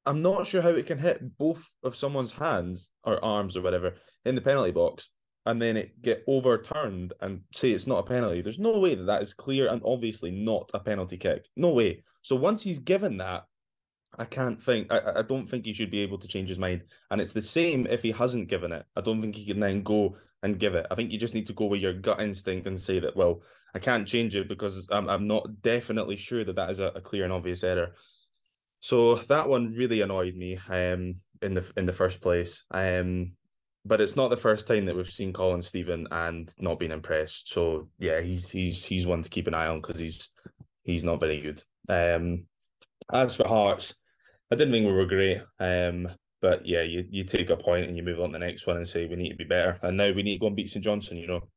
I'm 0.05 0.21
not 0.21 0.45
sure 0.45 0.61
how 0.61 0.69
it 0.69 0.85
can 0.85 0.99
hit 0.99 1.37
both 1.37 1.63
of 1.83 1.95
someone's 1.95 2.33
hands 2.33 2.91
or 3.03 3.23
arms 3.23 3.57
or 3.57 3.61
whatever 3.61 3.95
in 4.23 4.35
the 4.35 4.41
penalty 4.41 4.71
box 4.71 5.09
and 5.45 5.61
then 5.61 5.77
it 5.77 6.01
get 6.01 6.23
overturned 6.27 7.13
and 7.21 7.41
say 7.53 7.71
it's 7.71 7.87
not 7.87 7.99
a 7.99 8.03
penalty. 8.03 8.41
There's 8.41 8.59
no 8.59 8.79
way 8.79 8.95
that 8.95 9.05
that 9.05 9.21
is 9.21 9.33
clear 9.33 9.67
and 9.69 9.81
obviously 9.85 10.31
not 10.31 10.71
a 10.73 10.79
penalty 10.79 11.17
kick. 11.17 11.47
No 11.55 11.71
way. 11.71 12.03
So 12.23 12.35
once 12.35 12.63
he's 12.63 12.79
given 12.79 13.17
that, 13.17 13.43
I 14.17 14.25
can't 14.25 14.61
think. 14.61 14.91
I, 14.91 15.17
I 15.17 15.21
don't 15.21 15.47
think 15.47 15.65
he 15.65 15.73
should 15.73 15.91
be 15.91 16.01
able 16.01 16.17
to 16.19 16.27
change 16.27 16.49
his 16.49 16.59
mind. 16.59 16.83
And 17.11 17.19
it's 17.19 17.33
the 17.33 17.41
same 17.41 17.85
if 17.87 18.01
he 18.01 18.11
hasn't 18.11 18.47
given 18.47 18.71
it. 18.71 18.85
I 18.95 19.01
don't 19.01 19.21
think 19.21 19.35
he 19.35 19.45
can 19.45 19.59
then 19.59 19.83
go 19.83 20.15
and 20.43 20.59
give 20.59 20.75
it. 20.75 20.85
I 20.91 20.95
think 20.95 21.11
you 21.11 21.17
just 21.17 21.33
need 21.33 21.47
to 21.47 21.53
go 21.53 21.65
with 21.65 21.81
your 21.81 21.93
gut 21.93 22.21
instinct 22.21 22.67
and 22.67 22.79
say 22.79 22.99
that. 22.99 23.15
Well, 23.15 23.41
I 23.73 23.79
can't 23.79 24.07
change 24.07 24.35
it 24.35 24.47
because 24.47 24.87
I'm 24.91 25.09
I'm 25.09 25.25
not 25.25 25.61
definitely 25.61 26.15
sure 26.15 26.45
that 26.45 26.55
that 26.55 26.69
is 26.69 26.79
a, 26.79 26.87
a 26.87 27.01
clear 27.01 27.23
and 27.23 27.33
obvious 27.33 27.63
error. 27.63 27.95
So 28.79 29.15
that 29.15 29.49
one 29.49 29.73
really 29.73 30.01
annoyed 30.01 30.35
me 30.35 30.57
um, 30.69 31.15
in 31.41 31.55
the 31.55 31.71
in 31.75 31.85
the 31.85 31.93
first 31.93 32.21
place. 32.21 32.63
Um, 32.71 33.33
but 33.85 34.01
it's 34.01 34.15
not 34.15 34.29
the 34.29 34.37
first 34.37 34.67
time 34.67 34.85
that 34.85 34.95
we've 34.95 35.09
seen 35.09 35.33
Colin 35.33 35.61
Steven 35.61 36.07
and 36.11 36.53
not 36.57 36.79
been 36.79 36.91
impressed. 36.91 37.49
So 37.49 37.89
yeah, 37.99 38.21
he's 38.21 38.49
he's 38.49 38.83
he's 38.83 39.05
one 39.05 39.21
to 39.21 39.29
keep 39.29 39.47
an 39.47 39.53
eye 39.53 39.67
on 39.67 39.81
because 39.81 39.99
he's 39.99 40.29
he's 40.83 41.03
not 41.03 41.19
very 41.19 41.41
good. 41.41 41.63
Um, 41.87 42.45
as 43.11 43.35
for 43.35 43.47
Hearts, 43.47 43.95
I 44.51 44.55
didn't 44.55 44.73
think 44.73 44.85
we 44.85 44.93
were 44.93 45.05
great. 45.05 45.41
Um, 45.59 46.09
but 46.41 46.65
yeah, 46.65 46.81
you, 46.81 47.05
you 47.09 47.23
take 47.23 47.49
a 47.49 47.57
point 47.57 47.87
and 47.87 47.97
you 47.97 48.03
move 48.03 48.19
on 48.19 48.27
to 48.27 48.33
the 48.33 48.39
next 48.39 48.67
one 48.67 48.77
and 48.77 48.87
say 48.87 49.05
we 49.05 49.15
need 49.15 49.29
to 49.29 49.35
be 49.35 49.43
better. 49.43 49.79
And 49.81 49.97
now 49.97 50.11
we 50.11 50.23
need 50.23 50.35
to 50.35 50.39
go 50.41 50.47
and 50.47 50.55
beat 50.55 50.69
St 50.69 50.83
Johnstone, 50.83 51.17
you 51.17 51.27
know 51.27 51.47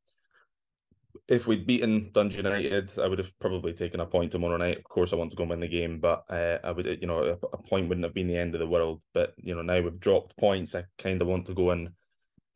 if 1.28 1.46
we'd 1.46 1.66
beaten 1.66 2.10
Dundee 2.12 2.38
United, 2.38 2.98
I 2.98 3.06
would 3.06 3.18
have 3.18 3.38
probably 3.38 3.74
taken 3.74 4.00
a 4.00 4.06
point 4.06 4.32
tomorrow 4.32 4.56
night. 4.56 4.78
Of 4.78 4.84
course, 4.84 5.12
I 5.12 5.16
want 5.16 5.30
to 5.30 5.36
go 5.36 5.42
and 5.42 5.50
win 5.50 5.60
the 5.60 5.68
game, 5.68 6.00
but 6.00 6.24
uh, 6.30 6.58
I 6.64 6.72
would, 6.72 6.86
you 6.86 7.06
know, 7.06 7.22
a, 7.22 7.32
a, 7.32 7.62
point 7.62 7.88
wouldn't 7.88 8.04
have 8.04 8.14
been 8.14 8.28
the 8.28 8.36
end 8.36 8.54
of 8.54 8.60
the 8.60 8.66
world. 8.66 9.02
But 9.12 9.34
you 9.36 9.54
know, 9.54 9.62
now 9.62 9.80
we've 9.80 10.00
dropped 10.00 10.36
points. 10.38 10.74
I 10.74 10.84
kind 10.96 11.20
of 11.20 11.28
want 11.28 11.46
to 11.46 11.54
go 11.54 11.70
and 11.70 11.90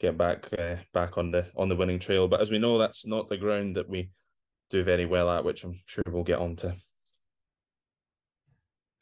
get 0.01 0.17
back, 0.17 0.49
uh, 0.59 0.77
back 0.95 1.19
on 1.19 1.31
the 1.31 1.49
on 1.55 1.69
the 1.69 1.77
winning 1.77 1.99
trail. 1.99 2.29
But 2.29 2.41
as 2.41 2.51
we 2.51 2.59
know, 2.59 2.79
that's 2.79 3.07
not 3.07 3.29
the 3.29 3.37
ground 3.37 3.77
that 3.77 3.89
we 3.89 4.11
do 4.71 4.83
very 4.83 5.05
well 5.05 5.31
at, 5.31 5.45
which 5.45 5.65
I'm 5.65 5.79
sure 5.85 6.03
we'll 6.09 6.25
get 6.25 6.39
on 6.39 6.57
to. 6.57 6.75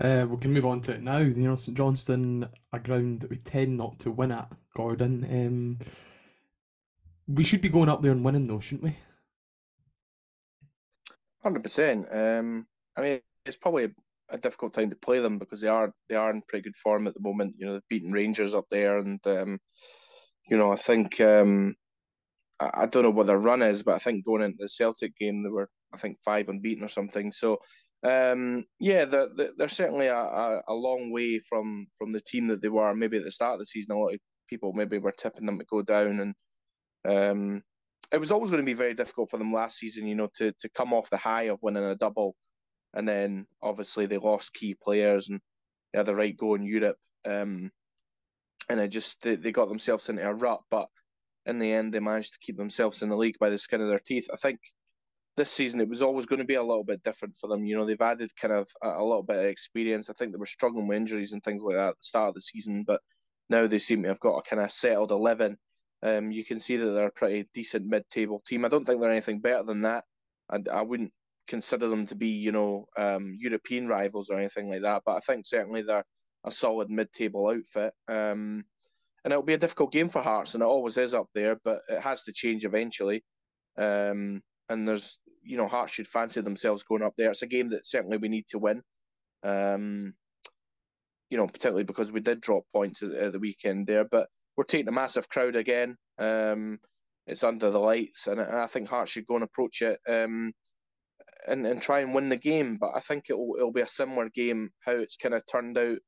Uh, 0.01 0.27
we 0.29 0.39
can 0.39 0.53
move 0.53 0.65
on 0.65 0.81
to 0.81 0.93
it 0.93 1.03
now. 1.03 1.19
You 1.19 1.35
know, 1.35 1.57
St 1.57 1.77
Johnstone, 1.77 2.49
a 2.73 2.79
ground 2.79 3.21
that 3.21 3.31
we 3.31 3.37
tend 3.37 3.77
not 3.77 3.99
to 4.01 4.11
win 4.11 4.33
at. 4.33 4.51
Gordon, 4.75 5.25
um, 5.31 5.79
we 7.29 7.45
should 7.45 7.61
be 7.61 7.69
going 7.69 7.89
up 7.89 8.01
there 8.03 8.13
and 8.13 8.25
winning 8.25 8.47
though, 8.47 8.61
shouldn't 8.61 8.85
we? 8.85 8.97
Hundred 11.43 11.63
percent. 11.65 12.07
Um, 12.11 12.67
I 12.97 13.01
mean, 13.01 13.21
it's 13.45 13.57
probably 13.57 13.85
a, 13.85 13.91
a, 14.31 14.39
difficult 14.39 14.75
time 14.75 14.91
to 14.91 14.97
play 14.97 15.19
them 15.19 15.39
because 15.39 15.61
they 15.61 15.69
are 15.69 15.93
they 16.09 16.15
are 16.15 16.31
in 16.31 16.43
pretty 16.49 16.63
good 16.63 16.77
form 16.77 17.07
at 17.07 17.15
the 17.15 17.21
moment. 17.21 17.55
You 17.59 17.67
know, 17.67 17.73
they've 17.75 17.89
beaten 17.89 18.13
Rangers 18.13 18.55
up 18.55 18.67
there, 18.71 18.99
and 18.99 19.25
um, 19.27 19.59
you 20.49 20.57
know, 20.57 20.73
I 20.73 20.77
think 20.77 21.21
um, 21.21 21.75
I, 22.59 22.71
I, 22.83 22.87
don't 22.87 23.03
know 23.03 23.11
what 23.11 23.27
their 23.27 23.39
run 23.39 23.63
is, 23.63 23.83
but 23.83 23.95
I 23.95 23.99
think 23.99 24.25
going 24.25 24.43
into 24.43 24.59
the 24.59 24.69
Celtic 24.69 25.17
game, 25.17 25.43
they 25.43 25.51
were 25.51 25.69
I 25.93 25.97
think 25.97 26.19
five 26.25 26.49
unbeaten 26.49 26.85
or 26.85 26.89
something. 26.89 27.33
So, 27.33 27.59
um, 28.03 28.65
yeah, 28.79 29.05
they're 29.05 29.29
they're 29.57 29.69
certainly 29.69 30.07
a, 30.07 30.17
a, 30.17 30.63
a 30.69 30.75
long 30.75 31.11
way 31.13 31.39
from 31.39 31.87
from 31.99 32.13
the 32.13 32.21
team 32.21 32.49
that 32.49 32.63
they 32.63 32.69
were 32.69 32.95
maybe 32.95 33.19
at 33.19 33.25
the 33.25 33.31
start 33.31 33.55
of 33.55 33.61
the 33.61 33.67
season. 33.67 33.93
A 33.93 33.99
lot 33.99 34.15
of 34.15 34.21
people 34.49 34.73
maybe 34.73 34.99
were 34.99 35.13
tipping 35.13 35.47
them 35.47 35.59
to 35.59 35.65
go 35.67 35.83
down, 35.83 36.21
and 36.21 36.35
um, 37.07 37.63
it 38.11 38.19
was 38.19 38.33
always 38.33 38.51
going 38.51 38.63
to 38.63 38.67
be 38.67 38.75
very 38.75 38.95
difficult 38.95 39.31
for 39.31 39.37
them 39.37 39.53
last 39.53 39.79
season, 39.79 40.07
you 40.07 40.15
know, 40.15 40.29
to 40.35 40.53
to 40.61 40.69
come 40.71 40.95
off 40.95 41.11
the 41.11 41.19
high 41.19 41.45
of 41.45 41.59
winning 41.63 41.85
a 41.85 41.95
double, 41.95 42.37
and 42.95 43.07
then 43.07 43.47
obviously 43.63 44.07
they 44.07 44.19
lost 44.19 44.55
key 44.55 44.75
players 44.83 45.29
and 45.29 45.41
they 45.93 45.99
had 45.99 46.07
the 46.07 46.15
right 46.15 46.37
go 46.37 46.55
in 46.55 46.63
Europe, 46.63 46.97
um, 47.27 47.71
and 48.71 48.81
it 48.81 48.89
just 48.89 49.23
they, 49.23 49.37
they 49.37 49.53
got 49.53 49.69
themselves 49.69 50.09
into 50.09 50.27
a 50.27 50.33
rut. 50.33 50.61
But 50.71 50.89
in 51.45 51.59
the 51.59 51.73
end, 51.73 51.93
they 51.93 52.01
managed 52.01 52.33
to 52.33 52.39
keep 52.41 52.57
themselves 52.57 53.03
in 53.03 53.11
the 53.11 53.17
league 53.17 53.39
by 53.39 53.51
the 53.51 53.59
skin 53.59 53.83
of 53.83 53.89
their 53.89 54.01
teeth. 54.01 54.29
I 54.33 54.37
think 54.37 54.61
this 55.37 55.51
season 55.51 55.81
it 55.81 55.89
was 55.89 56.03
always 56.03 56.27
going 56.27 56.41
to 56.41 56.45
be 56.45 56.55
a 56.55 56.63
little 56.63 56.85
bit 56.85 57.03
different 57.03 57.37
for 57.37 57.47
them. 57.49 57.65
You 57.65 57.77
know, 57.77 57.85
they've 57.85 58.01
added 58.01 58.31
kind 58.37 58.53
of 58.53 58.69
a, 58.83 58.89
a 58.89 59.05
little 59.05 59.23
bit 59.23 59.39
of 59.39 59.45
experience. 59.45 60.11
I 60.11 60.15
think 60.15 60.33
they 60.33 60.39
were 60.39 60.47
struggling 60.47 60.89
with 60.89 60.97
injuries 60.97 61.33
and 61.33 61.43
things 61.43 61.63
like 61.63 61.77
that 61.77 61.91
at 61.91 61.95
the 61.99 62.05
start 62.05 62.29
of 62.29 62.35
the 62.35 62.41
season, 62.41 62.85
but 62.87 63.01
now 63.49 63.67
they 63.67 63.79
seem 63.79 64.03
to 64.03 64.09
have 64.09 64.21
got 64.21 64.37
a 64.37 64.43
kind 64.43 64.63
of 64.63 64.73
settled 64.73 65.11
eleven 65.11 65.59
um, 66.03 66.31
you 66.31 66.45
can 66.45 66.59
see 66.59 66.77
that 66.77 66.91
they're 66.91 67.09
a 67.09 67.13
pretty 67.13 67.49
decent 67.53 67.87
mid-table 67.87 68.43
team. 68.47 68.65
I 68.65 68.69
don't 68.69 68.85
think 68.85 69.01
they're 69.01 69.11
anything 69.11 69.41
better 69.41 69.63
than 69.63 69.83
that, 69.83 70.05
and 70.49 70.69
I 70.69 70.83
wouldn't 70.83 71.13
consider 71.47 71.89
them 71.89 72.07
to 72.07 72.15
be, 72.15 72.29
you 72.29 72.53
know, 72.53 72.87
um, 72.97 73.37
European 73.39 73.87
rivals 73.87 74.31
or 74.31 74.39
anything 74.39 74.71
like 74.71 74.83
that. 74.83 75.03
But 75.05 75.17
I 75.17 75.21
think 75.21 75.47
certainly 75.47 75.83
they're 75.83 76.05
a 76.45 76.51
solid 76.51 76.91
mid-table 76.91 77.49
outfit. 77.49 77.93
Um, 78.09 78.65
and 79.23 79.33
it'll 79.33 79.43
be 79.43 79.55
a 79.55 79.59
difficult 79.59 79.93
game 79.93 80.09
for 80.09 80.23
Hearts, 80.23 80.55
and 80.55 80.63
it 80.63 80.67
always 80.67 80.97
is 80.97 81.13
up 81.13 81.27
there. 81.35 81.57
But 81.63 81.81
it 81.89 82.01
has 82.01 82.23
to 82.23 82.33
change 82.33 82.65
eventually. 82.65 83.23
Um, 83.77 84.43
and 84.71 84.87
there's, 84.87 85.19
you 85.43 85.57
know, 85.57 85.69
Hearts 85.69 85.93
should 85.93 86.09
fancy 86.09 86.41
themselves 86.41 86.85
going 86.85 87.03
up 87.03 87.15
there. 87.19 87.31
It's 87.31 87.43
a 87.43 87.47
game 87.47 87.69
that 87.71 87.85
certainly 87.85 88.17
we 88.17 88.29
need 88.29 88.47
to 88.51 88.59
win. 88.59 88.83
Um, 89.43 90.15
you 91.29 91.37
know, 91.37 91.47
particularly 91.47 91.85
because 91.85 92.13
we 92.13 92.21
did 92.21 92.41
drop 92.41 92.63
points 92.73 93.03
at, 93.03 93.33
the 93.33 93.39
weekend 93.39 93.87
there, 93.87 94.05
but 94.05 94.29
we're 94.57 94.65
taking 94.65 94.89
a 94.89 94.93
massive 94.93 95.29
crowd 95.29 95.57
again. 95.57 95.97
Um, 96.19 96.79
it's 97.27 97.45
under 97.45 97.71
the 97.71 97.79
lights, 97.79 98.27
and 98.27 98.41
I 98.41 98.67
think 98.67 98.89
Hearts 98.89 99.13
should 99.13 99.27
go 99.27 99.35
and 99.35 99.45
approach 99.45 99.83
it 99.83 100.01
um, 100.09 100.53
and 101.47 101.67
and 101.67 101.81
try 101.81 102.01
and 102.01 102.15
win 102.15 102.29
the 102.29 102.37
game. 102.37 102.77
But 102.81 102.91
I 102.95 103.01
think 103.01 103.25
it'll 103.29 103.55
it'll 103.57 103.73
be 103.73 103.83
a 103.83 103.87
similar 103.87 104.29
game 104.29 104.71
how 104.85 104.93
it's 104.93 105.17
kind 105.17 105.35
of 105.35 105.45
turned 105.47 105.79
out. 105.79 105.99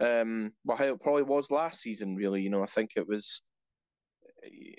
Um, 0.00 0.52
well, 0.64 0.76
how 0.76 0.86
it 0.86 1.00
probably 1.00 1.22
was 1.22 1.50
last 1.50 1.80
season. 1.80 2.16
Really, 2.16 2.42
you 2.42 2.50
know, 2.50 2.62
I 2.62 2.66
think 2.66 2.92
it 2.96 3.06
was 3.06 3.42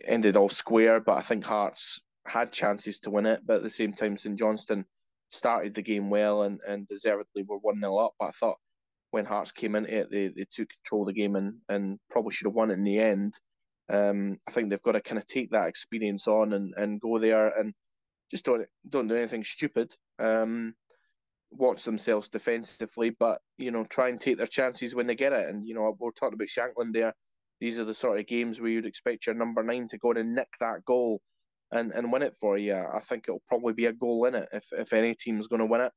ended 0.06 0.36
all 0.36 0.50
square, 0.50 1.00
but 1.00 1.18
I 1.18 1.22
think 1.22 1.46
Hearts 1.46 2.02
had 2.28 2.52
chances 2.52 3.00
to 3.00 3.10
win 3.10 3.26
it. 3.26 3.42
But 3.46 3.58
at 3.58 3.64
the 3.64 3.70
same 3.70 3.94
time, 3.94 4.18
St 4.18 4.38
Johnstone 4.38 4.86
started 5.30 5.76
the 5.76 5.82
game 5.82 6.10
well 6.10 6.44
and, 6.44 6.60
and 6.68 6.88
deservedly 6.88 7.44
were 7.48 7.58
1 7.58 7.82
0 7.82 7.98
up. 7.98 8.14
But 8.20 8.26
I 8.28 8.32
thought 8.32 8.58
when 9.12 9.26
Hearts 9.26 9.52
came 9.52 9.76
into 9.76 9.96
it, 9.96 10.12
they, 10.12 10.28
they 10.28 10.46
took 10.52 10.70
control 10.70 11.02
of 11.02 11.08
the 11.08 11.20
game 11.20 11.36
and, 11.36 11.56
and 11.68 12.00
probably 12.10 12.32
should 12.32 12.48
have 12.48 12.56
won 12.56 12.72
it 12.72 12.76
in 12.76 12.84
the 12.84 13.00
end. 13.00 13.34
Um, 13.90 14.38
I 14.48 14.52
think 14.52 14.70
they've 14.70 14.82
got 14.82 14.92
to 14.92 15.02
kind 15.02 15.18
of 15.18 15.26
take 15.26 15.50
that 15.52 15.68
experience 15.68 16.28
on 16.28 16.54
and, 16.54 16.74
and 16.78 17.02
go 17.02 17.18
there 17.18 17.48
and 17.48 17.74
just 18.30 18.46
don't 18.46 18.66
don't 18.88 19.08
do 19.08 19.16
anything 19.16 19.44
stupid. 19.44 19.96
Um, 20.20 20.76
watch 21.52 21.84
themselves 21.84 22.30
defensively, 22.30 23.10
but 23.10 23.40
you 23.58 23.72
know 23.72 23.86
try 23.86 24.10
and 24.10 24.20
take 24.20 24.38
their 24.38 24.46
chances 24.46 24.94
when 24.94 25.08
they 25.08 25.16
get 25.16 25.34
it. 25.34 25.50
And 25.50 25.68
you 25.68 25.74
know 25.74 25.96
we're 25.98 26.12
talking 26.12 26.36
about 26.36 26.48
Shankland 26.48 26.94
there. 26.94 27.14
These 27.60 27.80
are 27.80 27.84
the 27.84 27.94
sort 27.94 28.20
of 28.20 28.28
games 28.28 28.62
where 28.62 28.70
you'd 28.70 28.86
expect 28.86 29.26
your 29.26 29.36
number 29.36 29.64
nine 29.64 29.88
to 29.90 29.98
go 29.98 30.12
and 30.12 30.36
nick 30.36 30.50
that 30.60 30.86
goal 30.86 31.20
and, 31.72 31.94
and 31.94 32.12
win 32.12 32.24
it 32.24 32.36
for 32.40 32.58
you. 32.58 32.76
I 32.76 33.00
think 33.00 33.26
it'll 33.28 33.44
probably 33.48 33.74
be 33.74 33.86
a 33.86 33.94
goal 33.94 34.26
in 34.26 34.36
it 34.36 34.50
if 34.52 34.68
if 34.72 34.94
any 34.94 35.16
team's 35.16 35.48
going 35.48 35.60
to 35.60 35.66
win 35.66 35.82
it. 35.82 35.92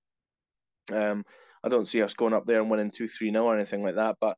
Um, 0.94 1.24
I 1.64 1.68
don't 1.68 1.87
see 1.87 2.02
us 2.02 2.14
going 2.14 2.35
up 2.35 2.46
there 2.46 2.61
and 2.61 2.70
winning 2.70 2.90
two 2.90 3.08
three 3.08 3.30
nil 3.30 3.44
or 3.44 3.54
anything 3.54 3.82
like 3.82 3.94
that, 3.96 4.16
but 4.20 4.37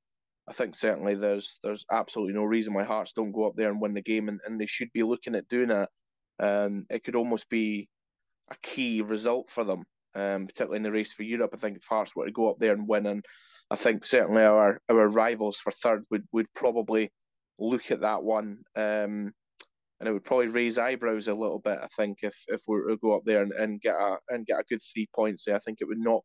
I 0.48 0.52
think 0.52 0.74
certainly 0.74 1.14
there's 1.14 1.58
there's 1.62 1.86
absolutely 1.90 2.34
no 2.34 2.44
reason 2.44 2.74
why 2.74 2.84
Hearts 2.84 3.12
don't 3.12 3.32
go 3.32 3.46
up 3.46 3.56
there 3.56 3.70
and 3.70 3.80
win 3.80 3.94
the 3.94 4.02
game, 4.02 4.28
and, 4.28 4.40
and 4.46 4.60
they 4.60 4.66
should 4.66 4.92
be 4.92 5.02
looking 5.02 5.34
at 5.34 5.48
doing 5.48 5.70
it. 5.70 5.88
Um, 6.38 6.86
it 6.90 7.04
could 7.04 7.16
almost 7.16 7.48
be 7.48 7.88
a 8.50 8.56
key 8.62 9.00
result 9.00 9.48
for 9.48 9.64
them, 9.64 9.84
um, 10.14 10.46
particularly 10.46 10.78
in 10.78 10.82
the 10.82 10.92
race 10.92 11.14
for 11.14 11.22
Europe. 11.22 11.52
I 11.54 11.56
think 11.56 11.78
if 11.78 11.86
Hearts 11.86 12.14
were 12.14 12.26
to 12.26 12.32
go 12.32 12.50
up 12.50 12.58
there 12.58 12.72
and 12.72 12.86
win, 12.86 13.06
and 13.06 13.24
I 13.70 13.76
think 13.76 14.04
certainly 14.04 14.42
our 14.42 14.80
our 14.90 15.08
rivals 15.08 15.58
for 15.58 15.70
third 15.70 16.04
would 16.10 16.24
would 16.32 16.52
probably 16.54 17.10
look 17.58 17.90
at 17.90 18.02
that 18.02 18.22
one. 18.22 18.58
Um, 18.76 19.32
and 20.04 20.10
it 20.10 20.12
would 20.12 20.24
probably 20.24 20.48
raise 20.48 20.76
eyebrows 20.76 21.28
a 21.28 21.34
little 21.34 21.60
bit. 21.60 21.78
I 21.82 21.86
think 21.96 22.18
if 22.20 22.36
if 22.48 22.60
we 22.68 22.76
were 22.76 22.88
to 22.88 22.98
go 22.98 23.16
up 23.16 23.22
there 23.24 23.42
and, 23.42 23.52
and 23.52 23.80
get 23.80 23.94
a 23.94 24.18
and 24.28 24.44
get 24.44 24.60
a 24.60 24.64
good 24.68 24.82
three 24.82 25.08
points 25.14 25.46
there, 25.46 25.56
I 25.56 25.60
think 25.60 25.78
it 25.80 25.88
would 25.88 25.98
knock 25.98 26.24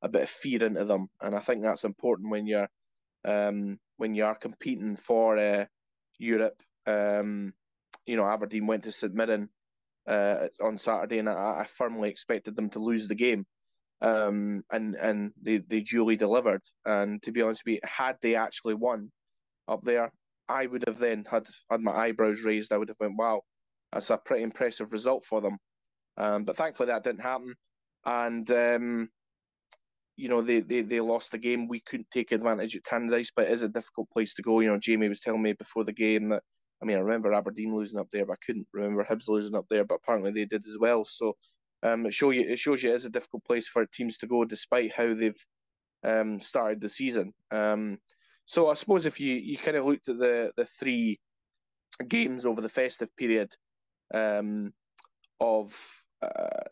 a 0.00 0.08
bit 0.08 0.22
of 0.22 0.30
fear 0.30 0.62
into 0.62 0.84
them, 0.84 1.08
and 1.20 1.34
I 1.34 1.40
think 1.40 1.64
that's 1.64 1.82
important 1.82 2.30
when 2.30 2.46
you're 2.46 2.68
um, 3.24 3.80
when 3.96 4.14
you 4.14 4.24
are 4.24 4.36
competing 4.36 4.94
for 4.94 5.38
uh, 5.38 5.64
Europe. 6.20 6.62
Um, 6.86 7.52
you 8.06 8.14
know, 8.14 8.28
Aberdeen 8.28 8.68
went 8.68 8.84
to 8.84 8.92
St 8.92 9.12
Mirren 9.12 9.48
uh, 10.06 10.46
on 10.62 10.78
Saturday, 10.78 11.18
and 11.18 11.28
I, 11.28 11.62
I, 11.62 11.66
firmly 11.66 12.08
expected 12.08 12.54
them 12.54 12.70
to 12.70 12.78
lose 12.78 13.08
the 13.08 13.16
game. 13.16 13.44
Um, 14.02 14.62
and 14.70 14.94
and 14.94 15.32
they, 15.42 15.56
they 15.56 15.80
duly 15.80 16.14
delivered. 16.14 16.62
And 16.84 17.20
to 17.22 17.32
be 17.32 17.42
honest 17.42 17.62
with 17.66 17.74
you, 17.74 17.80
had 17.82 18.18
they 18.22 18.36
actually 18.36 18.74
won 18.74 19.10
up 19.66 19.80
there, 19.80 20.12
I 20.48 20.66
would 20.66 20.84
have 20.86 20.98
then 20.98 21.24
had 21.30 21.46
had 21.70 21.80
my 21.80 21.92
eyebrows 21.92 22.42
raised. 22.44 22.72
I 22.72 22.78
would 22.78 22.88
have 22.88 23.00
went, 23.00 23.16
"Wow, 23.16 23.42
that's 23.92 24.10
a 24.10 24.16
pretty 24.18 24.42
impressive 24.44 24.92
result 24.92 25.24
for 25.26 25.40
them." 25.40 25.58
Um, 26.16 26.44
but 26.44 26.56
thankfully, 26.56 26.88
that 26.88 27.04
didn't 27.04 27.22
happen, 27.22 27.54
and 28.04 28.50
um, 28.50 29.08
you 30.16 30.28
know 30.28 30.42
they, 30.42 30.60
they 30.60 30.82
they 30.82 31.00
lost 31.00 31.32
the 31.32 31.38
game. 31.38 31.68
We 31.68 31.80
couldn't 31.80 32.10
take 32.10 32.32
advantage 32.32 32.76
at 32.76 32.84
Tannadice, 32.84 33.28
but 33.34 33.46
it 33.46 33.52
is 33.52 33.62
a 33.62 33.68
difficult 33.68 34.10
place 34.10 34.34
to 34.34 34.42
go. 34.42 34.60
You 34.60 34.70
know, 34.70 34.78
Jamie 34.78 35.08
was 35.08 35.20
telling 35.20 35.42
me 35.42 35.52
before 35.52 35.84
the 35.84 35.92
game 35.92 36.30
that 36.30 36.42
I 36.82 36.84
mean, 36.84 36.96
I 36.96 37.00
remember 37.00 37.32
Aberdeen 37.32 37.74
losing 37.74 37.98
up 37.98 38.08
there, 38.12 38.26
but 38.26 38.34
I 38.34 38.44
couldn't 38.44 38.66
remember 38.72 39.04
Hibs 39.04 39.28
losing 39.28 39.56
up 39.56 39.66
there. 39.70 39.84
But 39.84 39.96
apparently 40.02 40.32
they 40.32 40.44
did 40.44 40.66
as 40.66 40.78
well. 40.78 41.04
So 41.04 41.36
um, 41.82 42.06
it 42.06 42.14
show 42.14 42.30
you 42.30 42.42
it 42.48 42.58
shows 42.58 42.82
you 42.82 42.90
it 42.90 42.94
is 42.94 43.06
a 43.06 43.10
difficult 43.10 43.44
place 43.44 43.68
for 43.68 43.86
teams 43.86 44.18
to 44.18 44.26
go, 44.26 44.44
despite 44.44 44.94
how 44.94 45.14
they've 45.14 45.46
um, 46.04 46.38
started 46.40 46.80
the 46.80 46.88
season. 46.88 47.32
Um, 47.50 47.98
so 48.46 48.70
I 48.70 48.74
suppose 48.74 49.06
if 49.06 49.20
you, 49.20 49.34
you 49.34 49.58
kind 49.58 49.76
of 49.76 49.84
looked 49.84 50.08
at 50.08 50.18
the, 50.18 50.52
the 50.56 50.64
three 50.64 51.18
games 52.08 52.46
over 52.46 52.60
the 52.60 52.68
festive 52.68 53.14
period 53.16 53.52
um, 54.14 54.72
of 55.40 55.74
uh, 56.22 56.68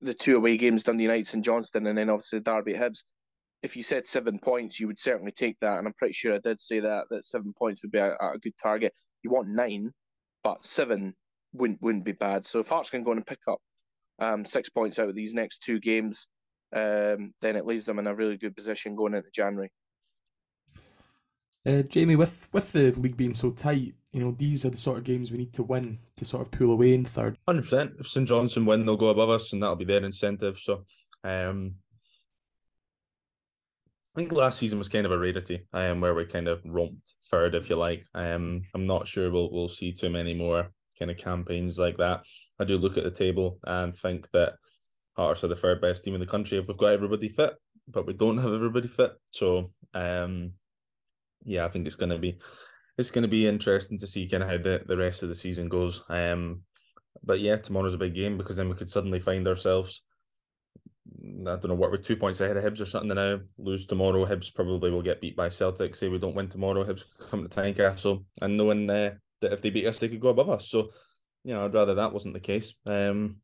the 0.00 0.14
two 0.14 0.36
away 0.36 0.56
games, 0.56 0.84
Dundee 0.84 1.04
United 1.04 1.34
and 1.34 1.44
Johnstone, 1.44 1.86
and 1.86 1.98
then 1.98 2.08
obviously 2.08 2.40
Derby 2.40 2.74
Hibs, 2.74 3.04
if 3.62 3.76
you 3.76 3.82
said 3.82 4.06
seven 4.06 4.38
points, 4.38 4.78
you 4.78 4.86
would 4.86 4.98
certainly 4.98 5.32
take 5.32 5.58
that. 5.60 5.78
And 5.78 5.86
I'm 5.86 5.94
pretty 5.94 6.14
sure 6.14 6.34
I 6.34 6.38
did 6.38 6.60
say 6.60 6.80
that 6.80 7.04
that 7.10 7.24
seven 7.24 7.52
points 7.56 7.82
would 7.82 7.92
be 7.92 7.98
a, 7.98 8.14
a 8.14 8.38
good 8.40 8.56
target. 8.60 8.92
You 9.22 9.30
want 9.30 9.48
nine, 9.48 9.92
but 10.42 10.64
seven 10.64 11.14
wouldn't 11.52 11.82
wouldn't 11.82 12.04
be 12.04 12.12
bad. 12.12 12.46
So 12.46 12.60
if 12.60 12.68
Hearts 12.68 12.90
can 12.90 13.04
go 13.04 13.12
and 13.12 13.26
pick 13.26 13.38
up 13.48 13.58
um, 14.18 14.44
six 14.44 14.68
points 14.68 14.98
out 14.98 15.08
of 15.08 15.14
these 15.14 15.34
next 15.34 15.62
two 15.62 15.78
games, 15.78 16.26
um, 16.74 17.32
then 17.40 17.56
it 17.56 17.66
leaves 17.66 17.86
them 17.86 17.98
in 17.98 18.06
a 18.06 18.14
really 18.14 18.36
good 18.36 18.56
position 18.56 18.96
going 18.96 19.14
into 19.14 19.30
January. 19.32 19.70
Uh, 21.64 21.82
Jamie, 21.82 22.16
with 22.16 22.48
with 22.52 22.72
the 22.72 22.90
league 22.92 23.16
being 23.16 23.34
so 23.34 23.50
tight, 23.50 23.94
you 24.12 24.20
know 24.20 24.34
these 24.36 24.64
are 24.64 24.70
the 24.70 24.76
sort 24.76 24.98
of 24.98 25.04
games 25.04 25.30
we 25.30 25.38
need 25.38 25.52
to 25.54 25.62
win 25.62 25.98
to 26.16 26.24
sort 26.24 26.42
of 26.42 26.50
pull 26.50 26.72
away 26.72 26.92
in 26.92 27.04
third. 27.04 27.36
Hundred 27.46 27.62
percent. 27.62 27.92
If 28.00 28.08
St 28.08 28.28
Johnstone 28.28 28.66
win, 28.66 28.84
they'll 28.84 28.96
go 28.96 29.08
above 29.08 29.30
us, 29.30 29.52
and 29.52 29.62
that'll 29.62 29.76
be 29.76 29.84
their 29.84 30.04
incentive. 30.04 30.58
So, 30.58 30.84
um, 31.22 31.74
I 34.14 34.18
think 34.18 34.32
last 34.32 34.58
season 34.58 34.78
was 34.78 34.88
kind 34.88 35.06
of 35.06 35.12
a 35.12 35.18
rarity, 35.18 35.66
um, 35.72 36.00
where 36.00 36.14
we 36.14 36.24
kind 36.26 36.48
of 36.48 36.60
romped 36.64 37.14
third, 37.30 37.54
if 37.54 37.70
you 37.70 37.76
like. 37.76 38.04
Um, 38.14 38.62
I'm 38.74 38.86
not 38.86 39.06
sure 39.06 39.30
we'll 39.30 39.52
we'll 39.52 39.68
see 39.68 39.92
too 39.92 40.10
many 40.10 40.34
more 40.34 40.68
kind 40.98 41.10
of 41.10 41.16
campaigns 41.16 41.78
like 41.78 41.96
that. 41.98 42.24
I 42.58 42.64
do 42.64 42.76
look 42.76 42.98
at 42.98 43.04
the 43.04 43.10
table 43.10 43.58
and 43.64 43.96
think 43.96 44.28
that 44.32 44.54
Hearts 45.16 45.44
are 45.44 45.48
the 45.48 45.56
third 45.56 45.80
best 45.80 46.04
team 46.04 46.14
in 46.14 46.20
the 46.20 46.26
country 46.26 46.58
if 46.58 46.68
we've 46.68 46.76
got 46.76 46.92
everybody 46.92 47.28
fit, 47.28 47.54
but 47.86 48.06
we 48.06 48.14
don't 48.14 48.38
have 48.38 48.52
everybody 48.52 48.88
fit. 48.88 49.12
So, 49.30 49.72
um, 49.92 50.52
yeah, 51.44 51.64
I 51.64 51.68
think 51.68 51.86
it's 51.86 51.96
going 51.96 52.10
to 52.10 52.18
be 52.18 52.38
it's 52.98 53.10
going 53.10 53.22
to 53.22 53.28
be 53.28 53.46
interesting 53.46 53.98
to 53.98 54.06
see 54.06 54.28
kind 54.28 54.42
of 54.42 54.50
how 54.50 54.58
the, 54.58 54.82
the 54.86 54.96
rest 54.96 55.22
of 55.22 55.28
the 55.28 55.34
season 55.34 55.68
goes. 55.68 56.02
Um, 56.08 56.62
but 57.24 57.40
yeah, 57.40 57.56
tomorrow's 57.56 57.94
a 57.94 57.98
big 57.98 58.14
game 58.14 58.36
because 58.36 58.56
then 58.56 58.68
we 58.68 58.74
could 58.74 58.90
suddenly 58.90 59.20
find 59.20 59.46
ourselves. 59.48 60.02
I 61.20 61.44
don't 61.44 61.68
know 61.68 61.74
what 61.74 61.90
we're 61.90 61.96
two 61.96 62.16
points 62.16 62.40
ahead 62.40 62.56
of 62.56 62.64
Hibs 62.64 62.80
or 62.80 62.84
something 62.84 63.14
now. 63.14 63.40
Lose 63.58 63.86
tomorrow, 63.86 64.24
Hibs 64.26 64.54
probably 64.54 64.90
will 64.90 65.02
get 65.02 65.20
beat 65.20 65.36
by 65.36 65.48
Celtic. 65.48 65.94
Say 65.94 66.08
we 66.08 66.18
don't 66.18 66.34
win 66.34 66.48
tomorrow, 66.48 66.84
Hibs 66.84 67.04
come 67.18 67.46
to 67.46 67.48
Tynecastle, 67.48 68.24
and 68.40 68.56
knowing 68.56 68.88
uh, 68.88 69.14
that 69.40 69.52
if 69.52 69.62
they 69.62 69.70
beat 69.70 69.86
us, 69.86 69.98
they 69.98 70.08
could 70.08 70.20
go 70.20 70.28
above 70.28 70.50
us. 70.50 70.68
So, 70.68 70.90
you 71.44 71.54
know, 71.54 71.64
I'd 71.64 71.74
rather 71.74 71.94
that 71.94 72.12
wasn't 72.12 72.34
the 72.34 72.40
case. 72.40 72.74
Um, 72.86 73.36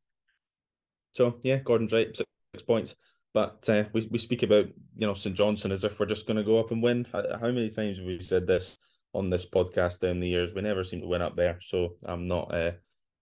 so 1.12 1.38
yeah, 1.42 1.58
Gordon's 1.58 1.92
right, 1.92 2.16
six 2.16 2.62
points. 2.66 2.94
But 3.34 3.68
uh, 3.68 3.84
we 3.92 4.06
we 4.10 4.18
speak 4.18 4.42
about 4.42 4.66
you 4.96 5.06
know 5.06 5.14
St 5.14 5.36
Johnstone 5.36 5.72
as 5.72 5.84
if 5.84 6.00
we're 6.00 6.06
just 6.06 6.26
going 6.26 6.38
to 6.38 6.44
go 6.44 6.58
up 6.58 6.70
and 6.70 6.82
win. 6.82 7.06
How, 7.12 7.22
how, 7.38 7.48
many 7.48 7.70
times 7.70 7.98
have 7.98 8.06
we 8.06 8.20
said 8.20 8.46
this 8.46 8.78
on 9.12 9.30
this 9.30 9.46
podcast 9.46 10.00
down 10.00 10.20
the 10.20 10.28
years? 10.28 10.54
We 10.54 10.62
never 10.62 10.82
seem 10.82 11.00
to 11.02 11.06
win 11.06 11.22
up 11.22 11.36
there, 11.36 11.58
so 11.60 11.96
I'm 12.04 12.26
not 12.26 12.54
uh, 12.54 12.72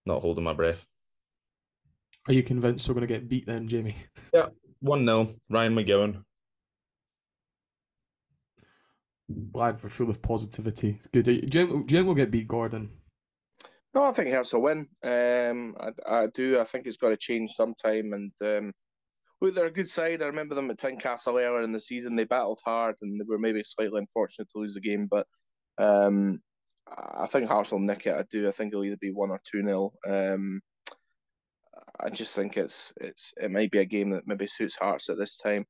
not 0.04 0.22
holding 0.22 0.44
my 0.44 0.52
breath. 0.52 0.86
Are 2.28 2.32
you 2.32 2.42
convinced 2.42 2.88
we're 2.88 2.94
going 2.94 3.06
to 3.06 3.12
get 3.12 3.28
beat 3.28 3.46
then, 3.46 3.68
Jamie? 3.68 3.96
Yeah, 4.34 4.48
one 4.80 5.04
0 5.04 5.28
Ryan 5.48 5.74
McGowan. 5.74 6.22
Glad 9.52 9.82
we're 9.82 9.88
full 9.88 10.10
of 10.10 10.22
positivity. 10.22 10.96
It's 10.98 11.06
good. 11.08 11.24
Do 11.24 11.32
you, 11.32 11.42
do 11.42 11.58
you 11.58 11.84
think 11.86 12.06
we'll 12.06 12.14
get 12.14 12.30
beat, 12.30 12.48
Gordon? 12.48 12.90
No, 13.94 14.04
I 14.04 14.12
think 14.12 14.30
Hearts 14.30 14.52
will 14.52 14.62
win. 14.62 14.88
Um, 15.02 15.74
I, 15.80 15.90
I 16.06 16.26
do. 16.26 16.60
I 16.60 16.64
think 16.64 16.86
it's 16.86 16.98
got 16.98 17.08
to 17.08 17.16
change 17.16 17.52
sometime, 17.52 18.12
and 18.12 18.32
um, 18.42 18.72
Look, 19.40 19.54
they're 19.54 19.66
a 19.66 19.70
good 19.70 19.88
side. 19.88 20.22
I 20.22 20.26
remember 20.26 20.54
them 20.54 20.70
at 20.70 20.78
Tynecastle 20.78 21.34
earlier 21.34 21.62
in 21.62 21.72
the 21.72 21.80
season. 21.80 22.16
They 22.16 22.24
battled 22.24 22.60
hard 22.64 22.96
and 23.02 23.20
they 23.20 23.24
were 23.26 23.38
maybe 23.38 23.62
slightly 23.62 23.98
unfortunate 23.98 24.48
to 24.52 24.58
lose 24.58 24.74
the 24.74 24.80
game, 24.80 25.08
but 25.10 25.26
um, 25.78 26.40
I 26.88 27.26
think 27.26 27.48
Hearts 27.48 27.72
will 27.72 27.80
nick 27.80 28.06
it. 28.06 28.14
I 28.14 28.24
do. 28.30 28.48
I 28.48 28.52
think 28.52 28.72
it'll 28.72 28.84
either 28.84 28.96
be 28.96 29.10
one 29.10 29.30
or 29.30 29.40
two 29.44 29.62
nil. 29.62 29.92
Um, 30.06 30.60
I 32.00 32.10
just 32.10 32.34
think 32.34 32.56
it's 32.56 32.92
it's 33.00 33.32
it 33.40 33.50
might 33.50 33.70
be 33.70 33.78
a 33.78 33.84
game 33.84 34.10
that 34.10 34.26
maybe 34.26 34.46
suits 34.46 34.76
Hearts 34.76 35.08
at 35.10 35.18
this 35.18 35.36
time. 35.36 35.66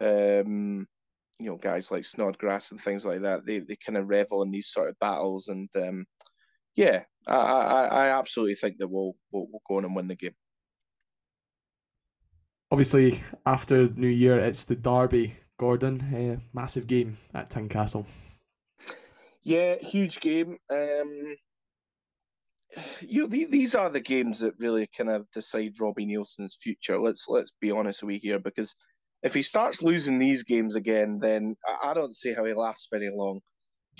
Um, 0.00 0.86
you 1.38 1.46
know, 1.46 1.56
guys 1.56 1.90
like 1.90 2.04
Snodgrass 2.04 2.70
and 2.70 2.80
things 2.80 3.04
like 3.04 3.22
that. 3.22 3.46
They 3.46 3.58
they 3.60 3.76
kind 3.76 3.98
of 3.98 4.08
revel 4.08 4.42
in 4.42 4.50
these 4.50 4.68
sort 4.68 4.88
of 4.88 4.98
battles, 4.98 5.48
and 5.48 5.68
um, 5.76 6.06
yeah, 6.74 7.04
I, 7.26 7.36
I 7.36 7.84
I 7.86 8.18
absolutely 8.18 8.54
think 8.56 8.78
that 8.78 8.88
we'll, 8.88 9.14
we'll 9.32 9.46
we'll 9.50 9.62
go 9.68 9.76
on 9.76 9.84
and 9.84 9.94
win 9.94 10.08
the 10.08 10.16
game 10.16 10.34
obviously 12.70 13.22
after 13.46 13.88
New 13.88 14.08
Year, 14.08 14.38
it's 14.38 14.64
the 14.64 14.76
Derby. 14.76 15.36
Gordon, 15.58 16.00
uh, 16.00 16.40
massive 16.54 16.86
game 16.86 17.18
at 17.34 17.50
Tynecastle. 17.50 18.06
Yeah, 19.42 19.74
huge 19.76 20.18
game. 20.20 20.56
Um, 20.70 21.36
you 23.00 23.22
know, 23.22 23.26
these 23.26 23.74
are 23.74 23.90
the 23.90 24.00
games 24.00 24.40
that 24.40 24.54
really 24.58 24.86
kind 24.86 25.10
of 25.10 25.30
decide 25.32 25.78
Robbie 25.78 26.06
Neilson's 26.06 26.56
future. 26.58 26.98
Let's 26.98 27.26
let's 27.28 27.52
be 27.60 27.70
honest 27.70 28.02
with 28.02 28.14
you 28.14 28.20
here, 28.22 28.38
because 28.38 28.74
if 29.22 29.34
he 29.34 29.42
starts 29.42 29.82
losing 29.82 30.18
these 30.18 30.42
games 30.42 30.76
again, 30.76 31.18
then 31.20 31.56
I 31.84 31.92
don't 31.92 32.16
see 32.16 32.32
how 32.32 32.46
he 32.46 32.54
lasts 32.54 32.88
very 32.90 33.10
long. 33.10 33.40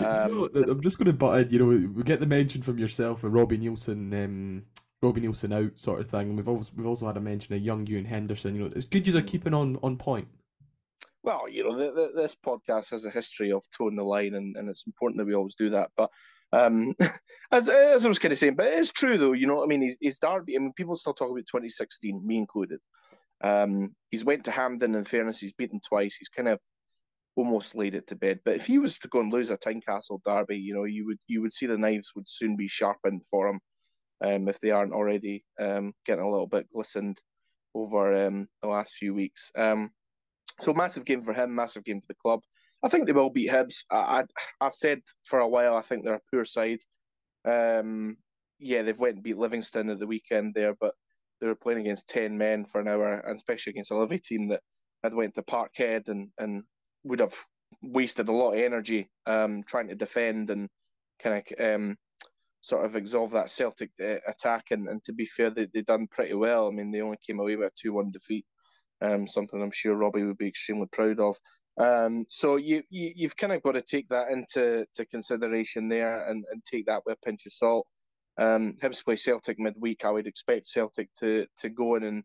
Um, 0.03 0.31
you 0.31 0.51
know, 0.55 0.62
I'm 0.73 0.81
just 0.81 0.97
going 0.97 1.07
to 1.07 1.12
butt 1.12 1.43
in. 1.43 1.51
You 1.51 1.59
know, 1.59 1.89
we 1.95 2.03
get 2.05 2.21
the 2.21 2.27
mention 2.27 2.62
from 2.62 2.79
yourself 2.79 3.23
of 3.23 3.35
Robbie 3.35 3.59
Neilson 3.59 4.25
um, 4.25 4.62
Robbie 5.03 5.22
Neilson 5.22 5.55
out 5.55 5.78
sort 5.78 6.01
of 6.01 6.07
thing. 6.09 6.28
And 6.28 6.36
we've 6.36 6.48
also 6.48 6.72
we've 6.76 6.86
also 6.86 7.07
had 7.07 7.16
a 7.16 7.20
mention 7.20 7.55
of 7.55 7.62
young 7.62 7.86
Euan 7.86 8.07
Henderson. 8.07 8.55
You 8.55 8.62
know, 8.62 8.72
it's 8.74 8.84
good 8.84 9.07
you 9.07 9.16
are 9.16 9.22
keeping 9.22 9.55
on 9.55 9.78
on 9.82 9.96
point. 9.96 10.28
Well, 11.22 11.48
you 11.48 11.64
know, 11.64 11.78
the, 11.78 11.92
the, 11.92 12.12
this 12.14 12.34
podcast 12.34 12.90
has 12.90 13.05
a 13.05 13.11
history 13.11 13.53
of 13.53 13.62
toeing 13.76 13.96
the 13.96 14.05
line, 14.05 14.34
and, 14.34 14.57
and 14.57 14.70
it's 14.70 14.86
important 14.86 15.18
that 15.18 15.26
we 15.26 15.34
always 15.34 15.55
do 15.55 15.68
that. 15.70 15.90
But 15.94 16.11
um, 16.53 16.94
as, 17.53 17.68
as 17.68 18.05
I 18.05 18.09
was 18.09 18.18
kind 18.18 18.32
of 18.32 18.38
saying, 18.38 18.55
but 18.55 18.66
it's 18.66 18.92
true 18.92 19.18
though. 19.18 19.32
You 19.32 19.46
know, 19.46 19.62
I 19.62 19.66
mean, 19.66 19.82
he's, 19.82 19.96
he's 20.01 20.18
Derby. 20.18 20.57
I 20.57 20.61
mean, 20.61 20.72
people 20.74 20.96
still 20.96 21.14
talk 21.14 21.30
about 21.30 21.46
2016, 21.46 22.26
me 22.26 22.38
included. 22.38 22.80
Um, 23.42 23.94
he's 24.11 24.24
went 24.24 24.44
to 24.44 24.51
Hampden. 24.51 24.94
In 24.94 25.05
fairness, 25.05 25.40
he's 25.40 25.53
beaten 25.53 25.80
twice. 25.86 26.16
He's 26.16 26.28
kind 26.28 26.48
of 26.48 26.59
almost 27.36 27.74
laid 27.74 27.94
it 27.94 28.07
to 28.09 28.16
bed. 28.16 28.40
But 28.44 28.57
if 28.57 28.66
he 28.66 28.78
was 28.78 28.98
to 28.98 29.09
go 29.09 29.20
and 29.20 29.32
lose 29.32 29.51
a 29.51 29.57
Tynecastle 29.57 30.22
derby, 30.24 30.57
you 30.57 30.74
know, 30.74 30.84
you 30.84 31.07
would 31.07 31.18
you 31.26 31.42
would 31.42 31.53
see 31.53 31.66
the 31.66 31.78
knives 31.78 32.12
would 32.14 32.28
soon 32.28 32.57
be 32.57 32.68
sharpened 32.68 33.22
for 33.30 33.48
him, 33.48 33.61
um, 34.25 34.49
if 34.49 34.61
they 34.61 34.71
aren't 34.71 34.93
already 34.93 35.45
um, 35.59 35.93
getting 36.05 36.25
a 36.25 36.31
little 36.31 36.47
bit 36.47 36.66
glistened 36.73 37.21
over 37.75 38.27
um, 38.27 38.49
the 38.62 38.68
last 38.68 38.95
few 38.95 39.14
weeks. 39.14 39.51
Um, 39.57 39.91
so 40.61 40.75
massive 40.75 41.05
game 41.05 41.25
for 41.25 41.33
him, 41.33 41.55
massive 41.55 41.85
game 41.85 42.01
for 42.01 42.07
the 42.09 42.14
club. 42.14 42.41
I 42.83 42.89
think 42.89 43.07
they 43.07 43.12
will 43.12 43.31
beat 43.31 43.51
Hibs. 43.51 43.85
I, 43.91 44.25
I 44.61 44.64
have 44.64 44.75
said 44.75 45.01
for 45.25 45.41
a 45.41 45.49
while 45.49 45.77
I 45.77 45.83
think 45.83 46.05
they're 46.05 46.14
a 46.14 46.21
poor 46.33 46.45
side. 46.45 46.81
Um, 47.45 48.16
yeah, 48.59 48.83
they've 48.83 48.99
went 48.99 49.16
and 49.16 49.23
beat 49.23 49.39
Livingston 49.39 49.89
at 49.89 49.99
the 49.99 50.07
weekend 50.07 50.55
there, 50.55 50.75
but 50.81 50.95
they 51.41 51.47
were 51.47 51.55
playing 51.55 51.81
against 51.81 52.09
ten 52.09 52.37
men 52.37 52.64
for 52.64 52.81
an 52.81 52.89
hour, 52.89 53.21
and 53.21 53.37
especially 53.37 53.71
against 53.73 53.91
a 53.91 53.97
Livy 53.97 54.18
team 54.18 54.49
that 54.49 54.61
had 55.03 55.14
went 55.14 55.35
to 55.35 55.43
Parkhead 55.43 56.09
and 56.09 56.29
and 56.39 56.64
would 57.05 57.21
have 57.21 57.35
wasted 57.83 58.29
a 58.29 58.33
lot 58.33 58.53
of 58.53 58.59
energy 58.59 59.09
um, 59.27 59.62
trying 59.62 59.89
to 59.89 59.95
defend 59.95 60.51
and 60.51 60.68
kind 61.23 61.43
of 61.43 61.75
um, 61.75 61.97
sort 62.61 62.84
of 62.84 62.96
exsolve 62.96 63.30
that 63.32 63.50
Celtic 63.50 63.90
uh, 64.00 64.16
attack. 64.26 64.66
And, 64.70 64.88
and 64.88 65.02
to 65.04 65.12
be 65.12 65.24
fair, 65.24 65.50
they 65.50 65.66
they 65.72 65.82
done 65.82 66.06
pretty 66.06 66.34
well. 66.34 66.68
I 66.68 66.70
mean, 66.70 66.90
they 66.90 67.00
only 67.00 67.18
came 67.26 67.40
away 67.40 67.56
with 67.56 67.68
a 67.68 67.72
two 67.74 67.92
one 67.92 68.11
defeat, 68.11 68.46
um, 69.00 69.26
something 69.26 69.62
I'm 69.62 69.70
sure 69.70 69.96
Robbie 69.96 70.24
would 70.24 70.38
be 70.38 70.48
extremely 70.48 70.86
proud 70.92 71.20
of. 71.20 71.36
Um, 71.78 72.26
so 72.28 72.56
you, 72.56 72.82
you 72.90 73.12
you've 73.14 73.36
kind 73.36 73.52
of 73.52 73.62
got 73.62 73.72
to 73.72 73.82
take 73.82 74.08
that 74.08 74.30
into 74.30 74.84
to 74.94 75.06
consideration 75.06 75.88
there 75.88 76.28
and, 76.28 76.44
and 76.52 76.62
take 76.64 76.86
that 76.86 77.02
with 77.06 77.16
a 77.20 77.24
pinch 77.24 77.46
of 77.46 77.52
salt. 77.52 77.86
Um, 78.38 78.76
Hibs 78.82 79.04
play 79.04 79.16
Celtic 79.16 79.58
midweek. 79.58 80.04
I 80.04 80.11
would 80.11 80.26
expect 80.26 80.68
Celtic 80.68 81.08
to 81.20 81.46
to 81.58 81.68
go 81.68 81.94
in 81.94 82.04
and 82.04 82.24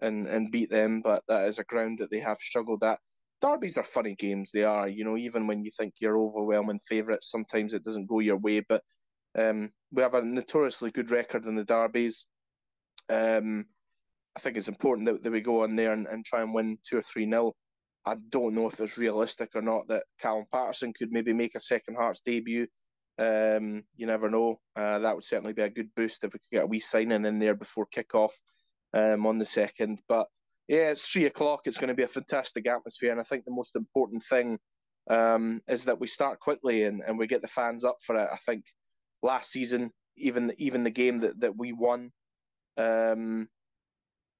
and 0.00 0.26
and 0.26 0.52
beat 0.52 0.70
them, 0.70 1.00
but 1.00 1.22
that 1.28 1.46
is 1.46 1.58
a 1.58 1.64
ground 1.64 1.98
that 1.98 2.10
they 2.10 2.20
have 2.20 2.38
struggled 2.38 2.84
at 2.84 2.98
derbies 3.44 3.76
are 3.76 3.84
funny 3.84 4.14
games. 4.14 4.50
They 4.52 4.64
are, 4.64 4.88
you 4.88 5.04
know, 5.04 5.16
even 5.16 5.46
when 5.46 5.64
you 5.64 5.70
think 5.70 5.94
you're 5.98 6.18
overwhelming 6.18 6.80
favourites, 6.88 7.30
sometimes 7.30 7.74
it 7.74 7.84
doesn't 7.84 8.08
go 8.08 8.20
your 8.20 8.38
way. 8.38 8.60
But 8.60 8.82
um, 9.38 9.70
we 9.92 10.02
have 10.02 10.14
a 10.14 10.22
notoriously 10.22 10.90
good 10.90 11.10
record 11.10 11.46
in 11.46 11.54
the 11.54 11.64
derbies. 11.64 12.26
Um, 13.08 13.66
I 14.36 14.40
think 14.40 14.56
it's 14.56 14.68
important 14.68 15.06
that, 15.06 15.22
that 15.22 15.32
we 15.32 15.40
go 15.40 15.62
on 15.62 15.76
there 15.76 15.92
and, 15.92 16.06
and 16.06 16.24
try 16.24 16.42
and 16.42 16.54
win 16.54 16.78
two 16.88 16.98
or 16.98 17.02
three 17.02 17.26
nil. 17.26 17.54
I 18.06 18.16
don't 18.28 18.54
know 18.54 18.68
if 18.68 18.80
it's 18.80 18.98
realistic 18.98 19.50
or 19.54 19.62
not 19.62 19.88
that 19.88 20.04
Callum 20.20 20.44
Paterson 20.52 20.92
could 20.92 21.10
maybe 21.10 21.32
make 21.32 21.54
a 21.54 21.60
second 21.60 21.94
Hearts 21.94 22.20
debut. 22.24 22.66
Um, 23.18 23.84
you 23.96 24.06
never 24.06 24.28
know. 24.28 24.60
Uh, 24.76 24.98
that 24.98 25.14
would 25.14 25.24
certainly 25.24 25.52
be 25.52 25.62
a 25.62 25.70
good 25.70 25.88
boost 25.94 26.24
if 26.24 26.32
we 26.32 26.38
could 26.40 26.50
get 26.50 26.64
a 26.64 26.66
wee 26.66 26.80
signing 26.80 27.24
in 27.24 27.38
there 27.38 27.54
before 27.54 27.86
kick 27.86 28.14
off 28.14 28.34
um, 28.92 29.24
on 29.26 29.38
the 29.38 29.44
second. 29.44 30.02
But 30.08 30.26
yeah, 30.68 30.90
it's 30.90 31.08
three 31.08 31.26
o'clock. 31.26 31.62
It's 31.64 31.78
going 31.78 31.88
to 31.88 31.94
be 31.94 32.02
a 32.02 32.08
fantastic 32.08 32.66
atmosphere, 32.66 33.12
and 33.12 33.20
I 33.20 33.24
think 33.24 33.44
the 33.44 33.52
most 33.52 33.76
important 33.76 34.24
thing 34.24 34.58
um, 35.08 35.60
is 35.68 35.84
that 35.84 36.00
we 36.00 36.06
start 36.06 36.40
quickly 36.40 36.84
and, 36.84 37.02
and 37.06 37.18
we 37.18 37.26
get 37.26 37.42
the 37.42 37.48
fans 37.48 37.84
up 37.84 37.96
for 38.04 38.16
it. 38.16 38.28
I 38.32 38.38
think 38.44 38.64
last 39.24 39.50
season, 39.50 39.90
even 40.16 40.52
even 40.58 40.84
the 40.84 40.90
game 40.90 41.18
that, 41.20 41.40
that 41.40 41.56
we 41.56 41.72
won, 41.72 42.12
um, 42.76 43.48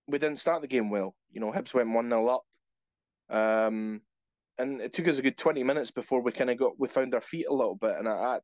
we 0.07 0.19
didn't 0.19 0.39
start 0.39 0.63
the 0.63 0.69
game 0.69 0.91
well. 0.91 1.17
You 1.33 1.41
know, 1.41 1.51
Hibs 1.51 1.75
went 1.75 1.91
one 1.91 2.11
0 2.11 2.29
up, 2.29 2.45
um, 3.31 4.03
and 4.59 4.81
it 4.81 4.93
took 4.93 5.09
us 5.09 5.19
a 5.19 5.23
good 5.23 5.39
twenty 5.39 5.65
minutes 5.65 5.91
before 5.91 6.23
we 6.23 6.31
kind 6.31 6.51
of 6.51 6.59
got 6.59 6.79
we 6.79 6.87
found 6.87 7.15
our 7.15 7.21
feet 7.21 7.47
a 7.49 7.55
little 7.55 7.77
bit. 7.77 7.97
And 7.97 8.07
I, 8.09 8.13
I 8.13 8.39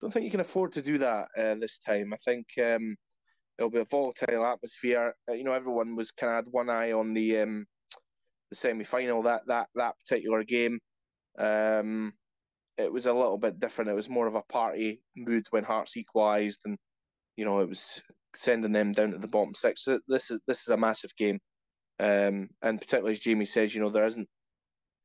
don't 0.00 0.10
think 0.10 0.24
you 0.24 0.30
can 0.30 0.40
afford 0.40 0.72
to 0.72 0.82
do 0.82 0.98
that 0.98 1.28
uh, 1.38 1.54
this 1.60 1.78
time. 1.78 2.12
I 2.12 2.16
think 2.16 2.46
um, 2.58 2.96
it'll 3.58 3.70
be 3.70 3.80
a 3.80 3.84
volatile 3.84 4.44
atmosphere. 4.46 5.14
Uh, 5.28 5.34
you 5.34 5.44
know, 5.44 5.52
everyone 5.52 5.94
was 5.94 6.10
kind 6.10 6.30
of 6.30 6.36
had 6.36 6.46
one 6.50 6.70
eye 6.70 6.92
on 6.92 7.14
the 7.14 7.40
um, 7.40 7.66
the 8.50 8.56
semi 8.56 8.84
final 8.84 9.22
that 9.22 9.42
that 9.46 9.68
that 9.74 9.94
particular 9.98 10.42
game. 10.42 10.78
Um, 11.38 12.12
it 12.78 12.92
was 12.92 13.06
a 13.06 13.12
little 13.12 13.38
bit 13.38 13.60
different. 13.60 13.90
It 13.90 13.94
was 13.94 14.08
more 14.08 14.26
of 14.26 14.34
a 14.34 14.42
party 14.42 15.02
mood 15.16 15.46
when 15.50 15.64
Hearts 15.64 15.96
equalised, 15.96 16.60
and 16.64 16.78
you 17.36 17.44
know 17.44 17.60
it 17.60 17.68
was 17.68 18.02
sending 18.34 18.72
them 18.72 18.92
down 18.92 19.12
to 19.12 19.18
the 19.18 19.28
bottom 19.28 19.54
six. 19.54 19.86
This 20.08 20.30
is 20.30 20.40
this 20.46 20.62
is 20.62 20.68
a 20.68 20.76
massive 20.76 21.14
game, 21.16 21.38
um, 22.00 22.48
and 22.62 22.80
particularly 22.80 23.12
as 23.12 23.20
Jamie 23.20 23.44
says, 23.44 23.74
you 23.74 23.80
know 23.80 23.90
there 23.90 24.06
isn't 24.06 24.28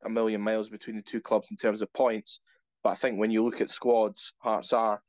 a 0.06 0.10
million 0.10 0.42
miles 0.42 0.70
between 0.70 0.96
the 0.96 1.02
two 1.02 1.22
clubs 1.22 1.50
in 1.52 1.58
terms 1.58 1.82
of 1.82 1.92
points. 1.94 2.40
But 2.84 2.92
I 2.92 2.96
think 2.96 3.20
when 3.20 3.32
you 3.32 3.44
look 3.44 3.62
at 3.62 3.70
squads, 3.70 4.34
Hearts 4.40 4.72
are 4.72 5.02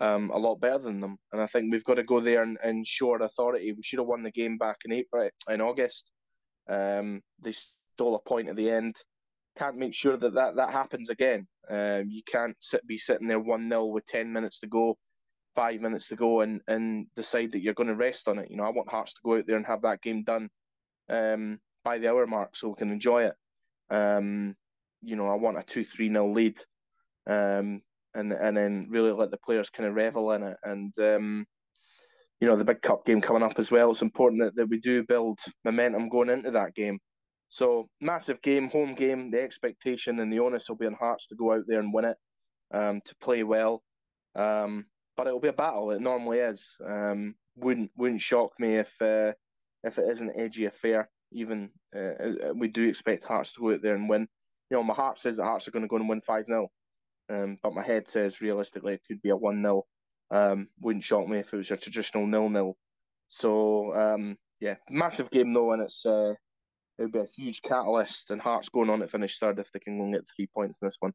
um, 0.00 0.30
a 0.30 0.38
lot 0.38 0.60
better 0.60 0.78
than 0.78 1.00
them. 1.00 1.18
And 1.32 1.40
I 1.40 1.46
think 1.46 1.70
we've 1.70 1.84
got 1.84 1.94
to 1.94 2.02
go 2.02 2.20
there 2.20 2.42
and, 2.42 2.58
and 2.62 2.86
show 2.86 3.10
our 3.10 3.22
authority. 3.22 3.72
We 3.72 3.82
should 3.82 3.98
have 3.98 4.08
won 4.08 4.22
the 4.22 4.30
game 4.30 4.58
back 4.58 4.78
in 4.84 4.92
April, 4.92 5.28
in 5.48 5.60
August. 5.60 6.10
Um, 6.68 7.22
they 7.40 7.52
stole 7.52 8.16
a 8.16 8.28
point 8.28 8.48
at 8.48 8.56
the 8.56 8.70
end. 8.70 8.96
Can't 9.58 9.76
make 9.76 9.94
sure 9.94 10.16
that 10.16 10.34
that, 10.34 10.56
that 10.56 10.70
happens 10.70 11.10
again. 11.10 11.46
Um, 11.68 12.08
you 12.08 12.22
can't 12.24 12.56
sit, 12.60 12.86
be 12.86 12.96
sitting 12.96 13.28
there 13.28 13.40
1 13.40 13.68
0 13.68 13.86
with 13.86 14.06
10 14.06 14.32
minutes 14.32 14.58
to 14.60 14.66
go, 14.66 14.96
five 15.54 15.80
minutes 15.80 16.08
to 16.08 16.16
go, 16.16 16.40
and, 16.40 16.60
and 16.66 17.06
decide 17.14 17.52
that 17.52 17.60
you're 17.60 17.74
going 17.74 17.88
to 17.88 17.94
rest 17.94 18.28
on 18.28 18.38
it. 18.38 18.50
You 18.50 18.56
know, 18.56 18.64
I 18.64 18.70
want 18.70 18.90
Hearts 18.90 19.14
to 19.14 19.20
go 19.24 19.36
out 19.36 19.46
there 19.46 19.56
and 19.56 19.66
have 19.66 19.82
that 19.82 20.02
game 20.02 20.22
done 20.22 20.48
um, 21.08 21.60
by 21.84 21.98
the 21.98 22.08
hour 22.08 22.26
mark 22.26 22.56
so 22.56 22.68
we 22.68 22.74
can 22.76 22.90
enjoy 22.90 23.24
it. 23.24 23.34
Um, 23.90 24.56
you 25.02 25.16
know, 25.16 25.28
I 25.28 25.34
want 25.34 25.58
a 25.58 25.62
2 25.62 25.84
3 25.84 26.08
0 26.08 26.28
lead. 26.28 26.58
Um, 27.26 27.82
and 28.14 28.32
and 28.32 28.56
then 28.56 28.88
really 28.90 29.12
let 29.12 29.30
the 29.30 29.38
players 29.38 29.70
kind 29.70 29.88
of 29.88 29.94
revel 29.94 30.32
in 30.32 30.42
it. 30.42 30.56
And 30.64 30.96
um, 30.98 31.46
you 32.40 32.48
know, 32.48 32.56
the 32.56 32.64
big 32.64 32.82
cup 32.82 33.04
game 33.04 33.20
coming 33.20 33.42
up 33.42 33.58
as 33.58 33.70
well. 33.70 33.90
It's 33.90 34.02
important 34.02 34.42
that, 34.42 34.56
that 34.56 34.68
we 34.68 34.78
do 34.78 35.04
build 35.04 35.38
momentum 35.64 36.08
going 36.08 36.28
into 36.28 36.50
that 36.50 36.74
game. 36.74 36.98
So 37.52 37.90
massive 38.00 38.40
game, 38.40 38.70
home 38.70 38.94
game. 38.94 39.30
The 39.30 39.42
expectation 39.42 40.18
and 40.18 40.32
the 40.32 40.38
onus 40.38 40.70
will 40.70 40.76
be 40.76 40.86
on 40.86 40.94
Hearts 40.94 41.26
to 41.26 41.34
go 41.34 41.52
out 41.52 41.64
there 41.66 41.80
and 41.80 41.92
win 41.92 42.06
it, 42.06 42.16
um, 42.72 43.02
to 43.04 43.14
play 43.16 43.42
well. 43.42 43.82
Um, 44.34 44.86
but 45.18 45.26
it'll 45.26 45.38
be 45.38 45.48
a 45.48 45.52
battle. 45.52 45.90
It 45.90 46.00
normally 46.00 46.38
is. 46.38 46.78
Um, 46.82 47.34
wouldn't 47.54 47.90
wouldn't 47.94 48.22
shock 48.22 48.52
me 48.58 48.76
if 48.76 48.94
uh, 49.02 49.32
if 49.84 49.98
it 49.98 50.08
is 50.08 50.20
an 50.20 50.32
edgy 50.34 50.64
affair. 50.64 51.10
Even 51.30 51.72
uh, 51.94 51.98
uh 51.98 52.54
we 52.54 52.68
do 52.68 52.88
expect 52.88 53.24
Hearts 53.24 53.52
to 53.52 53.60
go 53.60 53.74
out 53.74 53.82
there 53.82 53.96
and 53.96 54.08
win. 54.08 54.28
You 54.70 54.78
know, 54.78 54.82
my 54.82 54.94
heart 54.94 55.18
says 55.18 55.36
that 55.36 55.44
Hearts 55.44 55.68
are 55.68 55.72
going 55.72 55.84
to 55.84 55.88
go 55.88 55.96
and 55.96 56.08
win 56.08 56.22
five 56.22 56.46
0 56.46 56.70
um, 57.28 57.58
but 57.62 57.74
my 57.74 57.84
head 57.84 58.08
says 58.08 58.40
realistically 58.40 58.94
it 58.94 59.02
could 59.06 59.20
be 59.20 59.28
a 59.28 59.36
1 59.36 59.60
0. 59.60 59.82
Um, 60.30 60.68
wouldn't 60.80 61.04
shock 61.04 61.28
me 61.28 61.40
if 61.40 61.52
it 61.52 61.58
was 61.58 61.70
a 61.70 61.76
traditional 61.76 62.26
nil 62.26 62.48
nil. 62.48 62.78
So, 63.28 63.94
um, 63.94 64.38
yeah, 64.58 64.76
massive 64.88 65.30
game 65.30 65.52
though, 65.52 65.72
and 65.72 65.82
it's 65.82 66.06
uh, 66.06 66.32
it 67.02 67.06
would 67.06 67.12
be 67.12 67.18
a 67.18 67.42
huge 67.42 67.62
catalyst, 67.62 68.30
and 68.30 68.40
Hearts 68.40 68.68
going 68.68 68.88
on 68.88 69.00
to 69.00 69.08
finish 69.08 69.38
third 69.38 69.58
if 69.58 69.72
they 69.72 69.80
can 69.80 69.98
go 69.98 70.04
and 70.04 70.14
get 70.14 70.24
three 70.28 70.46
points 70.46 70.78
in 70.80 70.86
this 70.86 70.96
one. 71.00 71.12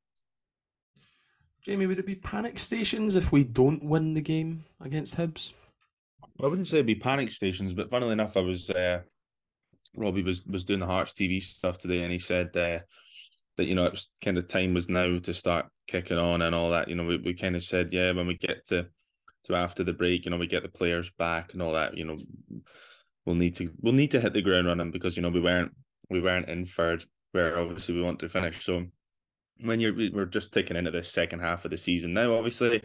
Jamie, 1.64 1.86
would 1.86 2.00
it 2.00 2.06
be 2.06 2.16
panic 2.16 2.60
stations 2.60 3.16
if 3.16 3.32
we 3.32 3.44
don't 3.44 3.84
win 3.84 4.14
the 4.14 4.22
game 4.22 4.66
against 4.82 5.16
Hibs? 5.16 5.54
I 6.42 6.48
wouldn't 6.48 6.68
say 6.68 6.78
it'd 6.78 6.88
be 6.88 6.96
panic 6.96 7.32
stations, 7.32 7.74
but 7.74 7.90
funnily 7.90 8.12
enough, 8.12 8.36
I 8.36 8.42
was 8.42 8.70
uh, 8.70 9.02
Robbie 9.96 10.24
was 10.24 10.46
was 10.46 10.66
doing 10.66 10.82
the 10.82 10.86
Hearts 10.86 11.14
TV 11.14 11.42
stuff 11.42 11.78
today, 11.78 12.02
and 12.02 12.12
he 12.12 12.20
said 12.20 12.48
uh, 12.58 12.80
that 13.56 13.66
you 13.66 13.74
know 13.74 13.86
it 13.86 13.92
was 13.92 14.10
kind 14.22 14.38
of 14.38 14.48
time 14.50 14.74
was 14.74 14.90
now 14.90 15.20
to 15.20 15.34
start 15.34 15.68
kicking 15.88 16.18
on 16.18 16.42
and 16.42 16.54
all 16.54 16.72
that. 16.72 16.90
You 16.90 16.96
know, 16.96 17.06
we, 17.06 17.18
we 17.18 17.34
kind 17.34 17.56
of 17.56 17.64
said, 17.64 17.94
yeah, 17.94 18.12
when 18.12 18.28
we 18.28 18.36
get 18.36 18.66
to 18.68 18.88
to 19.46 19.56
after 19.56 19.84
the 19.86 19.94
break, 19.94 20.26
you 20.26 20.32
know, 20.32 20.38
we 20.38 20.48
get 20.48 20.64
the 20.64 20.70
players 20.70 21.10
back 21.18 21.54
and 21.54 21.62
all 21.62 21.74
that. 21.74 21.98
You 21.98 22.06
know, 22.06 22.18
we'll 23.28 23.36
need 23.36 23.54
to 23.56 23.70
we'll 23.82 23.94
need 23.94 24.12
to 24.12 24.22
hit 24.22 24.34
the 24.34 24.42
ground 24.42 24.66
running 24.66 24.90
because 24.90 25.16
you 25.18 25.22
know 25.22 25.30
we 25.30 25.42
weren't 25.42 25.74
we 26.10 26.22
weren't 26.22 26.48
in 26.48 26.66
third 26.66 27.04
where 27.34 27.60
obviously 27.60 27.94
we 27.94 28.02
want 28.02 28.20
to 28.20 28.30
finish. 28.30 28.66
So 28.66 28.86
when 29.60 29.80
you're 29.82 29.94
we're 29.94 30.26
just 30.26 30.54
taking 30.54 30.78
into 30.78 30.92
the 30.92 31.04
second 31.04 31.42
half 31.42 31.66
of 31.66 31.72
the 31.72 31.78
season 31.78 32.14
now, 32.14 32.36
obviously. 32.36 32.82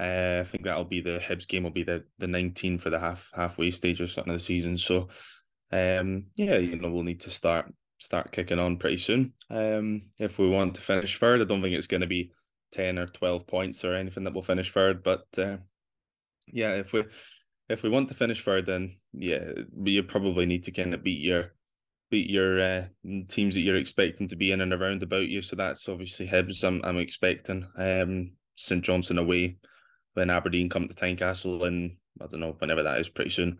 Uh, 0.00 0.38
I 0.42 0.48
think 0.48 0.62
that'll 0.62 0.84
be 0.84 1.00
the 1.00 1.18
Hibs 1.20 1.46
game 1.46 1.64
will 1.64 1.72
be 1.72 1.82
the 1.82 2.04
the 2.18 2.28
19 2.28 2.78
for 2.78 2.88
the 2.88 3.00
half 3.00 3.28
halfway 3.34 3.72
stage 3.72 4.00
or 4.00 4.06
something 4.06 4.32
of 4.32 4.38
the 4.38 4.44
season. 4.44 4.78
So 4.78 5.08
um 5.72 6.26
yeah, 6.36 6.56
you 6.56 6.76
know, 6.76 6.90
we'll 6.90 7.02
need 7.02 7.20
to 7.22 7.30
start 7.30 7.72
start 7.98 8.30
kicking 8.32 8.60
on 8.60 8.78
pretty 8.78 8.96
soon. 8.98 9.32
Um, 9.50 10.02
if 10.18 10.38
we 10.38 10.48
want 10.48 10.76
to 10.76 10.80
finish 10.80 11.18
third, 11.18 11.40
I 11.40 11.44
don't 11.44 11.60
think 11.60 11.74
it's 11.74 11.88
going 11.88 12.02
to 12.02 12.06
be 12.06 12.30
ten 12.72 12.96
or 12.96 13.06
twelve 13.06 13.46
points 13.46 13.84
or 13.84 13.94
anything 13.94 14.22
that 14.24 14.34
will 14.34 14.42
finish 14.42 14.72
third. 14.72 15.02
But 15.02 15.26
uh, 15.36 15.56
yeah, 16.46 16.74
if 16.74 16.92
we 16.92 17.02
if 17.68 17.82
we 17.82 17.90
want 17.90 18.08
to 18.08 18.14
finish 18.14 18.42
third, 18.42 18.66
then 18.66 18.96
yeah, 19.12 19.52
you 19.82 20.02
probably 20.02 20.46
need 20.46 20.64
to 20.64 20.72
kind 20.72 20.94
of 20.94 21.02
beat 21.02 21.20
your 21.20 21.52
beat 22.10 22.30
your 22.30 22.60
uh, 22.60 22.84
teams 23.28 23.54
that 23.54 23.60
you're 23.60 23.76
expecting 23.76 24.26
to 24.28 24.36
be 24.36 24.50
in 24.50 24.62
and 24.62 24.72
around 24.72 25.02
about 25.02 25.28
you. 25.28 25.42
So 25.42 25.56
that's 25.56 25.88
obviously 25.88 26.26
Hibs. 26.26 26.64
I'm 26.64 26.80
I'm 26.84 26.98
expecting 26.98 27.66
um, 27.76 28.32
St 28.54 28.82
Johnstone 28.82 29.18
away 29.18 29.58
when 30.14 30.30
Aberdeen 30.30 30.68
come 30.68 30.88
to 30.88 30.94
Tynecastle 30.94 31.66
and 31.66 31.96
I 32.20 32.26
don't 32.26 32.40
know 32.40 32.56
whenever 32.58 32.82
that 32.82 32.98
is, 32.98 33.08
pretty 33.08 33.30
soon. 33.30 33.58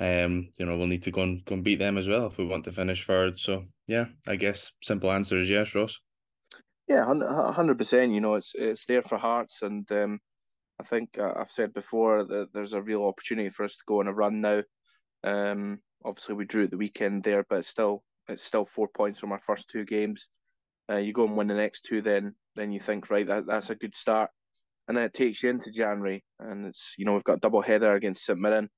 Um, 0.00 0.50
you 0.58 0.66
know, 0.66 0.76
we'll 0.76 0.86
need 0.86 1.02
to 1.04 1.10
go 1.10 1.22
and 1.22 1.44
go 1.44 1.54
and 1.54 1.64
beat 1.64 1.80
them 1.80 1.98
as 1.98 2.06
well 2.06 2.26
if 2.26 2.38
we 2.38 2.46
want 2.46 2.64
to 2.66 2.72
finish 2.72 3.04
third. 3.04 3.40
So 3.40 3.64
yeah, 3.86 4.06
I 4.28 4.36
guess 4.36 4.70
simple 4.82 5.10
answer 5.10 5.38
is 5.38 5.50
yes, 5.50 5.74
Ross. 5.74 5.98
Yeah, 6.86 7.04
hundred 7.52 7.78
percent. 7.78 8.12
You 8.12 8.20
know, 8.20 8.34
it's 8.36 8.52
it's 8.54 8.84
there 8.86 9.02
for 9.02 9.18
Hearts, 9.18 9.60
and 9.62 9.90
um, 9.92 10.20
I 10.80 10.84
think 10.84 11.18
uh, 11.18 11.32
I've 11.36 11.50
said 11.50 11.74
before 11.74 12.24
that 12.24 12.52
there's 12.52 12.72
a 12.72 12.82
real 12.82 13.04
opportunity 13.04 13.50
for 13.50 13.64
us 13.64 13.76
to 13.76 13.84
go 13.86 14.00
on 14.00 14.06
a 14.06 14.12
run 14.12 14.40
now. 14.40 14.62
Um, 15.24 15.80
obviously 16.04 16.34
we 16.34 16.44
drew 16.44 16.64
at 16.64 16.70
the 16.70 16.76
weekend 16.76 17.24
there, 17.24 17.44
but 17.48 17.64
still 17.64 18.04
it's 18.28 18.44
still 18.44 18.64
four 18.64 18.88
points 18.88 19.18
from 19.18 19.32
our 19.32 19.40
first 19.40 19.68
two 19.68 19.84
games. 19.84 20.28
Uh, 20.90 20.96
you 20.96 21.12
go 21.12 21.24
and 21.24 21.36
win 21.36 21.48
the 21.48 21.54
next 21.54 21.82
two, 21.82 22.00
then 22.00 22.34
then 22.54 22.70
you 22.70 22.80
think 22.80 23.10
right 23.10 23.26
that 23.26 23.46
that's 23.46 23.70
a 23.70 23.74
good 23.74 23.94
start, 23.94 24.30
and 24.86 24.96
then 24.96 25.04
it 25.04 25.12
takes 25.12 25.42
you 25.42 25.50
into 25.50 25.70
January, 25.70 26.24
and 26.38 26.66
it's 26.66 26.94
you 26.96 27.04
know 27.04 27.12
we've 27.12 27.24
got 27.24 27.40
double 27.40 27.60
header 27.60 27.94
against 27.94 28.24
St 28.24 28.38
Mirren, 28.38 28.70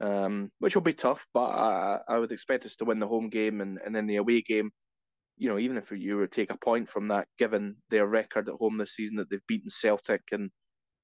um, 0.00 0.50
which 0.58 0.74
will 0.74 0.82
be 0.82 0.92
tough, 0.92 1.26
but 1.32 1.46
I, 1.46 2.00
I 2.08 2.18
would 2.18 2.32
expect 2.32 2.66
us 2.66 2.76
to 2.76 2.84
win 2.84 2.98
the 2.98 3.08
home 3.08 3.28
game 3.28 3.60
and 3.60 3.78
and 3.84 3.94
then 3.94 4.06
the 4.06 4.16
away 4.16 4.42
game. 4.42 4.72
You 5.36 5.48
know, 5.48 5.58
even 5.58 5.76
if 5.76 5.90
you 5.90 6.16
were 6.16 6.26
to 6.26 6.30
take 6.30 6.52
a 6.52 6.58
point 6.58 6.88
from 6.88 7.08
that, 7.08 7.26
given 7.38 7.76
their 7.90 8.06
record 8.06 8.48
at 8.48 8.54
home 8.54 8.78
this 8.78 8.94
season, 8.94 9.16
that 9.16 9.30
they've 9.30 9.46
beaten 9.48 9.70
Celtic 9.70 10.22
and 10.32 10.50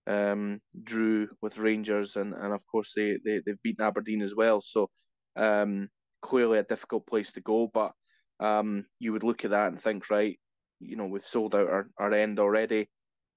um, 0.07 0.61
drew 0.83 1.29
with 1.43 1.59
Rangers, 1.59 2.17
and, 2.17 2.35
and 2.35 2.53
of 2.53 2.67
course 2.67 2.93
they, 2.95 3.19
they 3.25 3.41
they've 3.45 3.63
beaten 3.63 3.85
Aberdeen 3.85 4.23
as 4.23 4.35
well. 4.35 4.61
So 4.61 4.89
um, 5.37 5.89
clearly 6.23 6.59
a 6.59 6.63
difficult 6.65 7.07
place 7.07 7.33
to 7.33 7.41
go, 7.41 7.71
but 7.73 7.93
um, 8.41 8.87
you 8.99 9.13
would 9.13 9.25
look 9.25 9.45
at 9.45 9.51
that 9.51 9.69
and 9.69 9.81
think, 9.81 10.11
right, 10.11 10.39
you 10.81 10.97
know, 10.97 11.07
we've 11.07 11.23
sold 11.23 11.55
out 11.55 11.69
our, 11.69 11.89
our 11.99 12.13
end 12.13 12.41
already. 12.41 12.89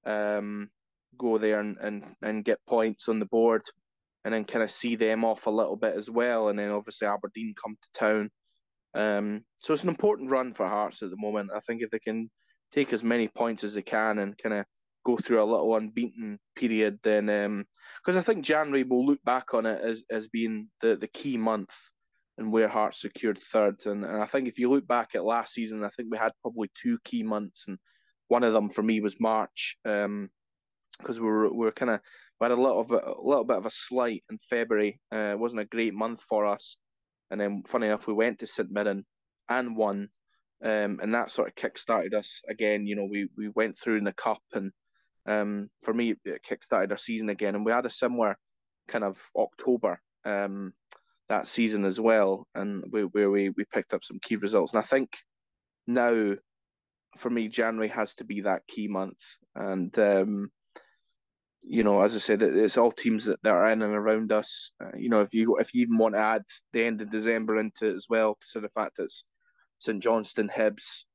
Um, 0.05 0.69
go 1.17 1.37
there 1.37 1.59
and, 1.59 1.77
and, 1.79 2.03
and 2.21 2.45
get 2.45 2.65
points 2.67 3.07
on 3.07 3.19
the 3.19 3.25
board 3.25 3.61
and 4.25 4.33
then 4.33 4.45
kind 4.45 4.63
of 4.63 4.71
see 4.71 4.95
them 4.95 5.23
off 5.23 5.47
a 5.47 5.51
little 5.51 5.75
bit 5.75 5.95
as 5.95 6.09
well. 6.09 6.49
And 6.49 6.57
then 6.57 6.71
obviously 6.71 7.07
Aberdeen 7.07 7.53
come 7.61 7.75
to 7.81 7.99
town. 7.99 8.29
Um, 8.95 9.43
so 9.61 9.73
it's 9.73 9.83
an 9.83 9.89
important 9.89 10.31
run 10.31 10.53
for 10.53 10.67
Hearts 10.67 11.03
at 11.03 11.09
the 11.09 11.17
moment. 11.17 11.51
I 11.53 11.59
think 11.59 11.81
if 11.81 11.89
they 11.89 11.99
can 11.99 12.29
take 12.71 12.93
as 12.93 13.03
many 13.03 13.27
points 13.27 13.63
as 13.63 13.73
they 13.73 13.81
can 13.81 14.19
and 14.19 14.37
kind 14.37 14.55
of 14.55 14.65
go 15.05 15.17
through 15.17 15.41
a 15.41 15.45
little 15.45 15.75
unbeaten 15.75 16.39
period, 16.55 16.99
then 17.03 17.25
because 17.25 18.15
um, 18.15 18.19
I 18.19 18.21
think 18.21 18.45
January 18.45 18.83
will 18.83 19.05
look 19.05 19.23
back 19.23 19.53
on 19.53 19.65
it 19.65 19.81
as, 19.81 20.03
as 20.09 20.27
being 20.27 20.69
the, 20.81 20.95
the 20.95 21.07
key 21.07 21.37
month 21.37 21.75
and 22.37 22.51
where 22.51 22.67
Hearts 22.67 23.01
secured 23.01 23.39
third. 23.39 23.85
And, 23.85 24.03
and 24.03 24.21
I 24.21 24.25
think 24.25 24.47
if 24.47 24.57
you 24.57 24.69
look 24.69 24.87
back 24.87 25.13
at 25.13 25.23
last 25.23 25.53
season, 25.53 25.83
I 25.83 25.89
think 25.89 26.09
we 26.09 26.17
had 26.17 26.31
probably 26.41 26.71
two 26.73 26.97
key 27.03 27.23
months, 27.23 27.65
and 27.67 27.77
one 28.27 28.43
of 28.43 28.53
them 28.53 28.69
for 28.69 28.83
me 28.83 29.01
was 29.01 29.19
March, 29.19 29.77
because 29.83 30.05
um, 30.05 30.29
we 31.09 31.19
were 31.19 31.53
we 31.53 31.65
were 31.65 31.71
kind 31.71 31.91
of 31.91 31.99
we 32.39 32.45
had 32.45 32.51
a 32.51 32.61
little 32.61 32.83
bit 32.83 33.03
a 33.03 33.21
little 33.21 33.43
bit 33.43 33.57
of 33.57 33.65
a 33.65 33.71
slight 33.71 34.23
in 34.31 34.37
February. 34.37 34.99
Uh, 35.13 35.31
it 35.33 35.39
wasn't 35.39 35.61
a 35.61 35.65
great 35.65 35.93
month 35.93 36.21
for 36.21 36.45
us, 36.45 36.77
and 37.29 37.39
then 37.39 37.63
funny 37.67 37.87
enough, 37.87 38.07
we 38.07 38.13
went 38.13 38.39
to 38.39 38.47
St 38.47 38.71
Mirren 38.71 39.05
and 39.49 39.77
won. 39.77 40.09
Um, 40.63 40.99
and 41.01 41.13
that 41.13 41.29
sort 41.29 41.49
of 41.49 41.55
kick-started 41.55 42.13
us 42.13 42.39
again. 42.47 42.87
You 42.87 42.95
know, 42.95 43.03
we, 43.03 43.27
we 43.37 43.49
went 43.49 43.77
through 43.77 43.97
in 43.97 44.05
the 44.05 44.13
cup, 44.13 44.41
and 44.53 44.71
um, 45.25 45.69
for 45.83 45.93
me, 45.93 46.15
it 46.25 46.43
kick-started 46.43 46.91
our 46.91 46.97
season 46.97 47.29
again. 47.29 47.55
And 47.55 47.65
we 47.65 47.71
had 47.71 47.85
a 47.85 47.89
similar 47.89 48.37
kind 48.87 49.03
of 49.03 49.21
October 49.35 49.99
um, 50.25 50.73
that 51.29 51.47
season 51.47 51.85
as 51.85 51.99
well, 51.99 52.47
and 52.55 52.83
we, 52.91 53.03
where 53.03 53.31
we 53.31 53.49
we 53.49 53.65
picked 53.65 53.93
up 53.93 54.03
some 54.03 54.19
key 54.21 54.35
results. 54.35 54.73
And 54.73 54.79
I 54.79 54.85
think 54.85 55.17
now, 55.87 56.35
for 57.17 57.29
me, 57.29 57.47
January 57.47 57.89
has 57.89 58.15
to 58.15 58.25
be 58.25 58.41
that 58.41 58.67
key 58.67 58.87
month. 58.87 59.19
And 59.55 59.97
um, 59.99 60.49
you 61.61 61.83
know, 61.83 62.01
as 62.01 62.15
I 62.15 62.19
said, 62.19 62.41
it's 62.41 62.77
all 62.77 62.91
teams 62.91 63.25
that, 63.25 63.41
that 63.43 63.53
are 63.53 63.71
in 63.71 63.81
and 63.81 63.93
around 63.93 64.33
us. 64.33 64.71
Uh, 64.83 64.97
you 64.97 65.09
know, 65.09 65.21
if 65.21 65.33
you 65.33 65.57
if 65.57 65.73
you 65.73 65.83
even 65.83 65.97
want 65.97 66.15
to 66.15 66.19
add 66.19 66.43
the 66.73 66.83
end 66.83 67.01
of 67.01 67.09
December 67.09 67.57
into 67.57 67.89
it 67.89 67.95
as 67.95 68.07
well, 68.09 68.35
consider 68.35 68.67
the 68.67 68.81
fact 68.81 68.99
it's 68.99 69.23
St 69.79 70.03
Johnstone, 70.03 70.49
Hibs, 70.49 71.05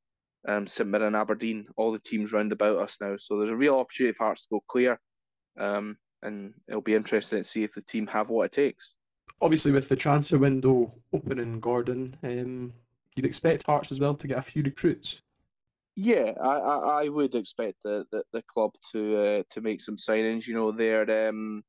um, 0.47 0.67
St 0.67 0.89
Mirren, 0.89 1.15
Aberdeen, 1.15 1.67
all 1.77 1.93
the 1.93 1.99
teams 1.99 2.33
round 2.33 2.53
about 2.53 2.79
us 2.79 2.97
now. 3.01 3.17
So 3.19 3.39
there's 3.39 3.51
a 3.51 3.57
real 3.57 3.77
opportunity 3.77 4.15
for 4.15 4.25
Hearts 4.25 4.43
to 4.43 4.49
go 4.53 4.63
clear, 4.69 5.01
um, 5.59 5.97
and 6.23 6.55
it'll 6.69 6.81
be 6.81 6.95
interesting 6.95 7.39
to 7.39 7.45
see 7.45 7.65
if 7.65 7.75
the 7.75 7.83
team 7.83 8.07
have 8.09 8.29
what 8.29 8.45
it 8.45 8.53
takes 8.53 8.95
obviously 9.41 9.73
with 9.73 9.89
the 9.89 9.97
transfer 9.97 10.39
window 10.39 10.93
opening, 11.13 11.61
Gordon, 11.61 12.17
um, 12.23 12.73
you'd 13.15 13.27
expect 13.27 13.67
Hearts 13.67 13.93
as 13.93 14.01
well 14.01 14.15
to 14.15 14.27
get 14.27 14.39
a 14.39 14.43
few 14.43 14.63
recruits. 14.63 15.23
Yeah, 15.97 16.33
I, 16.41 16.59
I, 16.59 17.03
I 17.05 17.09
would 17.09 17.35
expect 17.35 17.83
the, 17.83 18.07
the, 18.13 18.23
the 18.33 18.43
club 18.43 18.71
to 18.93 19.17
uh, 19.17 19.43
to 19.51 19.61
make 19.61 19.81
some 19.81 19.97
signings. 19.97 20.47
You 20.47 20.55
know, 20.55 20.71
they're 20.71 21.29
um, 21.29 21.65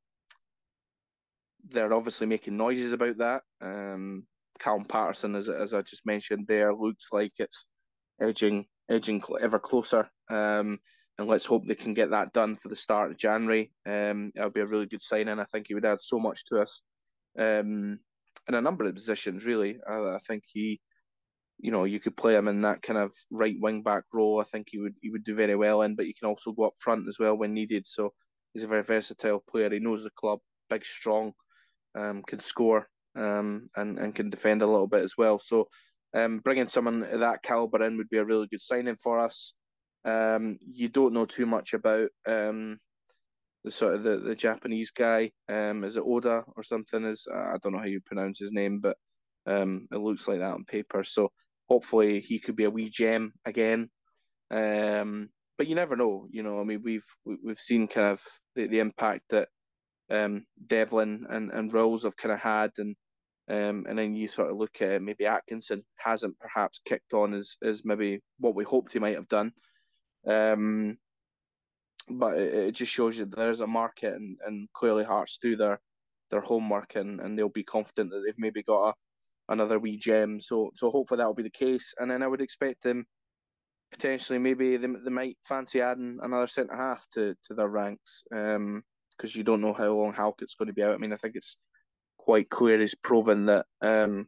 they're 1.67 1.93
obviously 1.93 2.27
making 2.27 2.55
noises 2.55 2.93
about 2.93 3.17
that. 3.17 3.41
Um, 3.59 4.27
Callum 4.59 4.85
Paterson, 4.85 5.35
as 5.35 5.49
as 5.49 5.73
I 5.73 5.81
just 5.81 6.05
mentioned, 6.05 6.45
there 6.47 6.75
looks 6.75 7.07
like 7.11 7.33
it's 7.39 7.65
edging 8.19 8.65
edging 8.89 9.23
ever 9.41 9.59
closer. 9.59 10.09
Um, 10.29 10.79
and 11.17 11.27
let's 11.27 11.45
hope 11.45 11.65
they 11.65 11.75
can 11.75 11.93
get 11.93 12.11
that 12.11 12.31
done 12.31 12.55
for 12.55 12.69
the 12.69 12.75
start 12.75 13.11
of 13.11 13.17
January. 13.17 13.71
Um, 13.85 14.31
it'll 14.35 14.49
be 14.49 14.61
a 14.61 14.65
really 14.65 14.85
good 14.85 15.01
signing. 15.01 15.39
I 15.39 15.43
think 15.43 15.67
he 15.67 15.73
would 15.73 15.85
add 15.85 16.01
so 16.01 16.17
much 16.17 16.45
to 16.45 16.61
us 16.61 16.81
um, 17.37 17.99
in 18.47 18.55
a 18.55 18.61
number 18.61 18.85
of 18.85 18.93
positions. 18.93 19.45
Really, 19.45 19.79
I, 19.87 19.97
I, 19.97 20.19
think 20.25 20.43
he, 20.47 20.79
you 21.59 21.71
know, 21.71 21.83
you 21.83 21.99
could 21.99 22.15
play 22.15 22.35
him 22.35 22.47
in 22.47 22.61
that 22.61 22.81
kind 22.81 22.97
of 22.97 23.13
right 23.31 23.57
wing 23.59 23.83
back 23.83 24.05
role. 24.13 24.39
I 24.39 24.45
think 24.45 24.69
he 24.71 24.79
would 24.79 24.95
he 25.01 25.09
would 25.09 25.25
do 25.25 25.35
very 25.35 25.55
well 25.55 25.81
in, 25.81 25.95
but 25.95 26.07
you 26.07 26.13
can 26.17 26.29
also 26.29 26.53
go 26.53 26.63
up 26.63 26.73
front 26.79 27.07
as 27.09 27.19
well 27.19 27.37
when 27.37 27.53
needed. 27.53 27.85
So 27.85 28.13
he's 28.53 28.63
a 28.63 28.67
very 28.67 28.83
versatile 28.83 29.43
player. 29.49 29.69
He 29.69 29.79
knows 29.79 30.05
the 30.05 30.11
club, 30.11 30.39
big, 30.69 30.85
strong, 30.85 31.33
um, 31.95 32.23
can 32.25 32.39
score, 32.39 32.87
um, 33.17 33.69
and 33.75 33.99
and 33.99 34.15
can 34.15 34.29
defend 34.29 34.61
a 34.61 34.67
little 34.67 34.87
bit 34.87 35.03
as 35.03 35.15
well. 35.17 35.37
So. 35.37 35.67
Um, 36.15 36.39
bringing 36.39 36.67
someone 36.67 37.03
of 37.03 37.19
that 37.19 37.43
caliber 37.43 37.83
in 37.83 37.97
would 37.97 38.09
be 38.09 38.17
a 38.17 38.25
really 38.25 38.47
good 38.47 38.61
signing 38.61 38.95
for 38.95 39.19
us. 39.19 39.53
Um, 40.05 40.57
you 40.61 40.89
don't 40.89 41.13
know 41.13 41.25
too 41.25 41.45
much 41.45 41.73
about 41.73 42.09
um, 42.27 42.79
the 43.63 43.71
sort 43.71 43.95
of 43.95 44.03
the, 44.03 44.17
the 44.17 44.35
Japanese 44.35 44.91
guy. 44.91 45.31
Um, 45.47 45.83
is 45.83 45.97
it 45.97 46.03
Oda 46.05 46.45
or 46.55 46.63
something? 46.63 47.05
Is 47.05 47.27
I 47.31 47.57
don't 47.61 47.73
know 47.73 47.79
how 47.79 47.85
you 47.85 48.01
pronounce 48.05 48.39
his 48.39 48.51
name, 48.51 48.79
but 48.79 48.97
um, 49.45 49.87
it 49.91 49.97
looks 49.97 50.27
like 50.27 50.39
that 50.39 50.53
on 50.53 50.65
paper. 50.65 51.03
So 51.03 51.29
hopefully 51.67 52.21
he 52.21 52.39
could 52.39 52.55
be 52.55 52.63
a 52.63 52.71
wee 52.71 52.89
gem 52.89 53.33
again. 53.45 53.89
Um, 54.51 55.29
but 55.57 55.67
you 55.67 55.75
never 55.75 55.95
know. 55.95 56.27
You 56.31 56.43
know, 56.43 56.59
I 56.59 56.63
mean, 56.63 56.81
we've 56.83 57.05
we've 57.25 57.59
seen 57.59 57.87
kind 57.87 58.07
of 58.07 58.23
the, 58.55 58.67
the 58.67 58.79
impact 58.79 59.23
that 59.29 59.49
um 60.11 60.45
Devlin 60.65 61.27
and 61.29 61.51
and 61.51 61.71
Rowles 61.71 62.03
have 62.03 62.15
kind 62.17 62.31
of 62.31 62.39
had, 62.39 62.71
and 62.77 62.95
um, 63.49 63.85
and 63.89 63.97
then 63.97 64.15
you 64.15 64.27
sort 64.27 64.51
of 64.51 64.57
look 64.57 64.81
at 64.81 65.01
maybe 65.01 65.25
Atkinson 65.25 65.83
hasn't 65.97 66.37
perhaps 66.39 66.79
kicked 66.85 67.13
on 67.13 67.33
as 67.33 67.57
as 67.63 67.83
maybe 67.83 68.21
what 68.39 68.55
we 68.55 68.63
hoped 68.63 68.93
he 68.93 68.99
might 68.99 69.15
have 69.15 69.27
done. 69.27 69.51
Um, 70.27 70.97
but 72.09 72.37
it, 72.37 72.53
it 72.53 72.71
just 72.73 72.91
shows 72.91 73.17
you 73.17 73.25
there's 73.25 73.61
a 73.61 73.67
market, 73.67 74.13
and, 74.15 74.37
and 74.45 74.67
clearly 74.73 75.03
Hearts 75.03 75.39
do 75.41 75.55
their 75.55 75.79
their 76.31 76.41
homework, 76.41 76.95
and, 76.95 77.19
and 77.19 77.37
they'll 77.37 77.49
be 77.49 77.63
confident 77.63 78.11
that 78.11 78.21
they've 78.25 78.35
maybe 78.37 78.61
got 78.61 78.89
a, 78.89 78.93
another 79.53 79.79
wee 79.79 79.97
gem. 79.97 80.39
So 80.39 80.71
so 80.75 80.91
hopefully 80.91 81.17
that 81.17 81.27
will 81.27 81.33
be 81.33 81.43
the 81.43 81.49
case, 81.49 81.93
and 81.99 82.11
then 82.11 82.23
I 82.23 82.27
would 82.27 82.41
expect 82.41 82.83
them 82.83 83.05
potentially 83.91 84.39
maybe 84.39 84.77
they, 84.77 84.87
they 84.87 85.09
might 85.09 85.37
fancy 85.43 85.81
adding 85.81 86.19
another 86.21 86.47
centre 86.47 86.75
half 86.75 87.07
to, 87.11 87.35
to 87.43 87.53
their 87.53 87.69
ranks 87.69 88.23
because 88.29 88.55
um, 88.55 88.83
you 89.23 89.43
don't 89.43 89.61
know 89.61 89.73
how 89.73 89.91
long 89.91 90.13
Halkett's 90.13 90.55
going 90.55 90.67
to 90.67 90.73
be 90.73 90.83
out. 90.83 90.93
I 90.93 90.97
mean, 90.97 91.13
I 91.13 91.15
think 91.15 91.35
it's 91.35 91.57
quite 92.19 92.49
clear 92.49 92.79
he's 92.79 92.93
proven 92.93 93.47
that 93.47 93.65
um, 93.81 94.27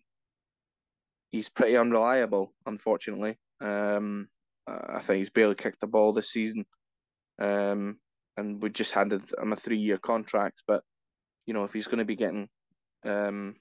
he's 1.31 1.49
pretty 1.49 1.77
unreliable, 1.77 2.53
unfortunately. 2.65 3.37
Um, 3.59 4.29
I 4.67 4.99
think 4.99 5.19
he's 5.19 5.29
barely 5.29 5.55
kicked 5.55 5.81
the 5.81 5.87
ball 5.87 6.13
this 6.13 6.29
season. 6.29 6.65
Um, 7.37 7.97
and 8.37 8.61
we 8.61 8.69
just 8.69 8.93
handed 8.93 9.23
him 9.37 9.53
a 9.53 9.55
three 9.55 9.77
year 9.77 9.97
contract. 9.97 10.63
But 10.67 10.83
you 11.45 11.53
know, 11.53 11.63
if 11.63 11.73
he's 11.73 11.87
going 11.87 11.99
to 11.99 12.05
be 12.05 12.15
getting 12.15 12.49
um, 13.03 13.55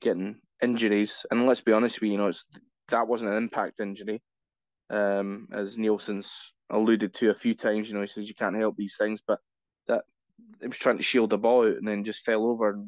getting 0.00 0.38
injuries, 0.62 1.26
and 1.30 1.46
let's 1.46 1.60
be 1.60 1.72
honest 1.72 2.00
with 2.00 2.08
you, 2.08 2.12
you 2.12 2.18
know, 2.18 2.28
it's 2.28 2.44
that 2.88 3.08
wasn't 3.08 3.30
an 3.30 3.36
impact 3.36 3.80
injury, 3.80 4.22
um, 4.90 5.48
as 5.52 5.76
Neilson's 5.76 6.54
alluded 6.70 7.14
to 7.14 7.30
a 7.30 7.34
few 7.34 7.54
times. 7.54 7.88
You 7.88 7.94
know, 7.94 8.00
he 8.00 8.06
says 8.06 8.28
you 8.28 8.34
can't 8.34 8.56
help 8.56 8.76
these 8.76 8.96
things, 8.98 9.22
but 9.26 9.40
that 9.86 10.04
he 10.60 10.66
was 10.66 10.78
trying 10.78 10.96
to 10.96 11.02
shield 11.02 11.30
the 11.30 11.38
ball 11.38 11.68
out 11.68 11.76
and 11.76 11.86
then 11.86 12.04
just 12.04 12.24
fell 12.24 12.46
over 12.46 12.80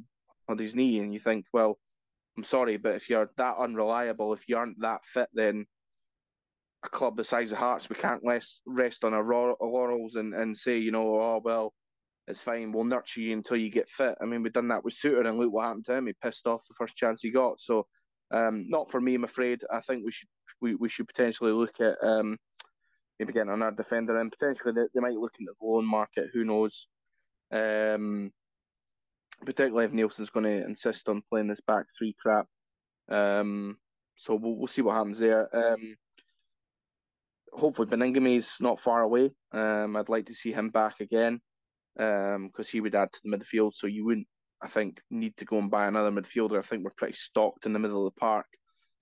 on 0.49 0.59
his 0.59 0.75
knee, 0.75 0.99
and 0.99 1.13
you 1.13 1.21
think, 1.21 1.47
well, 1.53 1.79
I'm 2.37 2.45
sorry, 2.45 2.77
but 2.77 2.97
if 2.97 3.09
you're 3.09 3.31
that 3.37 3.57
unreliable, 3.59 4.33
if 4.33 4.49
you 4.49 4.57
aren't 4.57 4.81
that 4.81 5.05
fit, 5.05 5.29
then 5.33 5.67
a 6.85 6.89
club 6.89 7.17
the 7.17 7.25
size 7.25 7.53
of 7.53 7.59
Hearts, 7.59 7.89
we 7.89 7.97
can't 7.97 8.23
rest 8.25 8.61
rest 8.67 9.05
on 9.05 9.15
our 9.15 9.25
laurels 9.25 10.17
and, 10.17 10.35
and 10.35 10.57
say, 10.57 10.79
you 10.79 10.91
know, 10.91 11.21
oh 11.21 11.41
well, 11.43 11.73
it's 12.27 12.43
fine. 12.43 12.73
We'll 12.73 12.85
nurture 12.85 13.21
you 13.21 13.33
until 13.33 13.57
you 13.57 13.71
get 13.71 13.89
fit. 13.89 14.17
I 14.21 14.27
mean, 14.27 14.43
we've 14.43 14.53
done 14.53 14.69
that 14.69 14.85
with 14.85 14.95
Souttar, 14.95 15.27
and 15.27 15.39
look 15.39 15.53
what 15.53 15.67
happened 15.67 15.85
to 15.87 15.95
him. 15.95 16.07
He 16.07 16.15
pissed 16.15 16.47
off 16.47 16.67
the 16.69 16.75
first 16.75 16.97
chance 16.97 17.23
he 17.23 17.31
got. 17.31 17.61
So, 17.61 17.87
um, 18.31 18.67
not 18.69 18.91
for 18.91 19.01
me, 19.01 19.15
I'm 19.15 19.25
afraid. 19.25 19.63
I 19.71 19.81
think 19.81 20.05
we 20.05 20.11
should 20.11 20.29
we, 20.61 20.75
we 20.75 20.89
should 20.89 21.07
potentially 21.07 21.53
look 21.53 21.81
at 21.81 21.97
um, 22.03 22.37
maybe 23.19 23.33
getting 23.33 23.53
another 23.53 23.77
defender, 23.77 24.19
and 24.19 24.33
potentially 24.33 24.73
they, 24.75 24.87
they 24.95 25.01
might 25.01 25.15
look 25.15 25.35
into 25.39 25.53
the 25.59 25.67
loan 25.67 25.87
market. 25.87 26.31
Who 26.33 26.45
knows? 26.45 26.89
Um, 27.53 28.33
particularly 29.45 29.87
if 29.87 29.93
Neilson's 29.93 30.31
going 30.31 30.47
to 30.47 30.65
insist 30.65 31.09
on 31.09 31.23
playing 31.31 31.49
this 31.49 31.61
back 31.61 31.87
three 31.97 32.15
crap. 32.19 32.47
Um, 33.09 33.79
so 34.17 34.35
we'll 34.35 34.57
we'll 34.57 34.67
see 34.67 34.83
what 34.83 34.95
happens 34.95 35.19
there. 35.19 35.49
Um, 35.55 35.97
hopefully 37.53 37.89
Baningime's 37.89 38.57
not 38.61 38.81
far 38.81 39.03
away. 39.03 39.33
Um, 39.53 39.97
I'd 39.97 40.09
like 40.09 40.27
to 40.27 40.35
see 40.35 40.53
him 40.53 40.71
back 40.71 41.01
again. 41.01 41.41
Um, 41.97 42.49
because 42.49 42.71
he 42.71 42.81
would 42.81 42.97
add 42.97 43.13
to 43.13 43.21
the 43.23 43.37
midfield, 43.37 43.75
so 43.75 43.87
you 43.87 44.05
wouldn't, 44.05 44.27
I 44.61 44.67
think, 44.67 45.01
need 45.11 45.37
to 45.37 45.45
go 45.45 45.59
and 45.59 45.71
buy 45.71 45.87
another 45.87 46.11
midfielder. 46.11 46.59
I 46.59 46.63
think 46.63 46.83
we're 46.83 46.91
pretty 46.91 47.13
stocked 47.13 47.67
in 47.67 47.73
the 47.73 47.79
middle 47.79 48.05
of 48.05 48.13
the 48.13 48.19
park, 48.19 48.47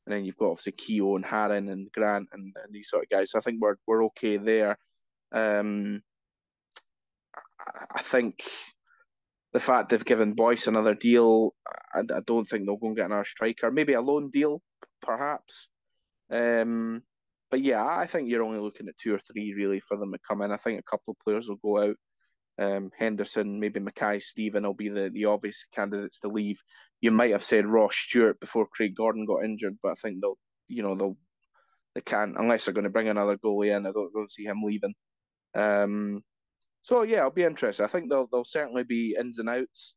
and 0.05 0.15
then 0.15 0.27
you've 0.27 0.37
got 0.37 0.51
obviously 0.51 0.73
Keogh 0.73 1.17
and 1.17 1.25
Haring 1.25 1.73
and 1.73 1.91
Grant 1.93 2.29
and, 2.33 2.55
and 2.63 2.71
these 2.71 2.91
sort 2.91 3.05
of 3.05 3.09
guys. 3.09 3.31
So 3.31 3.39
I 3.39 3.41
think 3.41 3.63
we're 3.63 3.77
we're 3.87 4.05
okay 4.07 4.37
there. 4.37 4.77
Um, 5.33 6.03
I 7.95 8.03
think 8.03 8.43
the 9.53 9.61
fact 9.61 9.91
they've 9.91 10.05
given 10.05 10.33
Boyce 10.33 10.67
another 10.67 10.95
deal, 10.95 11.55
I, 11.95 12.01
I 12.01 12.21
don't 12.27 12.45
think 12.45 12.67
they'll 12.67 12.77
go 12.77 12.89
and 12.89 12.97
get 12.97 13.07
another 13.07 13.25
striker. 13.25 13.71
Maybe 13.71 13.93
a 13.93 14.01
loan 14.01 14.31
deal, 14.31 14.63
perhaps. 15.01 15.69
Um, 16.31 17.03
but 17.51 17.61
yeah, 17.61 17.85
I 17.85 18.07
think 18.07 18.31
you're 18.31 18.43
only 18.43 18.61
looking 18.61 18.89
at 18.89 18.97
two 18.97 19.15
or 19.15 19.19
three 19.19 19.53
really 19.55 19.81
for 19.81 19.97
them 19.99 20.13
to 20.13 20.19
come 20.27 20.41
in. 20.41 20.53
I 20.53 20.57
think 20.57 20.81
a 20.81 20.91
couple 20.91 21.13
of 21.13 21.25
players 21.25 21.49
will 21.49 21.57
go 21.57 21.91
out. 21.91 21.97
Um, 22.59 22.91
Henderson, 22.99 23.61
maybe 23.61 23.81
Mackay 23.81 24.21
Steven 24.21 24.65
will 24.65 24.75
be 24.75 24.89
the, 24.89 25.11
the 25.13 25.27
obvious 25.27 25.65
candidates 25.75 26.19
to 26.21 26.29
leave. 26.29 26.63
You 27.01 27.11
might 27.11 27.33
have 27.33 27.43
said 27.43 27.67
Ross 27.67 27.97
Stewart 27.97 28.41
before 28.41 28.67
Craig 28.67 28.95
Gordon 28.97 29.27
got 29.27 29.45
injured, 29.45 29.79
but 29.83 29.93
I 29.93 29.95
think 29.95 30.21
they'll, 30.21 30.39
you 30.69 30.83
know, 30.83 30.95
they'll 30.95 31.17
they 31.95 32.01
can't 32.01 32.37
unless 32.39 32.65
they're 32.65 32.75
going 32.75 32.85
to 32.85 32.91
bring 32.91 33.09
another 33.09 33.37
goalie 33.37 33.77
in. 33.77 33.87
I 33.87 33.93
don't, 33.93 34.13
don't 34.15 34.31
see 34.31 34.45
him 34.45 34.63
leaving. 34.63 34.95
Um, 35.55 36.23
so 36.83 37.03
yeah, 37.03 37.19
it'll 37.19 37.31
be 37.31 37.45
interesting. 37.45 37.85
I 37.85 37.89
think 37.89 38.11
there'll 38.11 38.29
there'll 38.31 38.45
certainly 38.45 38.85
be 38.85 39.17
ins 39.19 39.39
and 39.39 39.49
outs. 39.49 39.95